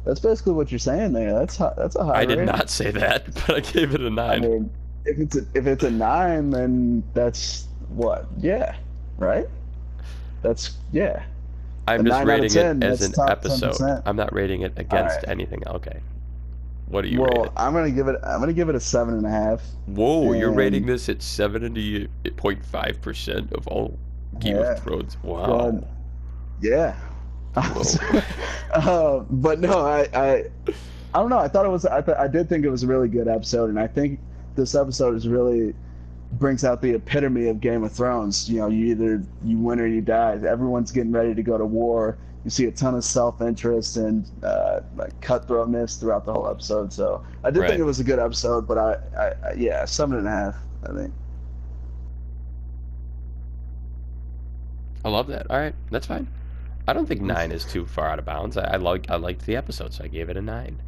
That's 0.04 0.20
basically 0.20 0.52
what 0.52 0.70
you're 0.70 0.78
saying 0.78 1.12
there. 1.12 1.32
That's 1.34 1.56
that's 1.56 1.96
a 1.96 2.04
high. 2.04 2.20
I 2.20 2.24
did 2.24 2.46
not 2.46 2.70
say 2.70 2.92
that, 2.92 3.26
but 3.46 3.50
I 3.56 3.60
gave 3.60 3.94
it 3.94 4.00
a 4.00 4.08
nine. 4.08 4.44
I 4.44 4.48
mean, 4.48 4.70
if 5.04 5.18
it's 5.18 5.36
a, 5.36 5.46
if 5.54 5.66
it's 5.66 5.82
a 5.84 5.90
nine, 5.90 6.50
then 6.50 7.02
that's 7.14 7.66
what? 7.88 8.26
Yeah, 8.38 8.76
right. 9.18 9.48
That's 10.40 10.76
yeah. 10.92 11.24
I'm 11.88 12.00
a 12.00 12.04
just 12.04 12.10
nine 12.12 12.30
out 12.30 12.34
of 12.36 12.42
rating 12.42 12.50
10, 12.50 12.82
it 12.82 12.86
as 12.86 13.02
an 13.02 13.14
episode. 13.28 13.72
10%. 13.72 14.02
I'm 14.06 14.16
not 14.16 14.32
rating 14.32 14.62
it 14.62 14.72
against 14.76 15.16
Alright. 15.16 15.28
anything. 15.28 15.66
Okay. 15.66 16.00
What 16.92 17.02
do 17.04 17.08
you 17.08 17.22
well? 17.22 17.50
I'm 17.56 17.72
gonna 17.72 17.90
give 17.90 18.06
it. 18.08 18.16
I'm 18.22 18.38
gonna 18.38 18.52
give 18.52 18.68
it 18.68 18.74
a 18.74 18.80
seven 18.80 19.14
and 19.14 19.24
a 19.24 19.30
half. 19.30 19.62
Whoa, 19.86 20.34
you're 20.34 20.52
rating 20.52 20.84
this 20.84 21.08
at 21.08 21.20
70.5% 21.20 23.52
of 23.52 23.66
all 23.66 23.98
Game 24.38 24.56
Yeah. 24.56 24.72
of 24.72 24.82
Thrones. 24.82 25.16
Wow. 25.22 25.82
Yeah. 26.60 26.94
Uh, 28.74 29.18
but 29.28 29.60
no, 29.60 29.80
I, 29.80 30.08
I, 30.14 30.44
I 31.12 31.18
don't 31.20 31.28
know. 31.28 31.36
I 31.38 31.46
thought 31.46 31.66
it 31.66 31.68
was. 31.68 31.84
I, 31.84 32.00
th- 32.00 32.16
I 32.16 32.26
did 32.26 32.48
think 32.48 32.64
it 32.64 32.70
was 32.70 32.84
a 32.84 32.86
really 32.86 33.06
good 33.08 33.28
episode, 33.28 33.68
and 33.68 33.78
I 33.78 33.86
think 33.86 34.18
this 34.54 34.74
episode 34.74 35.14
is 35.14 35.28
really 35.28 35.74
brings 36.38 36.64
out 36.64 36.80
the 36.80 36.94
epitome 36.94 37.48
of 37.48 37.60
Game 37.60 37.84
of 37.84 37.92
Thrones. 37.92 38.48
You 38.48 38.60
know, 38.60 38.68
you 38.68 38.86
either 38.86 39.22
you 39.44 39.58
win 39.58 39.78
or 39.78 39.86
you 39.86 40.00
die. 40.00 40.40
Everyone's 40.48 40.90
getting 40.90 41.12
ready 41.12 41.34
to 41.34 41.42
go 41.42 41.58
to 41.58 41.66
war. 41.66 42.16
You 42.44 42.50
see 42.50 42.64
a 42.66 42.72
ton 42.72 42.94
of 42.96 43.04
self-interest 43.04 43.96
and 43.96 44.28
uh, 44.42 44.80
like 44.96 45.18
cutthroatness 45.20 46.00
throughout 46.00 46.24
the 46.24 46.32
whole 46.32 46.48
episode. 46.48 46.92
So 46.92 47.22
I 47.44 47.50
did 47.50 47.60
Right. 47.60 47.68
think 47.70 47.80
it 47.80 47.84
was 47.84 48.00
a 48.00 48.04
good 48.04 48.18
episode, 48.18 48.66
but 48.66 48.78
I, 48.78 48.96
I, 49.16 49.26
I 49.50 49.52
yeah, 49.56 49.84
seven 49.84 50.18
and 50.18 50.26
a 50.26 50.30
half. 50.30 50.56
I 50.88 50.92
think. 50.92 51.12
I 55.04 55.08
love 55.08 55.26
that. 55.28 55.46
All 55.50 55.58
right, 55.58 55.74
that's 55.90 56.06
fine. 56.06 56.28
I 56.86 56.92
don't 56.92 57.06
think 57.06 57.20
nine 57.20 57.52
is 57.52 57.64
too 57.64 57.86
far 57.86 58.08
out 58.08 58.18
of 58.18 58.24
bounds. 58.24 58.56
I, 58.56 58.74
I 58.74 58.76
like 58.76 59.08
I 59.10 59.16
liked 59.16 59.46
the 59.46 59.56
episode, 59.56 59.92
so 59.94 60.04
I 60.04 60.08
gave 60.08 60.28
it 60.28 60.36
a 60.36 60.42
nine. 60.42 60.80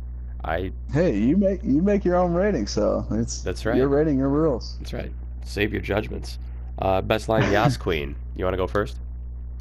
I 0.44 0.72
Hey, 0.92 1.16
you 1.18 1.36
make 1.36 1.62
you 1.64 1.80
make 1.82 2.04
your 2.04 2.16
own 2.16 2.34
rating, 2.34 2.66
so 2.66 3.06
it's 3.12 3.42
That's 3.42 3.64
right. 3.64 3.76
Your 3.76 3.88
rating, 3.88 4.18
your 4.18 4.28
rules. 4.28 4.76
that's 4.78 4.92
right. 4.92 5.12
Save 5.44 5.72
your 5.72 5.82
judgments. 5.82 6.38
Uh, 6.78 7.00
best 7.00 7.28
line, 7.28 7.50
Yas 7.52 7.76
Queen. 7.86 8.16
You 8.36 8.44
want 8.44 8.54
to 8.54 8.58
go 8.58 8.66
first? 8.66 8.98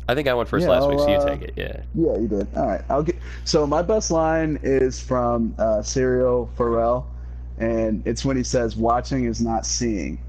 I 0.08 0.16
think 0.16 0.28
I 0.28 0.34
went 0.34 0.50
first 0.50 0.64
Yeah, 0.64 0.72
last 0.72 0.90
week, 0.90 1.00
so 1.00 1.08
you 1.08 1.16
uh, 1.16 1.26
take 1.26 1.42
it. 1.42 1.54
Yeah. 1.56 1.82
Yeah, 1.94 2.18
you 2.18 2.28
did. 2.28 2.48
All 2.56 2.68
right, 2.68 2.82
I'll 2.90 3.04
get. 3.04 3.18
So 3.46 3.66
my 3.66 3.82
best 3.82 4.12
line 4.12 4.60
is 4.62 5.00
from 5.00 5.56
uh, 5.58 5.80
Syrio 5.80 6.50
Forel, 6.56 7.08
and 7.58 8.06
it's 8.06 8.26
when 8.26 8.36
he 8.36 8.44
says, 8.44 8.76
"Watching 8.76 9.26
is 9.26 9.40
not 9.40 9.66
seeing," 9.66 10.20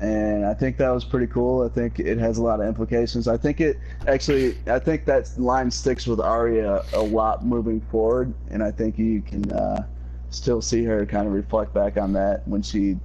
and 0.00 0.44
I 0.44 0.54
think 0.54 0.76
that 0.78 0.90
was 0.90 1.04
pretty 1.04 1.28
cool. 1.28 1.62
I 1.62 1.68
think 1.68 2.00
it 2.00 2.18
has 2.18 2.38
a 2.38 2.42
lot 2.42 2.60
of 2.60 2.66
implications. 2.66 3.28
I 3.28 3.36
think 3.36 3.60
it 3.60 3.78
actually. 4.08 4.56
I 4.66 4.80
think 4.80 5.04
that 5.04 5.30
line 5.38 5.70
sticks 5.70 6.06
with 6.06 6.20
Arya 6.20 6.82
a 6.92 7.02
lot 7.02 7.44
moving 7.44 7.80
forward, 7.80 8.34
and 8.50 8.62
I 8.62 8.72
think 8.72 8.98
you 8.98 9.22
can 9.22 9.50
uh, 9.52 9.86
still 10.30 10.60
see 10.60 10.82
her 10.84 11.06
kind 11.06 11.26
of 11.28 11.32
reflect 11.32 11.72
back 11.72 11.96
on 11.96 12.12
that 12.14 12.46
when 12.48 12.62
she 12.62 12.98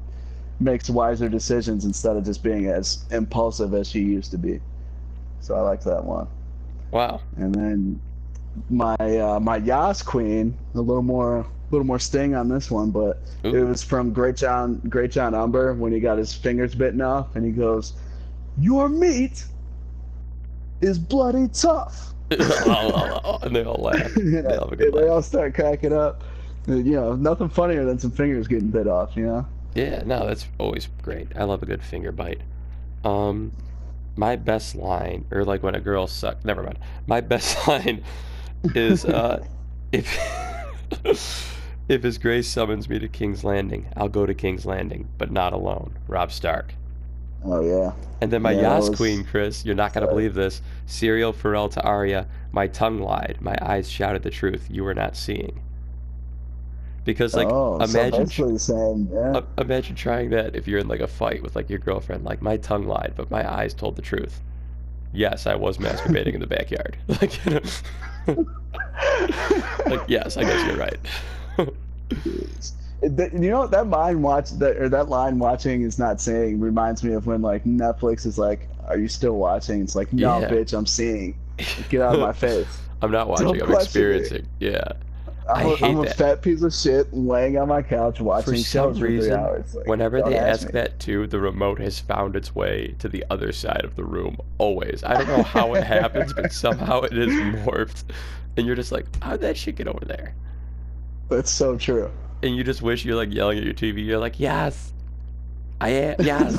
makes 0.60 0.90
wiser 0.90 1.30
decisions 1.30 1.86
instead 1.86 2.18
of 2.18 2.26
just 2.26 2.44
being 2.44 2.68
as 2.68 3.06
impulsive 3.12 3.74
as 3.74 3.88
she 3.88 4.00
used 4.00 4.32
to 4.32 4.38
be. 4.38 4.60
So 5.42 5.56
I 5.56 5.62
like 5.62 5.82
that 5.84 6.04
one. 6.04 6.28
Wow. 6.92 7.22
And 7.38 7.54
then 7.54 8.02
my 8.70 8.96
uh, 8.96 9.40
my 9.40 9.58
Yas 9.58 10.02
Queen, 10.02 10.58
a 10.74 10.82
little 10.82 11.02
more 11.04 11.40
a 11.40 11.72
little 11.72 11.86
more 11.86 12.00
sting 12.00 12.36
on 12.36 12.50
this 12.50 12.72
one, 12.72 12.90
but 12.92 13.22
it 13.44 13.64
was 13.64 13.84
from 13.84 14.14
Greatjon 14.14 14.90
Great 14.90 15.12
John 15.12 15.36
Umber 15.36 15.74
when 15.74 15.92
he 15.92 16.00
got 16.00 16.18
his 16.18 16.34
fingers 16.34 16.74
bitten 16.74 17.02
off, 17.02 17.36
and 17.36 17.46
he 17.46 17.52
goes, 17.52 17.94
"Your 18.58 18.90
meat 18.90 19.46
is 20.82 20.98
bloody 20.98 21.48
tough." 21.50 22.14
and 22.32 23.56
they 23.56 23.64
all 23.64 23.82
laugh. 23.82 24.14
They 24.16 24.32
have 24.38 24.72
a 24.72 24.76
they 24.76 24.90
laugh. 24.90 25.10
all 25.10 25.22
start 25.22 25.54
cracking 25.54 25.94
up. 25.94 26.24
You 26.68 26.84
know, 26.84 27.16
nothing 27.16 27.50
funnier 27.50 27.86
than 27.86 27.98
some 27.98 28.12
fingers 28.12 28.48
getting 28.48 28.70
bit 28.70 28.88
off. 28.88 29.16
You 29.16 29.26
know. 29.26 29.48
Yeah, 29.76 30.04
no, 30.06 30.26
that's 30.26 30.48
always 30.58 30.90
great. 31.02 31.28
I 31.36 31.44
love 31.44 31.62
a 31.64 31.66
good 31.66 31.84
finger 31.84 32.12
bite. 32.12 32.42
Um, 33.04 33.52
my 34.20 34.36
best 34.36 34.76
line, 34.76 35.26
or 35.32 35.46
like 35.46 35.64
when 35.64 35.76
a 35.76 35.80
girl 35.80 36.06
suck. 36.06 36.44
Never 36.44 36.62
mind. 36.62 36.78
My 37.08 37.22
best 37.22 37.68
line 37.68 38.04
is 38.76 39.06
uh, 39.06 39.44
if 39.94 40.18
if 41.88 42.04
His 42.04 42.18
Grace 42.18 42.48
summons 42.48 42.90
me 42.90 43.00
to 43.00 43.08
King's 43.08 43.44
Landing, 43.44 43.88
I'll 43.96 44.10
go 44.10 44.26
to 44.26 44.34
King's 44.34 44.66
Landing, 44.66 45.08
but 45.18 45.32
not 45.32 45.54
alone. 45.54 45.98
Rob 46.08 46.32
Stark. 46.32 46.74
Oh 47.46 47.62
yeah. 47.62 47.94
And 48.22 48.32
then 48.34 48.42
my 48.42 48.52
Yeah, 48.52 48.76
Yas 48.76 48.90
was- 48.90 48.98
Queen, 48.98 49.24
Chris, 49.24 49.64
you're 49.66 49.74
not 49.76 49.94
gonna 49.94 50.06
Right. 50.08 50.12
believe 50.12 50.34
this. 50.34 50.62
Syrio 50.88 51.34
Forel 51.34 51.70
to 51.70 51.82
Arya, 51.82 52.28
my 52.52 52.68
tongue 52.68 53.00
lied, 53.00 53.38
my 53.40 53.56
eyes 53.62 53.90
shouted 53.90 54.24
the 54.24 54.30
truth 54.30 54.68
you 54.70 54.84
were 54.84 54.94
not 54.94 55.16
seeing. 55.16 55.62
Because 57.10 57.34
like 57.34 57.48
oh, 57.50 57.78
imagine 57.78 58.26
basically 58.26 58.60
saying, 58.60 59.10
yeah. 59.12 59.42
Imagine 59.58 59.96
trying 59.96 60.30
that 60.30 60.56
if 60.56 60.68
you're 60.68 60.78
in 60.78 60.88
like 60.88 61.00
a 61.00 61.08
fight 61.08 61.42
with 61.42 61.56
like 61.56 61.68
your 61.68 61.80
girlfriend. 61.80 62.24
Like 62.24 62.40
my 62.40 62.58
tongue 62.58 62.86
lied, 62.86 63.14
but 63.18 63.32
my 63.32 63.52
eyes 63.52 63.74
told 63.74 63.96
the 63.96 64.04
truth. 64.04 64.40
Yes, 65.12 65.48
I 65.48 65.56
was 65.56 65.80
masturbating 65.80 66.36
in 66.36 66.40
the 66.40 66.46
backyard. 66.46 66.98
Like, 67.08 67.44
you 67.46 67.54
know, 67.54 67.62
like 69.88 70.02
yes, 70.08 70.38
I 70.38 70.44
guess 70.44 70.68
you're 70.68 70.78
right. 70.78 71.00
You 73.02 73.50
know 73.50 73.66
that 73.66 73.88
mind 73.88 74.22
watch 74.22 74.52
that 74.60 74.78
or 74.78 74.88
that 74.90 75.10
line 75.10 75.40
watching 75.40 75.82
is 75.82 75.98
not 75.98 76.22
saying 76.22 76.60
reminds 76.60 77.04
me 77.04 77.14
of 77.14 77.26
when 77.26 77.42
like 77.42 77.64
Netflix 77.64 78.28
is 78.28 78.38
like, 78.38 78.70
"Are 78.88 79.00
you 79.00 79.08
still 79.08 79.38
watching?" 79.38 79.82
It's 79.82 79.96
like, 79.96 80.14
"No, 80.14 80.42
Yeah. 80.42 80.50
bitch, 80.50 80.78
I'm 80.78 80.86
seeing. 80.86 81.36
Get 81.90 82.02
out 82.02 82.14
of 82.14 82.22
my 82.22 82.34
face." 82.48 82.68
I'm 83.02 83.10
not 83.10 83.30
watching. 83.30 83.48
Don't 83.48 83.64
I'm 83.64 83.72
experiencing. 83.74 84.46
Yeah. 84.60 84.92
I 85.50 85.64
I'm, 85.64 85.70
hate 85.78 85.84
I'm 85.84 86.00
a 86.00 86.04
that. 86.06 86.18
fat 86.18 86.42
piece 86.42 86.62
of 86.62 86.74
shit 86.74 87.12
laying 87.14 87.58
on 87.58 87.68
my 87.68 87.82
couch 87.82 88.20
watching 88.22 88.56
some 88.56 88.64
shows 88.64 88.98
for 88.98 89.06
three 89.06 89.16
reason, 89.18 89.34
hours. 89.34 89.74
Like, 89.76 89.88
Whenever 89.88 90.22
they 90.22 90.38
ask 90.38 90.62
ask 90.62 90.66
me. 90.68 90.72
that 90.74 91.00
too, 91.00 91.28
the 91.28 91.40
remote 91.40 91.80
has 91.80 92.00
found 92.00 92.36
its 92.36 92.54
way 92.54 92.96
to 93.00 93.10
the 93.10 93.26
other 93.30 93.52
side 93.52 93.84
of 93.84 93.96
the 93.96 94.04
room. 94.04 94.38
Always. 94.60 95.04
I 95.04 95.16
don't 95.16 95.28
know 95.28 95.44
how 95.44 95.74
it 95.74 95.84
happens, 95.84 96.34
but 96.34 96.54
somehow 96.54 97.02
it 97.02 97.18
is 97.18 97.34
morphed. 97.34 98.04
And 98.58 98.68
you're 98.68 98.76
just 98.76 98.92
like, 98.92 99.06
how'd 99.24 99.42
that 99.42 99.58
shit 99.58 99.76
get 99.78 99.88
over 99.88 100.06
there? 100.06 100.36
That's 101.30 101.52
so 101.52 101.78
true. 101.78 102.12
And 102.44 102.56
you 102.56 102.64
just 102.64 102.82
wish 102.82 103.04
you're 103.06 103.16
like 103.16 103.34
yelling 103.34 103.58
at 103.58 103.64
your 103.64 103.74
TV. 103.74 104.06
You're 104.06 104.20
like, 104.20 104.40
yes, 104.40 104.94
I 105.82 105.90
am. 105.90 106.16
Yes. 106.20 106.58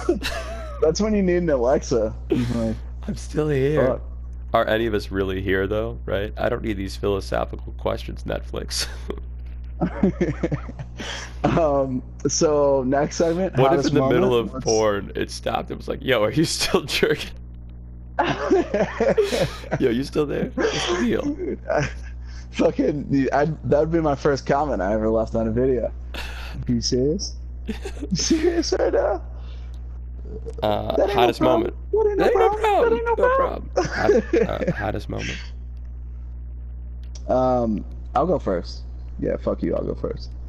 That's 0.82 1.00
when 1.00 1.14
you 1.14 1.22
need 1.22 1.36
an 1.36 1.50
Alexa. 1.50 2.14
Like, 2.54 2.76
I'm 3.06 3.16
still 3.16 3.48
here. 3.48 3.86
fuck. 3.86 4.02
Are 4.52 4.66
any 4.66 4.86
of 4.86 4.94
us 4.94 5.10
really 5.10 5.40
here 5.40 5.66
though? 5.66 5.98
Right? 6.04 6.32
I 6.36 6.48
don't 6.48 6.62
need 6.62 6.76
these 6.76 6.96
philosophical 6.96 7.72
questions, 7.78 8.24
Netflix. 8.24 8.86
um. 11.44 12.02
So 12.28 12.82
next 12.86 13.16
segment. 13.16 13.56
what 13.56 13.78
if 13.78 13.86
in 13.86 13.94
the 13.94 14.08
middle 14.08 14.34
of 14.34 14.52
Let's- 14.52 14.64
porn 14.64 15.12
it 15.14 15.30
stopped? 15.30 15.70
It 15.70 15.76
was 15.76 15.88
like, 15.88 16.02
yo, 16.02 16.22
are 16.22 16.32
you 16.32 16.44
still 16.44 16.82
jerking? 16.84 17.30
Yo, 19.78 19.88
you 19.90 20.04
still 20.04 20.26
there? 20.26 20.50
What's 20.54 20.86
the 20.88 20.96
deal? 21.00 21.22
Dude, 21.22 21.58
I, 21.70 21.88
fucking, 22.50 23.28
I, 23.32 23.46
that'd 23.64 23.90
be 23.90 24.00
my 24.00 24.14
first 24.14 24.44
comment 24.46 24.82
I 24.82 24.92
ever 24.92 25.08
left 25.08 25.34
on 25.34 25.48
a 25.48 25.50
video. 25.50 25.90
Are 26.14 26.72
you 26.72 26.80
serious? 26.82 27.36
You 27.66 27.74
serious 28.14 28.74
right 28.78 28.92
now? 28.92 29.22
Uh, 30.62 30.96
ain't 30.98 31.08
no 31.08 31.14
hottest 31.14 31.40
moment. 31.40 31.74
That 31.92 32.06
ain't 32.08 32.18
no 32.18 32.24
That 32.24 32.92
ain't 32.92 33.04
no 33.04 33.14
problem. 33.16 33.30
No 33.30 33.36
problem. 33.36 33.70
No 33.76 33.82
problem. 33.82 34.22
Hot, 34.32 34.68
uh, 34.68 34.72
hottest 34.76 35.08
moment. 35.08 35.38
Um, 37.28 37.84
I'll 38.14 38.26
go 38.26 38.38
first. 38.38 38.82
Yeah, 39.18 39.36
fuck 39.36 39.62
you. 39.62 39.74
I'll 39.74 39.84
go 39.84 39.94
first. 39.94 40.30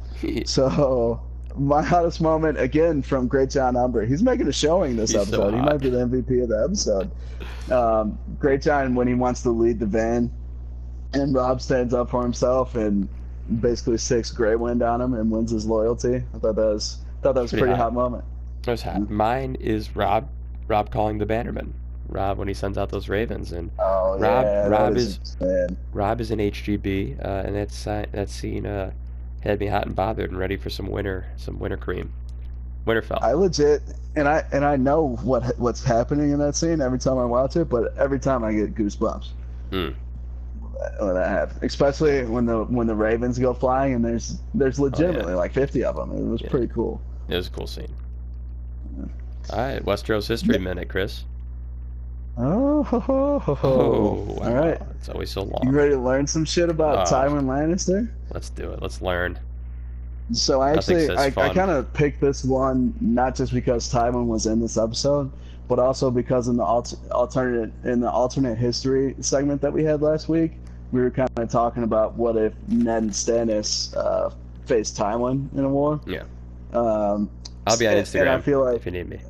So, 0.46 1.20
my 1.56 1.82
hottest 1.82 2.20
moment 2.20 2.56
again 2.60 3.02
from 3.02 3.28
Greatjon 3.28 3.76
Umber. 3.82 4.06
He's 4.06 4.22
making 4.22 4.46
a 4.46 4.52
showing 4.52 4.94
this 4.96 5.10
He's 5.10 5.16
so 5.28 5.42
episode. 5.48 5.54
he 5.54 5.60
might 5.60 5.78
be 5.80 5.90
the 5.90 5.98
MVP 5.98 6.44
of 6.44 6.48
the 6.48 6.62
episode. 6.64 7.10
Um, 7.72 8.16
Greatjon 8.38 8.94
when 8.94 9.08
he 9.08 9.14
wants 9.14 9.42
to 9.42 9.50
lead 9.50 9.80
the 9.80 9.86
van, 9.86 10.30
and 11.12 11.34
Rob 11.34 11.60
stands 11.60 11.92
up 11.92 12.08
for 12.10 12.22
himself 12.22 12.76
and 12.76 13.08
basically 13.60 13.96
sics 13.96 14.32
Grey 14.32 14.54
Wind 14.54 14.80
on 14.80 15.00
him 15.00 15.14
and 15.14 15.28
wins 15.28 15.50
his 15.50 15.66
loyalty. 15.66 16.22
I 16.34 16.38
thought 16.38 16.54
that 16.54 16.62
was 16.66 16.98
thought 17.20 17.34
that 17.34 17.42
was 17.42 17.52
a 17.52 17.56
Pretty 17.56 17.62
pretty 17.64 17.76
hot. 17.76 17.84
hot 17.86 17.94
moment. 17.94 18.24
That 18.62 18.70
was 18.72 18.82
hot. 18.82 19.10
Mine 19.10 19.56
is 19.60 19.94
Rob. 19.96 20.28
Rob 20.68 20.90
calling 20.90 21.18
the 21.18 21.26
Bannerman. 21.26 21.74
Rob 22.08 22.38
when 22.38 22.46
he 22.48 22.54
sends 22.54 22.76
out 22.76 22.90
those 22.90 23.08
ravens, 23.08 23.52
and 23.52 23.70
Oh 23.78 24.18
Rob- 24.18 24.44
yeah, 24.44 24.66
Rob 24.68 24.96
is, 24.96 25.36
man. 25.40 25.76
Rob 25.92 26.20
is 26.20 26.30
an 26.30 26.38
HGB, 26.40 27.24
uh, 27.24 27.28
and 27.46 27.56
that 27.56 27.70
si- 27.70 28.04
that 28.12 28.28
scene 28.28 28.66
uh, 28.66 28.90
had 29.40 29.58
me 29.60 29.66
hot 29.66 29.86
and 29.86 29.94
bothered 29.96 30.30
and 30.30 30.38
ready 30.38 30.56
for 30.56 30.68
some 30.70 30.86
winter 30.88 31.26
some 31.36 31.58
winter 31.58 31.76
cream, 31.78 32.12
Winterfell. 32.86 33.18
I 33.22 33.32
legit 33.32 33.82
and 34.14 34.28
I 34.28 34.44
and 34.52 34.64
I 34.64 34.76
know 34.76 35.16
what 35.22 35.58
what's 35.58 35.82
happening 35.82 36.32
in 36.32 36.38
that 36.40 36.54
scene 36.54 36.80
every 36.82 36.98
time 36.98 37.18
I 37.18 37.24
watch 37.24 37.56
it, 37.56 37.68
but 37.70 37.96
every 37.96 38.18
time 38.20 38.44
I 38.44 38.52
get 38.52 38.74
goosebumps. 38.74 39.28
Hmm. 39.70 39.88
When 41.00 41.14
that 41.14 41.28
happens, 41.28 41.60
especially 41.62 42.24
when 42.24 42.44
the 42.44 42.64
when 42.64 42.86
the 42.86 42.94
ravens 42.94 43.38
go 43.38 43.54
flying 43.54 43.94
and 43.94 44.04
there's 44.04 44.40
there's 44.52 44.78
legitimately 44.78 45.34
like 45.34 45.52
50 45.52 45.84
of 45.84 45.96
them. 45.96 46.10
It 46.12 46.22
was 46.28 46.42
Oh, 46.42 46.44
Yeah. 46.44 46.50
pretty 46.50 46.68
cool. 46.68 47.00
It 47.28 47.36
was 47.36 47.46
a 47.46 47.50
cool 47.50 47.66
scene. 47.68 47.92
All 49.50 49.58
right, 49.58 49.84
Westeros 49.84 50.28
history 50.28 50.58
minute, 50.58 50.88
Chris. 50.88 51.24
Oh, 52.38 52.86
Oh, 52.92 53.58
Oh, 53.62 54.38
all 54.42 54.54
right. 54.54 54.80
It's 54.98 55.08
always 55.08 55.30
so 55.30 55.42
long. 55.42 55.60
You 55.64 55.70
ready 55.70 55.90
to 55.90 55.98
learn 55.98 56.26
some 56.26 56.44
shit 56.44 56.68
about 56.70 56.98
Uh, 56.98 57.04
Tywin 57.06 57.44
Lannister? 57.44 58.08
Let's 58.32 58.48
do 58.50 58.70
it. 58.72 58.80
Let's 58.80 59.02
learn. 59.02 59.38
So 60.32 60.62
I 60.62 60.72
actually, 60.72 61.10
I, 61.10 61.26
I 61.26 61.30
kind 61.52 61.70
of 61.70 61.92
picked 61.92 62.20
this 62.20 62.44
one 62.44 62.94
not 63.00 63.34
just 63.34 63.52
because 63.52 63.92
Tywin 63.92 64.26
was 64.26 64.46
in 64.46 64.60
this 64.60 64.78
episode, 64.78 65.30
but 65.68 65.78
also 65.78 66.10
because 66.10 66.48
in 66.48 66.56
the 66.56 66.62
alter, 66.64 66.96
alternate 67.10 67.72
in 67.84 68.00
the 68.00 68.10
alternate 68.10 68.56
history 68.56 69.14
segment 69.20 69.60
that 69.60 69.72
we 69.72 69.84
had 69.84 70.00
last 70.00 70.28
week, 70.28 70.52
we 70.90 71.00
were 71.02 71.10
kind 71.10 71.28
of 71.36 71.50
talking 71.50 71.82
about 71.82 72.14
what 72.14 72.36
if 72.36 72.54
Ned 72.68 73.02
and 73.02 73.12
Stannis 73.12 73.94
uh, 73.96 74.30
faced 74.64 74.96
Tywin 74.96 75.52
in 75.54 75.64
a 75.64 75.68
war. 75.68 76.00
Yeah. 76.06 76.22
Um, 76.72 77.28
I'll 77.66 77.76
be 77.76 77.86
on 77.86 77.94
Instagram 77.96 78.20
And 78.20 78.28
I 78.30 78.40
feel 78.40 78.64
like 78.64 78.76
if 78.76 78.86
you 78.86 78.92
need 78.92 79.08
me. 79.10 79.20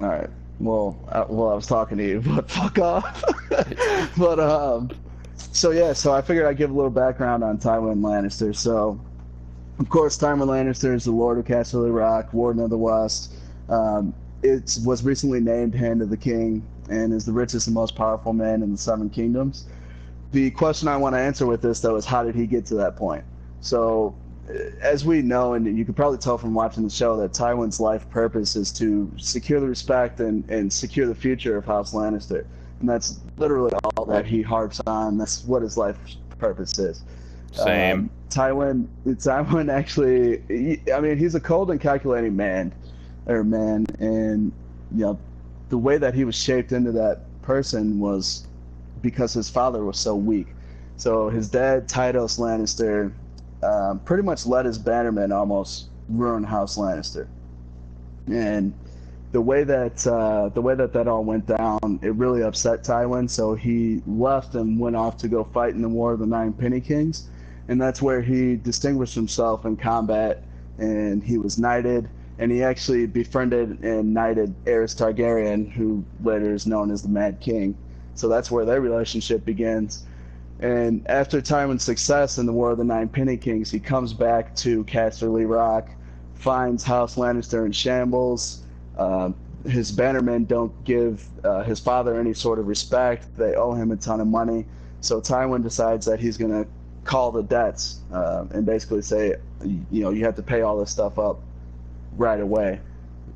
All 0.00 0.08
right. 0.08 0.30
Well, 0.60 0.98
I, 1.10 1.24
well, 1.28 1.50
I 1.50 1.54
was 1.54 1.66
talking 1.66 1.98
to 1.98 2.04
you, 2.06 2.20
but 2.26 2.50
fuck 2.50 2.78
off. 2.78 3.24
but 4.16 4.40
um, 4.40 4.90
so 5.36 5.70
yeah, 5.70 5.92
so 5.92 6.12
I 6.12 6.22
figured 6.22 6.46
I'd 6.46 6.56
give 6.56 6.70
a 6.70 6.74
little 6.74 6.90
background 6.90 7.44
on 7.44 7.58
Tywin 7.58 8.00
Lannister. 8.00 8.54
So, 8.54 9.00
of 9.78 9.88
course, 9.88 10.16
Tywin 10.18 10.46
Lannister 10.46 10.94
is 10.94 11.04
the 11.04 11.12
Lord 11.12 11.38
of 11.38 11.44
Casterly 11.44 11.94
Rock, 11.94 12.32
Warden 12.32 12.62
of 12.62 12.70
the 12.70 12.78
West. 12.78 13.34
Um, 13.68 14.14
it 14.42 14.78
was 14.84 15.02
recently 15.02 15.40
named 15.40 15.74
Hand 15.74 16.02
of 16.02 16.10
the 16.10 16.16
King 16.16 16.66
and 16.90 17.12
is 17.14 17.24
the 17.24 17.32
richest 17.32 17.66
and 17.66 17.74
most 17.74 17.96
powerful 17.96 18.32
man 18.32 18.62
in 18.62 18.72
the 18.72 18.78
Seven 18.78 19.08
Kingdoms. 19.08 19.66
The 20.32 20.50
question 20.50 20.88
I 20.88 20.96
want 20.96 21.14
to 21.14 21.18
answer 21.18 21.46
with 21.46 21.62
this, 21.62 21.80
though, 21.80 21.96
is 21.96 22.04
how 22.04 22.22
did 22.24 22.34
he 22.34 22.46
get 22.46 22.66
to 22.66 22.74
that 22.74 22.96
point? 22.96 23.24
So, 23.60 24.14
as 24.80 25.04
we 25.04 25.22
know, 25.22 25.54
and 25.54 25.78
you 25.78 25.84
could 25.84 25.96
probably 25.96 26.18
tell 26.18 26.38
from 26.38 26.54
watching 26.54 26.82
the 26.84 26.90
show, 26.90 27.16
that 27.16 27.32
Tywin's 27.32 27.80
life 27.80 28.08
purpose 28.10 28.56
is 28.56 28.72
to 28.72 29.10
secure 29.16 29.60
the 29.60 29.68
respect 29.68 30.20
and, 30.20 30.48
and 30.50 30.72
secure 30.72 31.06
the 31.06 31.14
future 31.14 31.56
of 31.56 31.64
House 31.64 31.92
Lannister. 31.92 32.44
And 32.80 32.88
that's 32.88 33.20
literally 33.36 33.72
all 33.96 34.04
that 34.06 34.26
he 34.26 34.42
harps 34.42 34.80
on. 34.86 35.16
That's 35.16 35.44
what 35.44 35.62
his 35.62 35.76
life 35.76 35.98
purpose 36.38 36.78
is. 36.78 37.02
Same. 37.52 38.00
Um, 38.00 38.10
Tywin, 38.30 38.88
Tywin 39.06 39.72
actually, 39.72 40.42
he- 40.48 40.92
I 40.92 41.00
mean, 41.00 41.16
he's 41.16 41.34
a 41.34 41.40
cold 41.40 41.70
and 41.70 41.80
calculating 41.80 42.34
man, 42.36 42.72
or 43.26 43.44
man, 43.44 43.86
and 44.00 44.52
you 44.94 45.04
know, 45.04 45.18
the 45.68 45.78
way 45.78 45.96
that 45.98 46.14
he 46.14 46.24
was 46.24 46.34
shaped 46.34 46.72
into 46.72 46.92
that 46.92 47.26
person 47.42 47.98
was 48.00 48.46
because 49.02 49.32
his 49.32 49.48
father 49.48 49.84
was 49.84 49.98
so 49.98 50.14
weak. 50.14 50.48
So 50.96 51.28
his 51.28 51.48
dad, 51.48 51.88
Tytos 51.88 52.38
Lannister, 52.38 53.12
um, 53.64 53.98
pretty 54.00 54.22
much 54.22 54.46
let 54.46 54.66
his 54.66 54.78
bannermen 54.78 55.34
almost 55.34 55.86
ruin 56.08 56.44
House 56.44 56.76
Lannister, 56.76 57.26
and 58.26 58.74
the 59.32 59.40
way 59.40 59.64
that 59.64 60.06
uh, 60.06 60.50
the 60.50 60.60
way 60.60 60.74
that 60.74 60.92
that 60.92 61.08
all 61.08 61.24
went 61.24 61.46
down, 61.46 61.98
it 62.02 62.14
really 62.14 62.42
upset 62.42 62.84
Tywin. 62.84 63.28
So 63.28 63.54
he 63.54 64.02
left 64.06 64.54
and 64.54 64.78
went 64.78 64.96
off 64.96 65.16
to 65.18 65.28
go 65.28 65.44
fight 65.44 65.74
in 65.74 65.82
the 65.82 65.88
War 65.88 66.12
of 66.12 66.20
the 66.20 66.26
Nine 66.26 66.52
Penny 66.52 66.80
Kings, 66.80 67.28
and 67.68 67.80
that's 67.80 68.00
where 68.00 68.22
he 68.22 68.56
distinguished 68.56 69.14
himself 69.14 69.64
in 69.64 69.76
combat, 69.76 70.44
and 70.78 71.22
he 71.22 71.38
was 71.38 71.58
knighted. 71.58 72.08
And 72.36 72.50
he 72.50 72.64
actually 72.64 73.06
befriended 73.06 73.84
and 73.84 74.12
knighted 74.12 74.56
Aerys 74.64 74.92
Targaryen, 74.96 75.70
who 75.70 76.04
later 76.24 76.52
is 76.52 76.66
known 76.66 76.90
as 76.90 77.00
the 77.00 77.08
Mad 77.08 77.38
King. 77.40 77.76
So 78.16 78.26
that's 78.26 78.50
where 78.50 78.64
their 78.64 78.80
relationship 78.80 79.44
begins. 79.44 80.04
And 80.60 81.06
after 81.08 81.40
Tywin's 81.40 81.82
success 81.82 82.38
in 82.38 82.46
the 82.46 82.52
War 82.52 82.70
of 82.70 82.78
the 82.78 82.84
Nine 82.84 83.08
Penny 83.08 83.36
Kings, 83.36 83.70
he 83.70 83.80
comes 83.80 84.12
back 84.12 84.54
to 84.56 84.84
Casterly 84.84 85.48
Rock, 85.48 85.90
finds 86.34 86.84
House 86.84 87.16
Lannister 87.16 87.66
in 87.66 87.72
shambles. 87.72 88.62
Um, 88.96 89.34
his 89.66 89.90
bannermen 89.90 90.46
don't 90.46 90.72
give 90.84 91.26
uh, 91.42 91.62
his 91.64 91.80
father 91.80 92.18
any 92.18 92.34
sort 92.34 92.58
of 92.58 92.66
respect. 92.66 93.26
They 93.36 93.54
owe 93.54 93.72
him 93.72 93.90
a 93.90 93.96
ton 93.96 94.20
of 94.20 94.26
money. 94.26 94.66
So 95.00 95.20
Tywin 95.20 95.62
decides 95.62 96.06
that 96.06 96.20
he's 96.20 96.36
going 96.36 96.52
to 96.52 96.68
call 97.04 97.32
the 97.32 97.42
debts 97.42 98.00
uh, 98.12 98.46
and 98.50 98.64
basically 98.64 99.02
say, 99.02 99.34
you 99.62 100.02
know, 100.02 100.10
you 100.10 100.24
have 100.24 100.36
to 100.36 100.42
pay 100.42 100.62
all 100.62 100.78
this 100.78 100.90
stuff 100.90 101.18
up 101.18 101.40
right 102.16 102.40
away. 102.40 102.80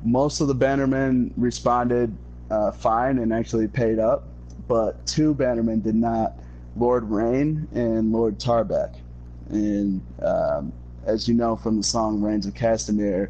Most 0.03 0.41
of 0.41 0.47
the 0.47 0.55
bannermen 0.55 1.31
responded 1.35 2.15
uh, 2.49 2.71
fine 2.71 3.19
and 3.19 3.33
actually 3.33 3.67
paid 3.67 3.99
up, 3.99 4.27
but 4.67 5.05
two 5.05 5.35
bannermen 5.35 5.83
did 5.83 5.95
not. 5.95 6.33
Lord 6.79 7.09
Reyne 7.09 7.67
and 7.73 8.11
Lord 8.11 8.39
Tarbeck. 8.39 8.95
And 9.49 10.01
um, 10.21 10.73
as 11.05 11.27
you 11.27 11.33
know 11.33 11.55
from 11.55 11.77
the 11.77 11.83
song 11.83 12.21
Rains 12.21 12.45
of 12.45 12.53
Castamere, 12.53 13.29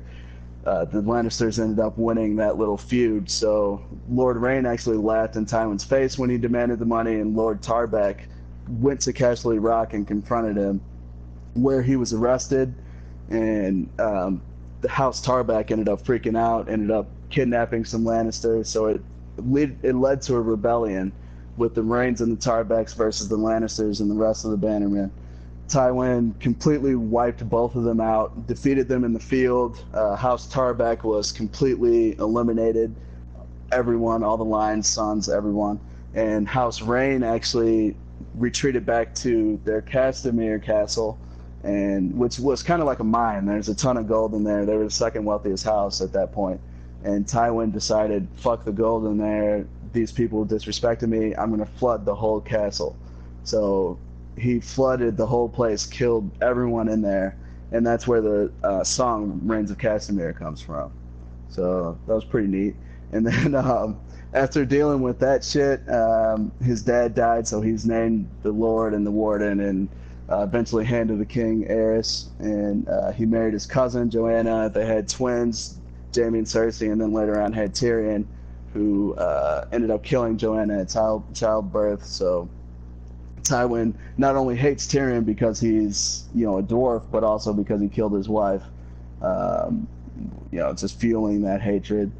uh, 0.65 0.85
the 0.85 1.01
Lannisters 1.01 1.59
ended 1.59 1.79
up 1.79 1.97
winning 1.97 2.35
that 2.35 2.57
little 2.57 2.77
feud. 2.77 3.29
So 3.29 3.81
Lord 4.09 4.37
Reyne 4.37 4.65
actually 4.65 4.97
laughed 4.97 5.35
in 5.35 5.45
Tywin's 5.45 5.83
face 5.83 6.17
when 6.17 6.29
he 6.29 6.37
demanded 6.37 6.79
the 6.79 6.85
money, 6.85 7.15
and 7.15 7.35
Lord 7.35 7.61
Tarbeck 7.61 8.17
went 8.67 9.01
to 9.01 9.13
Casterly 9.13 9.57
Rock 9.59 9.93
and 9.93 10.05
confronted 10.05 10.57
him, 10.57 10.81
where 11.53 11.81
he 11.81 11.95
was 11.95 12.13
arrested, 12.13 12.75
and 13.29 13.89
um, 13.99 14.41
the 14.81 14.89
House 14.89 15.25
Tarbeck 15.25 15.71
ended 15.71 15.89
up 15.89 16.03
freaking 16.03 16.37
out, 16.37 16.69
ended 16.69 16.91
up 16.91 17.09
kidnapping 17.29 17.85
some 17.85 18.03
Lannisters. 18.03 18.67
So 18.67 18.87
it 18.87 19.01
led, 19.37 19.77
it 19.81 19.95
led 19.95 20.21
to 20.23 20.35
a 20.35 20.41
rebellion 20.41 21.13
with 21.57 21.75
the 21.75 21.83
Reynes 21.83 22.21
and 22.21 22.31
the 22.31 22.41
Tarbecks 22.41 22.93
versus 22.95 23.27
the 23.27 23.37
Lannisters 23.37 23.99
and 23.99 24.09
the 24.09 24.15
rest 24.15 24.45
of 24.45 24.51
the 24.51 24.57
Bannermen. 24.57 25.11
Tywin 25.67 26.39
completely 26.39 26.95
wiped 26.95 27.47
both 27.47 27.75
of 27.75 27.83
them 27.83 28.01
out, 28.01 28.47
defeated 28.47 28.87
them 28.87 29.03
in 29.03 29.13
the 29.13 29.19
field. 29.19 29.83
Uh, 29.93 30.15
House 30.15 30.51
Tarbeck 30.51 31.03
was 31.03 31.31
completely 31.31 32.17
eliminated. 32.17 32.95
Everyone, 33.71 34.23
all 34.23 34.35
the 34.35 34.43
Lions, 34.43 34.87
sons, 34.87 35.29
everyone. 35.29 35.79
And 36.15 36.47
House 36.47 36.81
Reyne 36.81 37.21
actually 37.21 37.95
retreated 38.33 38.83
back 38.85 39.13
to 39.15 39.59
their 39.63 39.81
Castamere 39.81 40.63
castle, 40.63 41.19
and 41.63 42.17
which 42.17 42.39
was 42.39 42.63
kind 42.63 42.81
of 42.81 42.87
like 42.87 42.99
a 42.99 43.03
mine. 43.03 43.45
There's 43.45 43.69
a 43.69 43.75
ton 43.75 43.97
of 43.97 44.07
gold 44.07 44.33
in 44.33 44.43
there. 44.43 44.65
They 44.65 44.75
were 44.75 44.85
the 44.85 44.89
second 44.89 45.23
wealthiest 45.23 45.65
house 45.65 46.01
at 46.01 46.11
that 46.13 46.31
point. 46.31 46.59
And 47.03 47.25
Tywin 47.25 47.71
decided, 47.71 48.27
fuck 48.35 48.65
the 48.65 48.71
gold 48.71 49.05
in 49.05 49.17
there. 49.17 49.67
These 49.93 50.11
people 50.11 50.45
disrespected 50.45 51.09
me. 51.09 51.35
I'm 51.35 51.49
going 51.49 51.59
to 51.59 51.65
flood 51.65 52.05
the 52.05 52.15
whole 52.15 52.41
castle. 52.41 52.95
So 53.43 53.97
he 54.37 54.59
flooded 54.59 55.17
the 55.17 55.25
whole 55.25 55.49
place, 55.49 55.85
killed 55.85 56.31
everyone 56.41 56.87
in 56.87 57.01
there, 57.01 57.37
and 57.71 57.85
that's 57.85 58.07
where 58.07 58.21
the 58.21 58.51
uh, 58.63 58.83
song 58.83 59.41
"Rains 59.43 59.71
of 59.71 59.77
Castamere" 59.77 60.35
comes 60.35 60.61
from. 60.61 60.91
So 61.49 61.97
that 62.07 62.13
was 62.13 62.25
pretty 62.25 62.47
neat. 62.47 62.75
And 63.11 63.25
then 63.27 63.55
um, 63.55 63.97
after 64.33 64.65
dealing 64.65 65.01
with 65.01 65.19
that 65.19 65.43
shit, 65.43 65.87
um, 65.89 66.51
his 66.63 66.83
dad 66.83 67.15
died, 67.15 67.47
so 67.47 67.61
he's 67.61 67.85
named 67.85 68.29
the 68.43 68.51
Lord 68.51 68.93
and 68.93 69.05
the 69.05 69.11
Warden, 69.11 69.59
and 69.59 69.89
uh, 70.29 70.43
eventually 70.43 70.85
handed 70.85 71.19
the 71.19 71.25
king 71.25 71.65
Aerys, 71.67 72.27
and 72.39 72.87
uh, 72.87 73.11
he 73.11 73.25
married 73.25 73.53
his 73.53 73.65
cousin 73.65 74.09
Joanna. 74.09 74.69
They 74.69 74.85
had 74.85 75.09
twins, 75.09 75.79
Jaime 76.15 76.39
and 76.39 76.47
Cersei, 76.47 76.91
and 76.91 77.01
then 77.01 77.13
later 77.13 77.41
on 77.41 77.51
had 77.51 77.73
Tyrion, 77.73 78.25
who 78.73 79.15
uh, 79.15 79.65
ended 79.71 79.91
up 79.91 80.03
killing 80.03 80.37
Joanna 80.37 80.81
at 80.81 80.89
child 80.89 81.23
childbirth. 81.33 82.05
So 82.05 82.49
Tywin 83.41 83.93
not 84.17 84.35
only 84.35 84.55
hates 84.55 84.85
Tyrion 84.87 85.25
because 85.25 85.59
he's 85.59 86.25
you 86.33 86.45
know 86.45 86.57
a 86.57 86.63
dwarf, 86.63 87.03
but 87.11 87.23
also 87.23 87.53
because 87.53 87.81
he 87.81 87.87
killed 87.87 88.13
his 88.13 88.29
wife. 88.29 88.63
Um, 89.21 89.87
you 90.51 90.59
know, 90.59 90.73
just 90.73 90.99
fueling 90.99 91.41
that 91.43 91.61
hatred. 91.61 92.11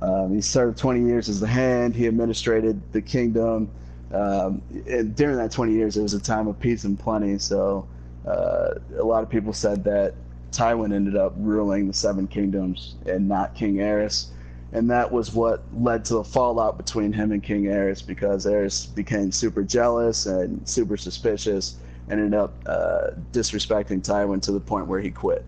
Um, 0.00 0.34
he 0.34 0.40
served 0.40 0.78
20 0.78 1.04
years 1.04 1.28
as 1.28 1.38
the 1.38 1.46
Hand. 1.46 1.94
He 1.94 2.06
administrated 2.06 2.80
the 2.92 3.00
kingdom. 3.00 3.70
Um, 4.12 4.60
and 4.88 5.14
during 5.14 5.36
that 5.36 5.52
20 5.52 5.72
years, 5.72 5.96
it 5.96 6.02
was 6.02 6.14
a 6.14 6.20
time 6.20 6.48
of 6.48 6.58
peace 6.58 6.84
and 6.84 6.98
plenty. 6.98 7.38
So 7.38 7.86
uh, 8.26 8.74
a 8.98 9.04
lot 9.04 9.22
of 9.22 9.30
people 9.30 9.52
said 9.52 9.84
that 9.84 10.14
Tywin 10.50 10.92
ended 10.92 11.16
up 11.16 11.34
ruling 11.36 11.86
the 11.86 11.94
Seven 11.94 12.26
Kingdoms 12.26 12.96
and 13.06 13.28
not 13.28 13.54
King 13.54 13.76
Aerys. 13.76 14.26
And 14.74 14.90
that 14.90 15.10
was 15.12 15.32
what 15.34 15.62
led 15.74 16.04
to 16.06 16.14
the 16.14 16.24
fallout 16.24 16.78
between 16.78 17.12
him 17.12 17.30
and 17.32 17.42
King 17.42 17.64
Aerys 17.64 18.04
because 18.06 18.46
Aerys 18.46 18.92
became 18.94 19.30
super 19.30 19.62
jealous 19.62 20.24
and 20.26 20.66
super 20.66 20.96
suspicious 20.96 21.76
and 22.08 22.18
ended 22.20 22.34
up 22.38 22.54
uh, 22.66 23.08
disrespecting 23.32 24.00
Tywin 24.02 24.40
to 24.42 24.52
the 24.52 24.60
point 24.60 24.86
where 24.86 25.00
he 25.00 25.10
quit. 25.10 25.44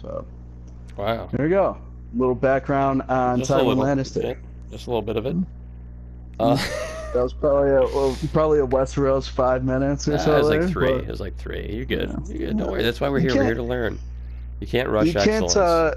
So 0.00 0.24
Wow. 0.96 1.28
there 1.32 1.46
you 1.46 1.50
go. 1.54 1.76
little 2.14 2.34
background 2.34 3.02
on 3.08 3.40
Just 3.40 3.50
Tywin 3.50 3.66
little. 3.76 3.84
Lannister. 3.84 4.36
Just 4.70 4.86
a 4.86 4.90
little 4.90 5.02
bit 5.02 5.16
of 5.16 5.26
it. 5.26 5.36
Uh, 6.40 6.56
That 7.14 7.22
was 7.22 7.32
probably 7.32 7.70
a 7.70 7.82
well, 7.82 8.16
probably 8.32 8.58
a 8.58 8.66
Westeros 8.66 9.28
five 9.28 9.62
minutes 9.64 10.08
or 10.08 10.14
uh, 10.14 10.18
so. 10.18 10.34
it 10.34 10.38
was 10.38 10.48
like 10.48 10.60
there, 10.62 10.68
three. 10.68 10.92
but 10.94 11.04
It 11.04 11.08
was 11.08 11.20
like 11.20 11.36
three. 11.36 11.70
You're 11.72 11.84
good. 11.84 12.08
Yeah. 12.08 12.16
You're 12.34 12.38
good. 12.48 12.58
Don't 12.58 12.72
worry. 12.72 12.82
That's 12.82 13.00
why 13.00 13.08
we're 13.08 13.20
here. 13.20 13.36
We're 13.36 13.44
here 13.44 13.54
to 13.54 13.62
learn. 13.62 14.00
You 14.58 14.66
can't 14.66 14.88
rush 14.88 15.06
you 15.06 15.12
can't 15.12 15.28
excellence. 15.28 15.54
uh, 15.54 15.94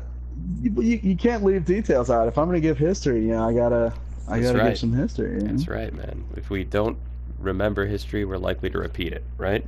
you, 0.62 0.82
you, 0.82 1.16
can't 1.16 1.44
leave 1.44 1.66
details 1.66 2.10
out. 2.10 2.28
If 2.28 2.38
I'm 2.38 2.46
gonna 2.48 2.60
give 2.60 2.78
history, 2.78 3.22
you 3.22 3.30
know, 3.30 3.48
I 3.48 3.54
gotta 3.54 3.94
I 4.28 4.40
That's 4.40 4.52
gotta 4.52 4.64
right. 4.64 4.70
give 4.70 4.80
some 4.80 4.94
history. 4.94 5.36
You 5.36 5.40
know? 5.42 5.54
That's 5.54 5.68
right, 5.68 5.94
man. 5.94 6.24
If 6.36 6.50
we 6.50 6.64
don't 6.64 6.98
remember 7.40 7.86
history, 7.86 8.26
we're 8.26 8.38
likely 8.38 8.70
to 8.70 8.80
repeat 8.80 9.14
it, 9.14 9.24
right? 9.38 9.66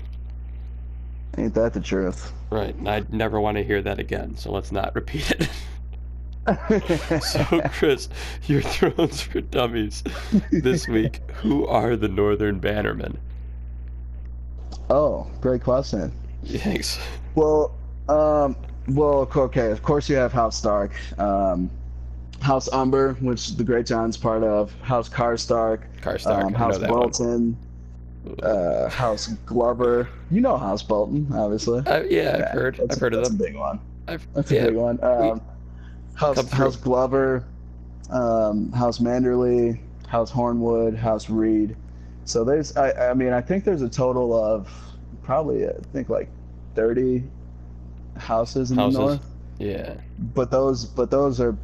Ain't 1.37 1.53
that 1.53 1.73
the 1.73 1.79
truth? 1.79 2.33
Right. 2.49 2.75
And 2.75 2.89
I 2.89 3.03
never 3.09 3.39
want 3.39 3.57
to 3.57 3.63
hear 3.63 3.81
that 3.83 3.99
again. 3.99 4.35
So 4.35 4.51
let's 4.51 4.71
not 4.71 4.95
repeat 4.95 5.31
it. 5.31 5.49
So, 7.21 7.61
Chris, 7.73 8.09
your 8.47 8.61
Thrones 8.63 9.21
for 9.21 9.39
Dummies 9.39 10.03
this 10.51 10.87
week. 10.87 11.19
Who 11.43 11.67
are 11.67 11.95
the 11.95 12.07
Northern 12.07 12.59
Bannermen? 12.59 13.17
oh, 14.89 15.27
great 15.41 15.63
question. 15.63 16.11
Thanks. 16.45 16.97
Well, 17.35 17.75
um, 18.07 18.55
well, 18.87 19.29
okay. 19.35 19.71
Of 19.71 19.83
course, 19.83 20.09
you 20.09 20.15
have 20.15 20.31
House 20.33 20.55
Stark, 20.57 20.91
um, 21.19 21.69
House 22.41 22.71
Umber, 22.71 23.13
which 23.15 23.55
the 23.57 23.63
Greatjon's 23.63 24.17
part 24.17 24.43
of, 24.43 24.73
House 24.81 25.09
Karstark, 25.09 25.81
Karstark. 26.01 26.45
um, 26.45 26.53
House. 26.53 26.77
Bolton, 26.79 27.57
uh, 28.41 28.89
House 28.89 29.27
Glover. 29.45 30.09
You 30.31 30.41
know 30.41 30.57
House 30.57 30.81
Bolton, 30.83 31.27
obviously. 31.33 31.79
Uh, 31.85 32.03
yeah, 32.03 32.45
I've 32.47 32.53
heard. 32.59 32.75
that's- 32.77 32.95
I've 32.97 33.01
heard 33.01 33.13
of 33.13 33.19
that's 33.21 33.29
them. 33.29 33.39
a 33.41 33.43
big 33.43 33.55
one. 33.57 33.79
I've, 34.07 34.27
That's 34.33 34.51
yeah, 34.51 34.63
a 34.63 34.65
big 34.67 34.75
one. 34.75 35.03
Um, 35.03 35.41
House 36.15 36.49
House 36.51 36.75
Glover, 36.75 37.45
um, 38.09 38.71
House 38.71 38.99
Manderley, 38.99 39.79
House 40.07 40.31
Hornwood, 40.31 40.95
House 40.97 41.29
Reed. 41.29 41.75
So 42.25 42.43
there's, 42.43 42.75
I, 42.75 43.09
I 43.11 43.13
mean, 43.13 43.33
I 43.33 43.41
think 43.41 43.63
there's 43.63 43.81
a 43.83 43.89
total 43.89 44.33
of 44.35 44.67
probably, 45.23 45.67
I 45.67 45.73
think 45.93 46.09
like 46.09 46.27
30 46.75 47.23
houses 48.19 48.71
in 48.71 48.77
Houses. 48.77 48.97
the 48.97 49.05
north. 49.05 49.25
yeah. 49.59 49.93
But 50.35 50.51
those, 50.51 50.85
but 50.85 51.09
those 51.09 51.39
are 51.39 51.55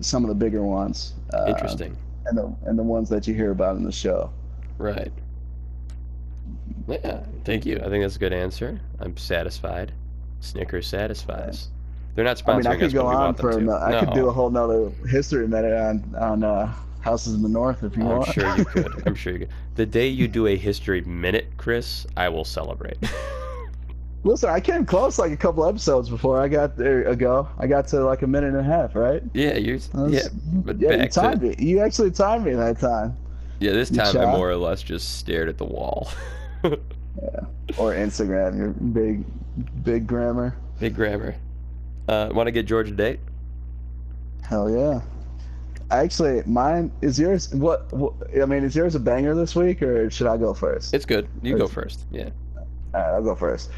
some 0.00 0.22
of 0.24 0.28
the 0.28 0.34
bigger 0.34 0.62
ones. 0.62 1.14
Uh, 1.32 1.46
Interesting. 1.48 1.96
And 2.26 2.38
the 2.38 2.54
and 2.66 2.78
the 2.78 2.82
ones 2.84 3.08
that 3.08 3.26
you 3.26 3.34
hear 3.34 3.50
about 3.50 3.76
in 3.76 3.82
the 3.84 3.90
show. 3.92 4.30
Right. 4.78 5.12
Yeah. 6.88 7.24
Thank 7.44 7.66
you. 7.66 7.78
I 7.78 7.88
think 7.88 8.04
that's 8.04 8.16
a 8.16 8.18
good 8.18 8.32
answer. 8.32 8.80
I'm 9.00 9.16
satisfied. 9.16 9.92
Snickers 10.40 10.86
satisfies. 10.86 11.68
They're 12.14 12.24
not 12.24 12.42
I 12.46 12.52
mean, 12.56 12.62
sponsoring 12.62 12.66
I 12.70 12.76
could 12.76 12.86
us, 12.86 12.92
go 12.92 13.06
on 13.06 13.34
for, 13.34 13.52
to. 13.52 13.60
no, 13.60 13.72
I 13.76 14.04
could 14.04 14.14
do 14.14 14.28
a 14.28 14.32
whole 14.32 14.50
nother 14.50 14.90
history 15.08 15.48
minute 15.48 15.72
on 15.72 16.14
on 16.16 16.44
uh, 16.44 16.72
houses 17.00 17.34
in 17.34 17.42
the 17.42 17.48
north 17.48 17.82
if 17.82 17.96
you 17.96 18.04
want. 18.04 18.28
I'm 18.28 18.32
sure 18.34 18.56
you 18.56 18.64
could. 18.64 19.02
I'm 19.06 19.14
sure 19.14 19.32
you 19.32 19.38
could. 19.40 19.50
The 19.76 19.86
day 19.86 20.08
you 20.08 20.28
do 20.28 20.46
a 20.48 20.56
history 20.56 21.00
minute, 21.02 21.46
Chris, 21.56 22.06
I 22.16 22.28
will 22.28 22.44
celebrate. 22.44 22.98
Listen, 24.24 24.50
I 24.50 24.60
came 24.60 24.86
close 24.86 25.18
like 25.18 25.32
a 25.32 25.36
couple 25.36 25.66
episodes 25.66 26.08
before 26.08 26.40
I 26.40 26.46
got 26.46 26.76
there 26.76 27.02
ago. 27.08 27.48
I 27.58 27.66
got 27.66 27.88
to 27.88 28.04
like 28.04 28.22
a 28.22 28.26
minute 28.26 28.48
and 28.54 28.58
a 28.58 28.62
half, 28.62 28.94
right? 28.94 29.22
yeah, 29.34 29.56
you're. 29.56 29.78
That's- 29.78 30.12
Yeah, 30.12 30.28
but 30.64 30.78
yeah, 30.78 30.92
you 30.92 30.98
back 30.98 31.10
to 31.10 31.20
timed 31.20 31.42
me. 31.42 31.54
You 31.58 31.80
actually 31.80 32.12
timed 32.12 32.44
me 32.44 32.54
that 32.54 32.78
time. 32.78 33.16
yeah. 33.58 33.72
This 33.72 33.90
time 33.90 34.16
I 34.16 34.26
more 34.36 34.48
or 34.50 34.56
less 34.56 34.82
just 34.82 35.18
stared 35.18 35.48
at 35.48 35.58
the 35.58 35.64
wall. 35.64 36.08
yeah. 36.64 36.70
Or 37.78 37.92
Instagram, 37.94 38.56
your 38.56 38.68
big, 38.70 39.24
big 39.82 40.06
grammar. 40.06 40.56
Big 40.78 40.94
grammar. 40.94 41.34
Uh, 42.08 42.28
Want 42.32 42.46
to 42.46 42.52
get 42.52 42.66
George 42.66 42.90
a 42.90 42.92
date? 42.92 43.18
Hell 44.42 44.70
yeah. 44.70 45.00
Actually, 45.90 46.42
mine 46.46 46.90
is 47.02 47.18
yours. 47.18 47.52
What, 47.54 47.92
what? 47.92 48.14
I 48.40 48.46
mean, 48.46 48.64
is 48.64 48.74
yours 48.74 48.94
a 48.94 49.00
banger 49.00 49.34
this 49.34 49.54
week, 49.54 49.82
or 49.82 50.10
should 50.10 50.26
I 50.26 50.36
go 50.36 50.54
first? 50.54 50.94
It's 50.94 51.04
good. 51.04 51.28
You 51.42 51.58
go 51.58 51.66
first. 51.68 52.06
Yeah. 52.10 52.30
All 52.56 53.00
right, 53.00 53.10
I'll 53.14 53.22
go 53.22 53.34
first. 53.34 53.70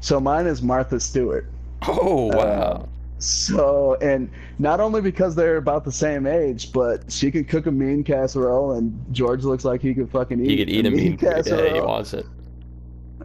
So 0.00 0.18
mine 0.20 0.46
is 0.46 0.62
Martha 0.62 0.98
Stewart. 1.00 1.46
Oh 1.86 2.26
wow. 2.26 2.36
Uh, 2.40 2.86
So, 3.18 3.96
and 4.00 4.30
not 4.58 4.80
only 4.80 5.02
because 5.02 5.34
they're 5.34 5.58
about 5.58 5.84
the 5.84 5.92
same 5.92 6.26
age, 6.26 6.72
but 6.72 7.10
she 7.12 7.30
can 7.30 7.44
cook 7.44 7.66
a 7.66 7.70
mean 7.70 8.02
casserole, 8.02 8.72
and 8.72 8.98
George 9.12 9.44
looks 9.44 9.62
like 9.64 9.82
he 9.82 9.92
could 9.94 10.10
fucking 10.10 10.40
eat. 10.40 10.48
he 10.50 10.56
could 10.56 10.70
eat 10.70 10.86
a 10.86 10.90
mean. 10.90 11.18
Yeah, 11.20 11.42
he 11.74 11.80
wants 11.80 12.14
it. 12.14 12.24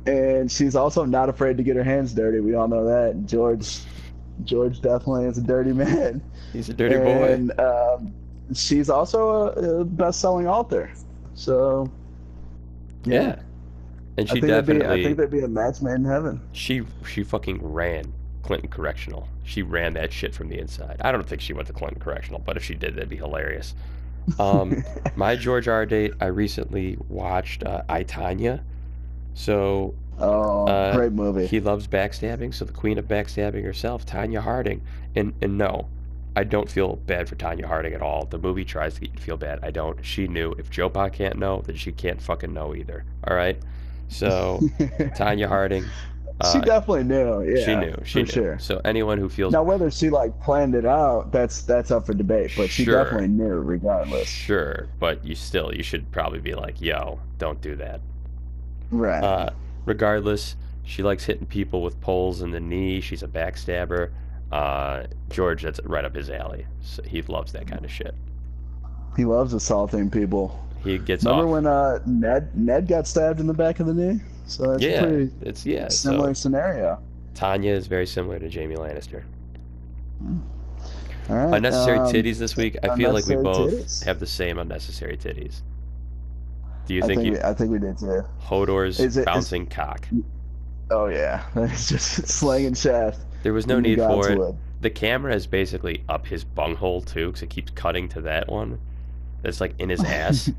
and 0.05 0.51
she's 0.51 0.75
also 0.75 1.05
not 1.05 1.29
afraid 1.29 1.55
to 1.57 1.63
get 1.63 1.77
her 1.77 1.83
hands 1.83 2.13
dirty. 2.13 2.39
We 2.41 2.55
all 2.55 2.67
know 2.67 2.83
that. 2.85 3.25
George, 3.25 3.79
George 4.43 4.81
definitely 4.81 5.25
is 5.25 5.37
a 5.37 5.41
dirty 5.41 5.71
man. 5.71 6.21
He's 6.51 6.67
a 6.67 6.73
dirty 6.73 6.97
boy. 6.97 7.31
and, 7.31 7.57
Um, 7.59 8.13
she's 8.53 8.89
also 8.89 9.29
a, 9.29 9.79
a 9.81 9.85
best-selling 9.85 10.45
author. 10.47 10.91
So, 11.35 11.89
Yeah. 13.05 13.39
And 14.17 14.29
I 14.29 14.33
she 14.33 14.41
think 14.41 14.47
that'd 14.47 14.65
be, 14.65 14.73
definitely 14.73 15.01
I 15.01 15.03
think 15.03 15.17
that'd 15.17 15.31
be 15.31 15.41
a 15.41 15.47
match 15.47 15.81
made 15.81 15.95
in 15.95 16.05
heaven. 16.05 16.41
she 16.53 16.83
she 17.07 17.23
fucking 17.23 17.59
ran 17.61 18.13
Clinton 18.43 18.69
Correctional. 18.69 19.27
She 19.43 19.61
ran 19.61 19.93
that 19.93 20.13
shit 20.13 20.33
from 20.33 20.49
the 20.49 20.59
inside. 20.59 20.97
I 21.01 21.11
don't 21.11 21.27
think 21.27 21.41
she 21.41 21.53
went 21.53 21.67
to 21.67 21.73
Clinton 21.73 21.99
Correctional, 21.99 22.39
but 22.39 22.57
if 22.57 22.63
she 22.63 22.75
did, 22.75 22.95
that'd 22.95 23.09
be 23.09 23.17
hilarious. 23.17 23.75
Um, 24.39 24.83
my 25.15 25.35
George 25.35 25.67
R. 25.67 25.85
date, 25.85 26.13
I 26.21 26.27
recently 26.27 26.97
watched 27.09 27.63
uh, 27.63 27.83
I 27.89 28.03
Tonya. 28.03 28.61
So 29.33 29.95
oh, 30.19 30.65
uh, 30.67 30.95
great 30.95 31.11
movie. 31.11 31.47
he 31.47 31.59
loves 31.59 31.87
backstabbing. 31.87 32.53
So 32.53 32.65
the 32.65 32.73
queen 32.73 32.97
of 32.97 33.05
backstabbing 33.07 33.63
herself, 33.63 34.05
Tonya 34.05 34.39
Harding. 34.39 34.81
And 35.15 35.33
and 35.41 35.57
no, 35.57 35.89
I 36.35 36.43
don't 36.43 36.69
feel 36.69 36.95
bad 36.95 37.27
for 37.27 37.35
Tonya 37.35 37.65
Harding 37.65 37.93
at 37.93 38.01
all. 38.01 38.25
The 38.25 38.37
movie 38.37 38.65
tries 38.65 38.95
to 38.95 39.01
get 39.01 39.11
you 39.11 39.17
to 39.17 39.21
feel 39.21 39.37
bad. 39.37 39.59
I 39.63 39.71
don't. 39.71 40.03
She 40.05 40.27
knew. 40.27 40.51
If 40.53 40.69
Joe 40.69 40.89
Pa 40.89 41.09
can't 41.09 41.37
know, 41.37 41.61
then 41.61 41.75
she 41.75 41.91
can't 41.91 42.21
fucking 42.21 42.53
know 42.53 42.75
either. 42.75 43.05
All 43.27 43.35
right. 43.35 43.57
So 44.07 44.59
Tonya 45.17 45.47
Harding. 45.47 45.83
she 46.51 46.57
Uh, 46.59 46.61
definitely 46.61 47.03
knew. 47.05 47.41
Yeah, 47.43 47.65
she 47.65 47.75
knew. 47.75 47.95
She 48.03 48.13
for 48.13 48.25
knew. 48.25 48.31
sure. 48.31 48.59
So 48.59 48.81
anyone 48.85 49.17
who 49.17 49.29
feels 49.29 49.53
Now, 49.53 49.63
whether 49.63 49.89
she 49.89 50.09
like 50.09 50.39
planned 50.41 50.75
it 50.75 50.85
out, 50.85 51.31
that's 51.31 51.61
that's 51.63 51.91
up 51.91 52.05
for 52.05 52.13
debate. 52.13 52.51
But 52.57 52.69
she 52.69 52.83
Sure. 52.85 53.03
definitely 53.03 53.29
knew, 53.29 53.55
regardless. 53.59 54.27
sure, 54.27 54.87
but 54.99 55.23
you 55.25 55.35
still 55.35 55.73
you 55.73 55.83
should 55.83 56.11
probably 56.11 56.39
be 56.39 56.53
like, 56.53 56.81
yo, 56.81 57.19
don't 57.37 57.61
do 57.61 57.75
that. 57.77 58.01
Right. 58.91 59.23
Uh, 59.23 59.49
regardless, 59.85 60.55
she 60.83 61.01
likes 61.03 61.23
hitting 61.25 61.47
people 61.47 61.81
with 61.81 61.99
poles 62.01 62.41
in 62.41 62.51
the 62.51 62.59
knee. 62.59 63.01
She's 63.01 63.23
a 63.23 63.27
backstabber. 63.27 64.11
Uh, 64.51 65.03
George, 65.29 65.63
that's 65.63 65.79
right 65.85 66.05
up 66.05 66.15
his 66.15 66.29
alley. 66.29 66.65
So 66.81 67.01
he 67.03 67.21
loves 67.23 67.51
that 67.53 67.65
kind 67.67 67.83
of 67.83 67.91
shit. 67.91 68.13
he 69.17 69.25
loves 69.25 69.53
assaulting 69.53 70.09
people. 70.11 70.59
He 70.85 70.97
gets 70.99 71.25
Remember 71.25 71.45
off. 71.47 71.51
when 71.51 71.65
uh, 71.67 71.99
Ned 72.05 72.55
Ned 72.57 72.87
got 72.87 73.07
stabbed 73.07 73.39
in 73.39 73.47
the 73.47 73.53
back 73.53 73.79
of 73.79 73.87
the 73.87 73.93
knee? 73.93 74.21
So 74.45 74.71
that's 74.71 74.83
yeah, 74.83 74.89
a 74.91 75.01
pretty 75.07 75.31
it's 75.41 75.65
yeah. 75.65 75.87
similar 75.89 76.33
So 76.33 76.41
scenario. 76.43 77.01
Tonya 77.33 77.71
is 77.75 77.87
very 77.87 78.05
similar 78.07 78.39
to 78.39 78.49
Jaime 78.49 78.75
Lannister. 78.75 79.23
All 81.29 81.35
right. 81.35 81.55
Unnecessary 81.55 81.97
um, 81.97 82.05
titties 82.13 82.37
this 82.37 82.55
week. 82.55 82.77
I 82.83 82.95
feel 82.95 83.11
like 83.11 83.25
we 83.25 83.35
both 83.35 83.71
titties. 83.71 84.03
have 84.05 84.19
the 84.19 84.27
same 84.27 84.59
unnecessary 84.59 85.17
titties. 85.17 85.61
Do 86.85 86.93
you 86.93 87.03
I 87.03 87.07
think, 87.07 87.21
think 87.21 87.25
you 87.25 87.31
we, 87.33 87.41
I 87.41 87.53
think 87.53 87.71
we 87.71 87.79
did 87.79 87.97
too. 87.97 88.21
Hodor's 88.41 88.99
Is 88.99 89.17
it- 89.17 89.21
is- 89.21 89.25
bouncing 89.25 89.65
cock? 89.65 90.07
Oh 90.91 91.07
yeah, 91.07 91.43
it's 91.55 91.89
just 91.89 92.27
slanging 92.27 92.75
shaft. 92.75 93.19
There 93.41 93.53
was 93.53 93.65
no 93.65 93.79
need 93.79 93.97
for 93.97 94.29
it. 94.31 94.55
The 94.81 94.89
camera 94.91 95.33
is 95.33 95.47
basically 95.47 96.03
up 96.07 96.27
his 96.27 96.43
bunghole 96.43 97.01
too, 97.01 97.27
because 97.27 97.41
it 97.41 97.49
keeps 97.49 97.71
cutting 97.71 98.07
to 98.09 98.21
that 98.21 98.47
one. 98.47 98.79
That's 99.41 99.59
like 99.59 99.73
in 99.79 99.89
his 99.89 100.03
ass. 100.05 100.51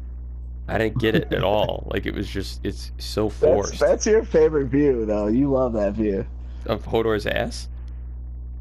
I 0.69 0.79
didn't 0.79 0.99
get 0.99 1.15
it 1.15 1.33
at 1.33 1.45
all. 1.45 1.87
Like 1.91 2.07
it 2.07 2.15
was 2.15 2.29
just, 2.29 2.65
it's 2.65 2.91
so 2.99 3.29
forced. 3.29 3.79
that's 3.79 4.07
your 4.07 4.25
favorite 4.25 4.67
view, 4.67 5.07
though. 5.07 5.29
You 5.29 5.51
love 5.51 5.73
that 5.75 5.93
view. 5.95 6.27
Of 6.67 6.85
Hodor's 6.85 7.27
ass, 7.27 7.69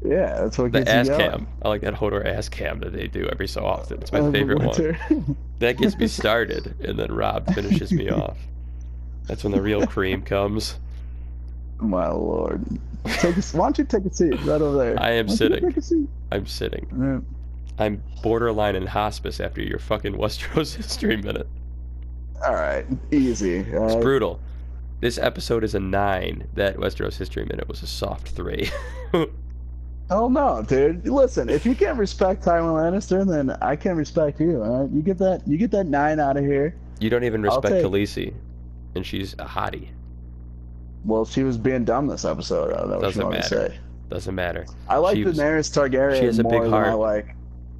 Yeah, 0.04 0.40
that's 0.42 0.58
what 0.58 0.70
the 0.70 0.78
gets 0.84 0.90
ass 0.90 1.08
cam. 1.08 1.48
I 1.62 1.68
like 1.68 1.80
that 1.80 1.94
Hodor 1.94 2.24
ass 2.24 2.48
cam 2.48 2.78
that 2.80 2.92
they 2.92 3.08
do 3.08 3.26
every 3.26 3.48
so 3.48 3.64
often. 3.66 4.00
It's 4.00 4.12
my 4.12 4.30
favorite 4.30 4.62
one. 4.62 5.36
That 5.58 5.78
gets 5.78 5.96
me 5.96 6.06
started, 6.06 6.74
and 6.84 6.98
then 6.98 7.10
Rob 7.10 7.52
finishes 7.54 7.90
me 7.90 8.10
off. 8.10 8.36
That's 9.26 9.42
when 9.42 9.52
the 9.52 9.62
real 9.62 9.86
cream 9.86 10.20
comes. 10.22 10.76
My 11.78 12.10
lord. 12.10 12.62
Take 13.06 13.36
a, 13.36 13.40
why 13.56 13.66
don't 13.66 13.78
you 13.78 13.84
take 13.84 14.04
a 14.04 14.12
seat 14.14 14.34
right 14.44 14.60
over 14.60 14.76
there? 14.76 15.00
I 15.00 15.12
am 15.12 15.26
Why 15.26 15.28
don't 15.28 15.30
you 15.30 15.36
sitting. 15.36 15.68
Take 15.68 15.76
a 15.78 15.82
seat. 15.82 16.08
I'm 16.30 16.46
sitting. 16.46 16.86
Yeah. 17.78 17.82
I'm 17.84 18.02
borderline 18.22 18.76
in 18.76 18.86
hospice 18.86 19.40
after 19.40 19.62
your 19.62 19.78
fucking 19.78 20.14
Westeros 20.14 20.74
history 20.76 21.16
minute. 21.16 21.48
All 22.44 22.54
right, 22.54 22.84
easy. 23.12 23.60
all 23.74 23.84
It's 23.86 23.94
right? 23.94 24.02
brutal. 24.02 24.40
This 25.00 25.18
episode 25.18 25.62
is 25.64 25.74
a 25.74 25.80
nine. 25.80 26.48
That 26.54 26.76
Westeros 26.76 27.16
history 27.16 27.44
minute 27.44 27.68
was 27.68 27.82
a 27.82 27.86
soft 27.86 28.28
three. 28.30 28.68
Oh 30.08 30.28
no, 30.28 30.62
dude. 30.62 31.04
Listen, 31.08 31.48
if 31.48 31.66
you 31.66 31.74
can't 31.74 31.98
respect 31.98 32.44
Tywin 32.44 32.62
Lannister, 32.74 33.26
then 33.28 33.50
I 33.60 33.74
can't 33.74 33.96
respect 33.96 34.38
you. 34.40 34.62
All 34.62 34.82
right, 34.84 34.90
you 34.92 35.02
get 35.02 35.18
that. 35.18 35.42
You 35.48 35.58
get 35.58 35.72
that 35.72 35.86
nine 35.88 36.20
out 36.20 36.36
of 36.36 36.44
here. 36.44 36.76
you 37.00 37.10
don't 37.10 37.24
even 37.24 37.42
respect 37.42 37.66
take- 37.74 37.84
Khaleesi, 37.84 38.32
and 38.94 39.04
she's 39.04 39.32
a 39.34 39.44
hottie. 39.44 39.88
Well, 41.04 41.24
she 41.24 41.42
was 41.42 41.58
being 41.58 41.84
dumb 41.84 42.06
this 42.06 42.24
episode. 42.24 42.72
I 42.72 42.76
don't 42.82 42.90
know 42.90 43.00
Doesn't 43.00 43.20
you 43.20 43.26
want 43.26 43.42
to 43.42 43.56
matter. 43.56 43.70
say. 43.72 43.78
Doesn't 44.08 44.34
matter. 44.36 44.64
I 44.88 44.98
like 44.98 45.16
She 45.16 45.24
was- 45.24 45.36
Daenerys 45.38 45.74
Targaryen 45.76 46.20
she 46.20 46.26
has 46.26 46.38
a 46.38 46.44
big 46.44 46.52
more 46.52 46.64
than 46.66 46.74
I 46.74 46.90
heart. 46.90 46.98
like 47.00 47.34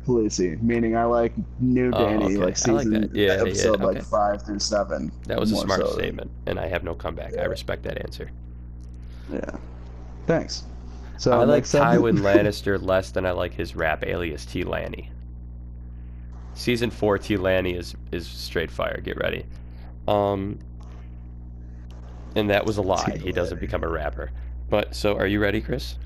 Khaleesi. 0.06 0.60
Meaning, 0.62 0.96
I 0.96 1.04
like 1.04 1.32
New 1.60 1.90
Oh, 1.92 2.04
Danny, 2.06 2.24
okay. 2.24 2.36
like 2.36 2.44
like 2.46 2.56
season 2.56 2.90
that. 3.02 3.14
Yeah, 3.14 3.34
yeah, 3.34 3.40
episode 3.42 3.74
okay. 3.82 3.84
like 3.98 4.02
five 4.04 4.42
through 4.42 4.60
seven. 4.60 5.10
That 5.26 5.38
was 5.40 5.52
a 5.52 5.56
smart 5.56 5.80
so 5.80 5.86
than- 5.88 5.94
statement, 5.98 6.30
and 6.46 6.58
I 6.58 6.66
have 6.68 6.84
no 6.84 6.94
comeback. 6.94 7.36
I 7.36 7.44
respect 7.44 7.82
that 7.84 7.98
answer. 8.02 8.30
Yeah. 9.32 9.56
Thanks. 10.26 10.64
So 11.18 11.32
I 11.32 11.44
like 11.44 11.64
Tywin 11.64 12.18
Lannister 12.20 12.80
less 12.80 13.10
than 13.10 13.26
I 13.26 13.32
like 13.32 13.54
his 13.54 13.74
rap 13.74 14.04
alias 14.04 14.44
T 14.44 14.64
Lanny. 14.64 15.10
Season 16.54 16.90
four 16.90 17.18
T 17.18 17.36
Lanny 17.36 17.74
is 17.74 17.94
is 18.12 18.26
straight 18.26 18.70
fire. 18.70 19.00
Get 19.00 19.16
ready. 19.18 19.44
Um, 20.08 20.58
and 22.34 22.50
that 22.50 22.64
was 22.66 22.76
a 22.76 22.82
lie. 22.82 23.04
T. 23.14 23.18
He 23.18 23.32
doesn't 23.32 23.60
become 23.60 23.82
a 23.82 23.88
rapper. 23.88 24.30
But 24.68 24.94
so, 24.94 25.16
are 25.16 25.26
you 25.26 25.40
ready, 25.40 25.60
Chris? 25.60 25.96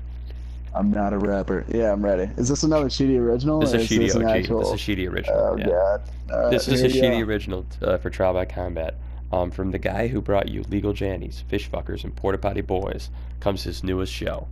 I'm 0.73 0.89
not 0.91 1.11
a 1.13 1.17
rapper. 1.17 1.65
Yeah, 1.67 1.91
I'm 1.91 2.03
ready. 2.03 2.31
Is 2.37 2.47
this 2.47 2.63
another 2.63 2.89
Sheedy 2.89 3.17
original? 3.17 3.59
This 3.59 3.73
is 3.73 3.91
a 3.91 3.97
this 3.99 4.15
OG. 4.15 4.23
actual- 4.23 4.59
This 4.59 4.67
is 4.69 4.73
a 4.73 4.77
Sheedy 4.77 5.07
original. 5.07 5.37
Oh 5.39 5.57
yeah. 5.57 5.65
god. 5.67 6.01
All 6.31 6.39
right, 6.43 6.51
This 6.51 6.67
is 6.69 6.81
a 6.81 6.89
Sheedy 6.89 7.19
go. 7.19 7.25
original 7.25 7.65
uh, 7.81 7.97
for 7.97 8.09
Trial 8.09 8.33
by 8.33 8.45
Combat. 8.45 8.95
Um, 9.33 9.49
from 9.49 9.71
the 9.71 9.79
guy 9.79 10.07
who 10.07 10.21
brought 10.21 10.49
you 10.49 10.61
Legal 10.69 10.93
Jannies, 10.93 11.43
Fish 11.43 11.69
Fuckers, 11.69 12.03
and 12.03 12.13
Porta 12.13 12.37
Potty 12.37 12.59
Boys 12.61 13.09
comes 13.39 13.63
his 13.63 13.81
newest 13.81 14.11
show, 14.11 14.47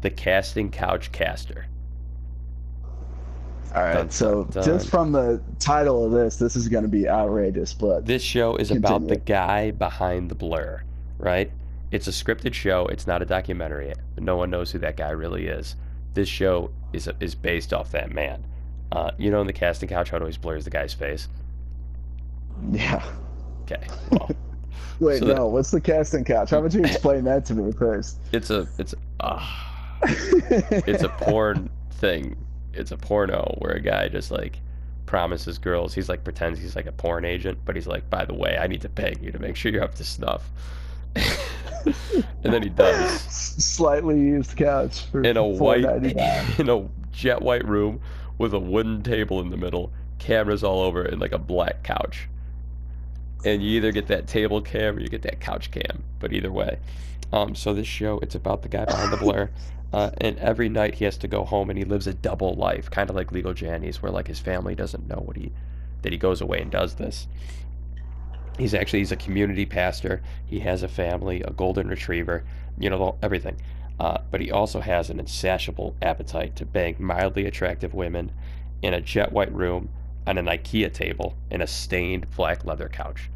The 0.00 0.08
Casting 0.08 0.70
Couch 0.70 1.12
Caster. 1.12 1.66
All 3.74 3.82
right, 3.82 3.94
Dun, 3.94 4.10
so 4.10 4.44
dun, 4.44 4.64
just 4.64 4.88
from 4.88 5.12
the 5.12 5.42
title 5.58 6.06
of 6.06 6.12
this, 6.12 6.36
this 6.36 6.56
is 6.56 6.68
going 6.68 6.84
to 6.84 6.88
be 6.88 7.06
outrageous. 7.06 7.74
But 7.74 8.06
This 8.06 8.22
show 8.22 8.56
is 8.56 8.70
about 8.70 9.06
the 9.08 9.16
guy 9.16 9.72
behind 9.72 10.30
the 10.30 10.34
blur, 10.34 10.82
right? 11.18 11.50
It's 11.90 12.06
a 12.06 12.10
scripted 12.10 12.54
show. 12.54 12.86
It's 12.86 13.06
not 13.06 13.22
a 13.22 13.24
documentary. 13.24 13.92
No 14.18 14.36
one 14.36 14.50
knows 14.50 14.70
who 14.72 14.78
that 14.80 14.96
guy 14.96 15.10
really 15.10 15.46
is. 15.46 15.76
This 16.14 16.28
show 16.28 16.70
is 16.92 17.08
is 17.20 17.34
based 17.34 17.72
off 17.72 17.90
that 17.92 18.10
man. 18.12 18.46
Uh, 18.92 19.10
you 19.18 19.30
know, 19.30 19.40
in 19.40 19.46
the 19.46 19.52
casting 19.52 19.88
couch, 19.88 20.10
how 20.10 20.16
it 20.16 20.20
always 20.22 20.36
blurs 20.38 20.64
the 20.64 20.70
guy's 20.70 20.94
face. 20.94 21.28
yeah, 22.72 23.02
Okay, 23.62 23.86
well, 24.10 24.30
wait, 25.00 25.18
So 25.18 25.26
that- 25.26 25.36
no. 25.36 25.46
What's 25.48 25.70
the 25.70 25.80
casting 25.80 26.24
couch? 26.24 26.50
How 26.50 26.60
would 26.60 26.72
you 26.74 26.82
explain 26.82 27.24
that 27.24 27.44
to 27.46 27.54
me 27.54 27.72
first? 27.72 28.18
it's 28.32 28.50
a 28.50 28.66
it's 28.78 28.94
uh, 29.20 29.46
it's 30.02 31.02
a 31.02 31.08
porn 31.10 31.70
thing. 31.92 32.36
It's 32.72 32.92
a 32.92 32.96
porno 32.96 33.54
where 33.58 33.72
a 33.72 33.80
guy 33.80 34.08
just 34.08 34.30
like 34.30 34.58
promises 35.06 35.58
girls. 35.58 35.94
He's 35.94 36.08
like 36.08 36.24
pretends 36.24 36.58
he's 36.60 36.76
like 36.76 36.86
a 36.86 36.92
porn 36.92 37.24
agent, 37.24 37.58
but 37.64 37.76
he's 37.76 37.86
like, 37.86 38.08
by 38.10 38.24
the 38.24 38.34
way, 38.34 38.56
I 38.58 38.66
need 38.66 38.80
to 38.82 38.88
beg 38.88 39.22
you 39.22 39.30
to 39.32 39.38
make 39.38 39.56
sure 39.56 39.70
you're 39.72 39.82
up 39.84 39.94
to 39.96 40.04
snuff. 40.04 40.50
and 41.14 42.52
then 42.52 42.62
he 42.62 42.68
does 42.68 43.20
Slightly 43.22 44.18
used 44.18 44.56
couch 44.56 45.06
for 45.06 45.22
in 45.22 45.36
a 45.36 45.44
white 45.44 45.84
in 46.58 46.68
a 46.68 46.88
jet 47.12 47.42
white 47.42 47.66
room 47.66 48.00
with 48.38 48.54
a 48.54 48.58
wooden 48.58 49.02
table 49.02 49.40
in 49.40 49.50
the 49.50 49.56
middle, 49.56 49.92
cameras 50.18 50.62
all 50.62 50.80
over, 50.80 51.04
it, 51.04 51.12
and 51.12 51.20
like 51.20 51.32
a 51.32 51.38
black 51.38 51.82
couch. 51.82 52.28
And 53.44 53.62
you 53.62 53.70
either 53.76 53.92
get 53.92 54.06
that 54.08 54.26
table 54.26 54.62
cam 54.62 54.96
or 54.96 55.00
you 55.00 55.08
get 55.08 55.22
that 55.22 55.40
couch 55.40 55.70
cam. 55.70 56.04
But 56.20 56.32
either 56.32 56.52
way, 56.52 56.78
um, 57.32 57.54
so 57.54 57.74
this 57.74 57.86
show 57.86 58.18
it's 58.20 58.34
about 58.34 58.62
the 58.62 58.68
guy 58.68 58.84
behind 58.84 59.12
the 59.12 59.16
blur, 59.16 59.50
uh, 59.92 60.10
and 60.18 60.38
every 60.38 60.68
night 60.68 60.94
he 60.94 61.04
has 61.04 61.16
to 61.18 61.28
go 61.28 61.44
home 61.44 61.70
and 61.70 61.78
he 61.78 61.84
lives 61.84 62.06
a 62.06 62.14
double 62.14 62.54
life, 62.54 62.90
kind 62.90 63.10
of 63.10 63.16
like 63.16 63.32
Legal 63.32 63.54
Jannies, 63.54 63.96
where 63.96 64.12
like 64.12 64.28
his 64.28 64.38
family 64.38 64.74
doesn't 64.74 65.08
know 65.08 65.22
what 65.24 65.36
he 65.36 65.52
that 66.02 66.12
he 66.12 66.18
goes 66.18 66.40
away 66.40 66.60
and 66.60 66.70
does 66.70 66.94
this. 66.94 67.26
He's 68.58 68.74
actually 68.74 68.98
he's 69.00 69.12
a 69.12 69.16
community 69.16 69.64
pastor. 69.64 70.20
He 70.44 70.60
has 70.60 70.82
a 70.82 70.88
family, 70.88 71.42
a 71.42 71.50
golden 71.50 71.88
retriever, 71.88 72.44
you 72.78 72.90
know 72.90 73.16
everything. 73.22 73.60
Uh, 74.00 74.18
but 74.30 74.40
he 74.40 74.50
also 74.50 74.80
has 74.80 75.10
an 75.10 75.18
insatiable 75.18 75.96
appetite 76.02 76.54
to 76.56 76.66
bang 76.66 76.96
mildly 76.98 77.46
attractive 77.46 77.94
women 77.94 78.30
in 78.82 78.94
a 78.94 79.00
jet 79.00 79.32
white 79.32 79.52
room 79.52 79.88
on 80.26 80.38
an 80.38 80.46
IKEA 80.46 80.92
table 80.92 81.34
in 81.50 81.62
a 81.62 81.66
stained 81.66 82.26
black 82.36 82.64
leather 82.64 82.88
couch. 82.88 83.30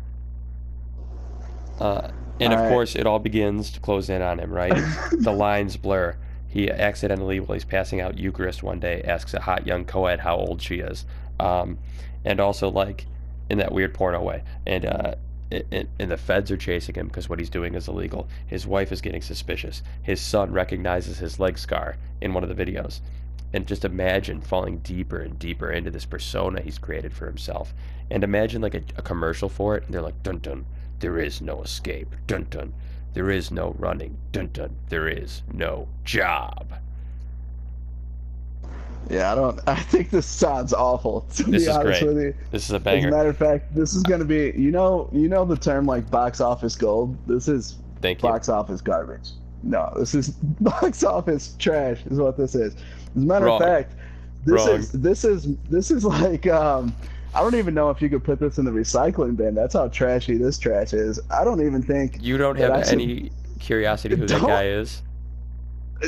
Uh, 1.81 2.11
and 2.39 2.53
of 2.53 2.59
Alright. 2.59 2.73
course, 2.73 2.95
it 2.95 3.07
all 3.07 3.19
begins 3.19 3.71
to 3.71 3.81
close 3.81 4.09
in 4.09 4.23
on 4.23 4.39
him, 4.39 4.53
right? 4.53 4.75
the 5.13 5.33
lines 5.33 5.77
blur. 5.77 6.17
He 6.49 6.71
accidentally, 6.71 7.41
while 7.41 7.55
he's 7.55 7.65
passing 7.65 8.01
out 8.01 8.19
Eucharist 8.19 8.63
one 8.63 8.79
day, 8.79 9.03
asks 9.03 9.33
a 9.35 9.41
hot 9.41 9.67
young 9.67 9.85
co-ed 9.85 10.21
how 10.21 10.37
old 10.37 10.61
she 10.61 10.77
is, 10.77 11.07
um, 11.41 11.79
and 12.25 12.41
also 12.41 12.71
like 12.71 13.07
in 13.53 13.59
that 13.59 13.71
weird 13.71 13.93
porno 13.93 14.23
way. 14.23 14.43
And 14.67 14.87
uh, 14.87 15.15
and, 15.51 16.11
the 16.11 16.17
feds 16.17 16.51
are 16.51 16.57
chasing 16.57 16.95
him 16.95 17.09
because 17.09 17.29
what 17.29 17.39
he's 17.39 17.51
doing 17.51 17.75
is 17.75 17.87
illegal. 17.87 18.27
His 18.47 18.67
wife 18.67 18.91
is 18.91 19.03
getting 19.03 19.21
suspicious. 19.21 19.83
His 20.03 20.19
son 20.19 20.51
recognizes 20.51 21.19
his 21.19 21.39
leg 21.39 21.59
scar 21.59 21.99
in 22.23 22.33
one 22.33 22.43
of 22.43 22.49
the 22.49 22.65
videos. 22.65 23.01
And 23.53 23.67
just 23.67 23.85
imagine 23.85 24.41
falling 24.41 24.79
deeper 24.79 25.21
and 25.21 25.39
deeper 25.39 25.71
into 25.71 25.91
this 25.91 26.07
persona 26.07 26.63
he's 26.63 26.79
created 26.79 27.13
for 27.13 27.27
himself. 27.27 27.75
And 28.11 28.25
imagine 28.25 28.63
like 28.63 28.75
a, 28.75 28.83
a 28.97 29.03
commercial 29.03 29.51
for 29.51 29.77
it, 29.77 29.85
and 29.85 29.93
they're 29.93 30.01
like, 30.01 30.23
dun 30.23 30.39
dun, 30.39 30.65
there 31.01 31.19
is 31.19 31.43
no 31.43 31.63
escape. 31.63 32.17
Dun 32.27 32.47
dun, 32.49 32.73
there 33.13 33.31
is 33.31 33.51
no 33.51 33.77
running. 33.79 34.17
Dun 34.33 34.49
dun, 34.55 34.75
there 34.89 35.09
is 35.09 35.43
no 35.53 35.89
job. 36.05 36.73
Yeah, 39.13 39.31
I 39.31 39.35
don't. 39.35 39.61
I 39.67 39.75
think 39.77 40.11
this 40.11 40.25
sounds 40.27 40.73
awful. 40.73 41.27
To 41.35 41.43
This 41.45 41.47
be 41.51 41.57
is 41.57 41.69
honest 41.69 42.01
great. 42.01 42.15
with 42.15 42.23
you. 42.25 42.35
This 42.51 42.65
is 42.65 42.71
a 42.71 42.81
banger. 42.81 43.09
As 43.09 43.13
a 43.13 43.17
matter 43.17 43.29
of 43.29 43.37
fact, 43.37 43.75
this 43.75 43.95
is 43.95 44.03
going 44.03 44.21
to 44.21 44.25
be. 44.25 44.59
You 44.59 44.71
know, 44.71 45.11
you 45.13 45.29
know 45.29 45.45
the 45.45 45.57
term 45.57 45.85
like 45.87 46.11
box 46.11 46.41
office 46.41 46.75
gold. 46.75 47.17
This 47.27 47.47
is 47.47 47.77
Thank 48.01 48.23
you. 48.23 48.29
box 48.29 48.49
office 48.49 48.81
garbage. 48.81 49.29
No, 49.63 49.93
this 49.97 50.15
is 50.15 50.31
box 50.61 51.05
office 51.05 51.55
trash. 51.59 52.01
Is 52.11 52.19
what 52.19 52.39
this 52.39 52.55
is. 52.55 52.75
As 52.75 53.23
a 53.23 53.27
matter 53.27 53.45
Wrong. 53.45 53.61
of 53.63 53.69
fact, 53.69 53.93
this 54.47 54.67
Wrong. 54.67 54.77
is 54.79 54.93
this 54.93 55.25
is 55.25 55.57
this 55.69 55.91
is 55.91 56.05
like 56.05 56.47
um. 56.47 56.95
I 57.35 57.41
don't 57.41 57.55
even 57.55 57.73
know 57.73 57.89
if 57.89 58.03
you 58.03 58.11
could 58.11 58.25
put 58.25 58.41
this 58.41 58.59
in 58.59 58.67
the 58.67 58.71
recycling 58.71 59.37
bin. 59.37 59.55
That's 59.55 59.73
how 59.73 59.89
trashy 59.89 60.37
this 60.37 60.59
trash 60.59 60.93
is. 60.93 61.19
I 61.31 61.45
don't 61.45 61.65
even 61.65 61.83
think. 61.83 62.19
You 62.21 62.37
don't 62.37 62.59
have 62.59 62.89
any 62.89 63.31
curiosity 63.59 64.17
who 64.17 64.27
that 64.27 64.41
guy 64.47 64.67
is? 64.67 65.01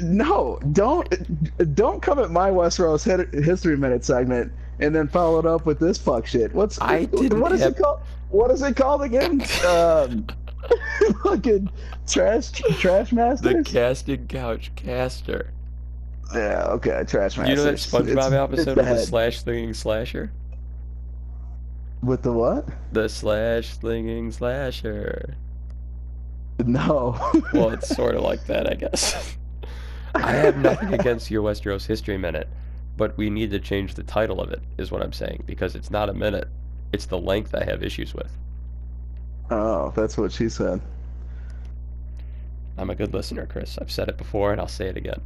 No, 0.03 0.59
don't 0.72 1.74
don't 1.74 2.03
come 2.03 2.18
at 2.18 2.30
my 2.30 2.51
Westeros 2.51 3.05
history 3.45 3.76
minute 3.76 4.05
segment 4.05 4.53
and 4.80 4.95
then 4.95 5.09
follow 5.09 5.38
it 5.38 5.47
up 5.47 5.66
with 5.66 5.78
this 5.78 5.99
fuck 5.99 6.26
shit. 6.26 6.53
What's 6.55 6.80
I 6.80 7.05
didn't 7.05 7.40
what 7.40 7.53
is 7.53 7.61
have- 7.61 7.72
it 7.72 7.78
called? 7.78 8.01
What 8.30 8.51
is 8.51 8.62
it 8.62 8.76
called 8.76 9.03
again? 9.03 9.45
Um, 9.66 10.26
fucking 11.22 11.70
trash 12.07 12.51
trash 12.53 13.12
master. 13.12 13.53
The 13.53 13.64
casting 13.64 14.26
couch 14.26 14.72
caster. 14.76 15.53
yeah, 16.34 16.64
okay, 16.68 17.05
trash 17.07 17.36
master. 17.36 17.51
You 17.51 17.57
know 17.57 17.64
that 17.64 17.74
SpongeBob 17.74 18.53
it's 18.53 18.61
episode 18.61 18.76
with 18.78 18.86
the 18.86 18.99
slash 19.05 19.40
slinging 19.40 19.74
slasher? 19.74 20.32
with 22.03 22.22
the 22.22 22.32
what? 22.32 22.68
The 22.92 23.09
slash 23.09 23.78
slinging 23.78 24.30
slasher. 24.30 25.36
No. 26.64 27.16
Well, 27.53 27.70
it's 27.70 27.88
sort 27.97 28.14
of 28.14 28.22
like 28.22 28.47
that, 28.47 28.70
I 28.70 28.74
guess. 28.74 29.36
I 30.22 30.32
have 30.32 30.56
nothing 30.56 30.92
against 30.94 31.30
your 31.30 31.42
Westeros 31.42 31.86
History 31.86 32.16
Minute, 32.18 32.48
but 32.96 33.16
we 33.16 33.30
need 33.30 33.50
to 33.50 33.60
change 33.60 33.94
the 33.94 34.02
title 34.02 34.40
of 34.40 34.50
it, 34.50 34.62
is 34.78 34.90
what 34.90 35.02
I'm 35.02 35.12
saying, 35.12 35.44
because 35.46 35.74
it's 35.74 35.90
not 35.90 36.08
a 36.08 36.14
minute. 36.14 36.48
It's 36.92 37.06
the 37.06 37.18
length 37.18 37.54
I 37.54 37.64
have 37.64 37.82
issues 37.82 38.14
with. 38.14 38.30
oh, 39.50 39.92
that's 39.96 40.16
what 40.18 40.32
she 40.32 40.48
said. 40.48 40.80
I'm 42.76 42.90
a 42.90 42.94
good 42.94 43.12
listener, 43.14 43.46
Chris. 43.46 43.78
I've 43.78 43.90
said 43.90 44.08
it 44.08 44.16
before 44.16 44.52
and 44.52 44.60
I'll 44.60 44.68
say 44.68 44.88
it 44.88 44.96
again. 44.96 45.20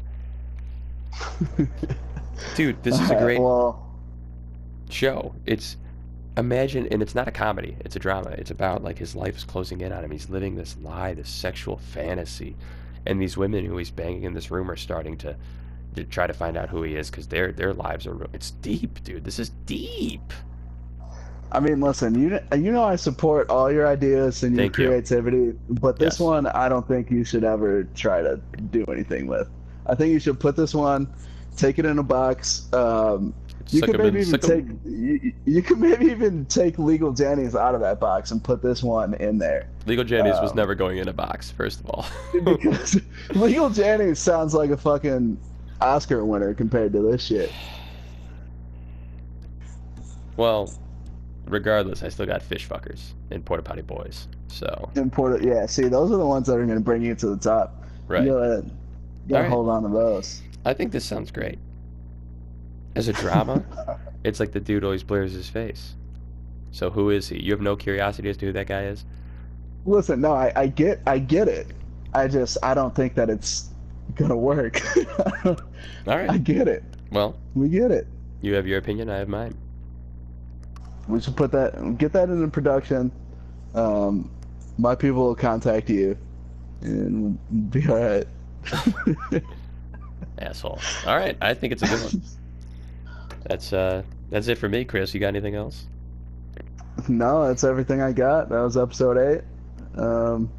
Dude, 2.55 2.82
this 2.82 3.01
is 3.01 3.11
a 3.11 3.16
great 3.16 3.41
Well, 3.41 3.84
show. 4.91 5.34
It's 5.47 5.76
imagine, 6.36 6.86
and 6.91 7.03
it's 7.03 7.14
not 7.14 7.28
a 7.28 7.32
comedy. 7.32 7.76
It's 7.80 7.97
a 7.97 7.99
drama. 7.99 8.30
It's 8.30 8.51
about 8.51 8.82
like 8.82 8.99
his 8.99 9.14
life 9.16 9.36
is 9.36 9.45
closing 9.45 9.80
in 9.80 9.93
on 9.93 10.05
him. 10.05 10.11
He's 10.11 10.28
living 10.30 10.55
this 10.57 10.76
lie, 10.78 11.14
this 11.14 11.28
sexual 11.30 11.78
fantasy, 11.78 12.57
and 13.09 13.21
these 13.21 13.37
women 13.37 13.65
who 13.65 13.77
he's 13.79 13.91
banging 13.91 14.23
in 14.23 14.35
this 14.35 14.51
room 14.51 14.71
are 14.71 14.77
starting 14.77 15.17
to, 15.19 15.35
to 15.97 16.05
try 16.05 16.27
to 16.27 16.33
find 16.33 16.57
out 16.57 16.69
who 16.69 16.83
he 16.85 16.95
is 16.95 17.11
because 17.11 17.27
their 17.27 17.51
their 17.53 17.75
lives 17.75 18.07
are. 18.07 18.15
ru- 18.15 18.29
It's 18.33 18.53
deep, 18.53 19.03
dude. 19.03 19.25
This 19.25 19.39
is 19.41 19.49
deep. 19.67 20.33
I 21.51 21.61
mean, 21.61 21.81
listen, 21.81 22.21
you 22.21 22.39
you 22.55 22.71
know 22.71 22.85
I 22.85 22.97
support 22.97 23.49
all 23.49 23.73
your 23.73 23.87
ideas 23.89 24.43
and 24.43 24.55
your 24.55 24.65
Thank 24.65 24.77
you. 24.79 24.87
creativity, 24.89 25.59
but 25.71 25.99
this 25.99 26.15
Yes. 26.15 26.21
one 26.21 26.47
I 26.47 26.69
don't 26.69 26.87
think 26.87 27.11
you 27.11 27.25
should 27.25 27.43
ever 27.43 27.85
try 27.95 28.21
to 28.21 28.39
do 28.71 28.85
anything 28.85 29.27
with. 29.27 29.49
I 29.87 29.95
think 29.95 30.13
you 30.13 30.21
should 30.21 30.39
put 30.39 30.57
this 30.57 30.75
one, 30.75 31.09
take 31.57 31.79
it 31.79 31.87
in 31.87 31.99
a 31.99 32.03
box. 32.03 32.71
Um, 32.75 33.33
you 33.71 33.83
could 33.83 33.99
maybe 33.99 34.21
even 34.21 34.41
take 34.41 34.64
you, 34.85 35.33
you 35.45 35.62
could 35.62 35.79
maybe 35.79 36.07
even 36.07 36.45
take 36.47 36.79
legal 36.79 37.12
Jennings 37.12 37.55
out 37.55 37.75
of 37.75 37.81
that 37.81 38.01
box 38.01 38.31
and 38.31 38.43
put 38.43 38.62
this 38.62 38.83
one 38.83 39.14
in 39.14 39.39
there 39.39 39.69
Legal 39.89 40.05
was 40.05 40.51
um, 40.51 40.57
never 40.57 40.75
going 40.75 40.99
in 40.99 41.09
a 41.09 41.12
box. 41.14 41.51
First 41.51 41.81
of 41.81 41.89
all, 41.89 42.07
because 42.45 43.01
legal 43.35 43.71
Jennings 43.71 44.19
sounds 44.19 44.53
like 44.53 44.71
a 44.71 44.77
fucking 44.77 45.39
Oscar 45.81 46.25
winner 46.25 46.53
compared 46.53 46.93
to 46.93 47.01
this 47.01 47.25
shit. 47.25 47.51
well, 50.37 50.73
regardless, 51.47 52.03
I 52.03 52.11
still 52.11 52.27
got 52.27 52.43
fish 52.43 52.69
fuckers 52.69 53.12
and 53.31 53.45
porta 53.45 53.62
potty 53.62 53.83
boys. 53.83 54.29
So 54.49 54.91
Important, 54.95 55.43
yeah. 55.43 55.64
See, 55.64 55.89
those 55.89 56.11
are 56.12 56.19
the 56.19 56.27
ones 56.27 56.47
that 56.49 56.55
are 56.55 56.66
going 56.66 56.79
to 56.79 56.85
bring 56.85 57.03
you 57.03 57.14
to 57.14 57.27
the 57.29 57.39
top. 57.39 57.83
right. 58.07 58.25
You 58.25 58.33
gotta, 58.33 58.57
you 58.57 58.71
gotta 59.29 59.35
Alright. 59.37 59.51
hold 59.51 59.69
on 59.71 59.83
to 59.85 59.89
those. 59.89 60.43
I 60.66 60.75
think 60.75 60.93
this 60.93 61.05
sounds 61.05 61.31
great. 61.31 61.59
As 62.99 63.09
a 63.09 63.12
drama, 63.12 63.62
it's 64.24 64.40
like 64.40 64.53
the 64.53 64.61
dude 64.61 64.84
always 64.84 65.03
blurs 65.03 65.32
his 65.32 65.49
face. 65.49 65.94
So 66.72 66.90
who 66.90 67.11
is 67.11 67.28
he? 67.28 67.40
You 67.40 67.53
have 67.53 67.61
no 67.61 67.76
curiosity 67.76 68.28
as 68.28 68.36
to 68.38 68.46
who 68.46 68.53
that 68.53 68.66
guy 68.66 68.84
is? 68.84 69.05
Listen, 69.86 70.20
no, 70.20 70.32
I, 70.32 70.53
I 70.55 70.66
get 70.66 71.01
I 71.07 71.18
get 71.18 71.49
it. 71.49 71.68
I 72.12 72.26
just 72.28 72.59
I 72.62 72.74
don't 72.74 72.94
think 72.94 73.14
that 73.14 73.30
it's 73.30 73.70
gonna 74.16 74.36
work. 74.36 74.80
All 75.46 75.57
right, 76.07 76.28
I 76.28 76.38
get 76.38 76.68
it. 76.68 76.82
Well, 77.12 77.38
We 77.55 77.68
get 77.68 77.90
it. 77.90 78.07
you 78.42 78.55
have 78.55 78.66
your 78.66 78.78
opinion, 78.78 79.09
I 79.09 79.16
have 79.16 79.28
mine. 79.28 79.57
We 81.07 81.20
should 81.20 81.36
put 81.36 81.53
that 81.53 81.96
get 81.99 82.12
that 82.12 82.28
into 82.28 82.49
production. 82.49 83.11
Um, 83.74 84.30
my 84.76 84.94
people 84.94 85.22
will 85.24 85.34
contact 85.34 85.88
you, 85.88 86.18
and 86.82 87.38
we'll 87.51 87.62
be 87.70 87.88
all 87.88 87.99
right. 87.99 89.42
Asshole. 90.38 90.80
All 91.07 91.16
right, 91.16 91.36
I 91.40 91.55
think 91.55 91.72
it's 91.72 91.82
a 91.82 91.86
good 91.86 92.01
one. 92.01 92.22
That's 93.49 93.72
uh, 93.72 94.03
that's 94.30 94.49
it 94.49 94.59
for 94.59 94.68
me, 94.68 94.84
Chris. 94.84 95.14
You 95.14 95.20
got 95.20 95.28
anything 95.28 95.55
else? 95.55 95.86
No, 97.09 97.46
that's 97.46 97.64
everything 97.64 98.03
I 98.03 98.12
got. 98.12 98.49
That 98.51 98.61
was 98.61 98.76
episode 98.76 99.16
eight. 99.16 99.44
Um, 99.99 100.51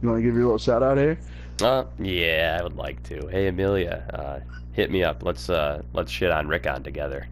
you 0.00 0.08
want 0.08 0.20
to 0.20 0.22
give 0.22 0.34
your 0.34 0.44
little 0.44 0.58
shout 0.58 0.82
out 0.82 0.96
here? 0.96 1.18
Uh, 1.60 1.84
yeah, 1.98 2.56
I 2.60 2.62
would 2.62 2.76
like 2.76 3.02
to. 3.04 3.26
Hey, 3.28 3.48
Amelia, 3.48 4.08
uh, 4.12 4.40
hit 4.72 4.90
me 4.90 5.02
up. 5.02 5.22
Let's 5.22 5.50
uh, 5.50 5.82
let's 5.92 6.12
shit 6.12 6.30
on 6.30 6.48
Rickon 6.48 6.82
together. 6.82 7.26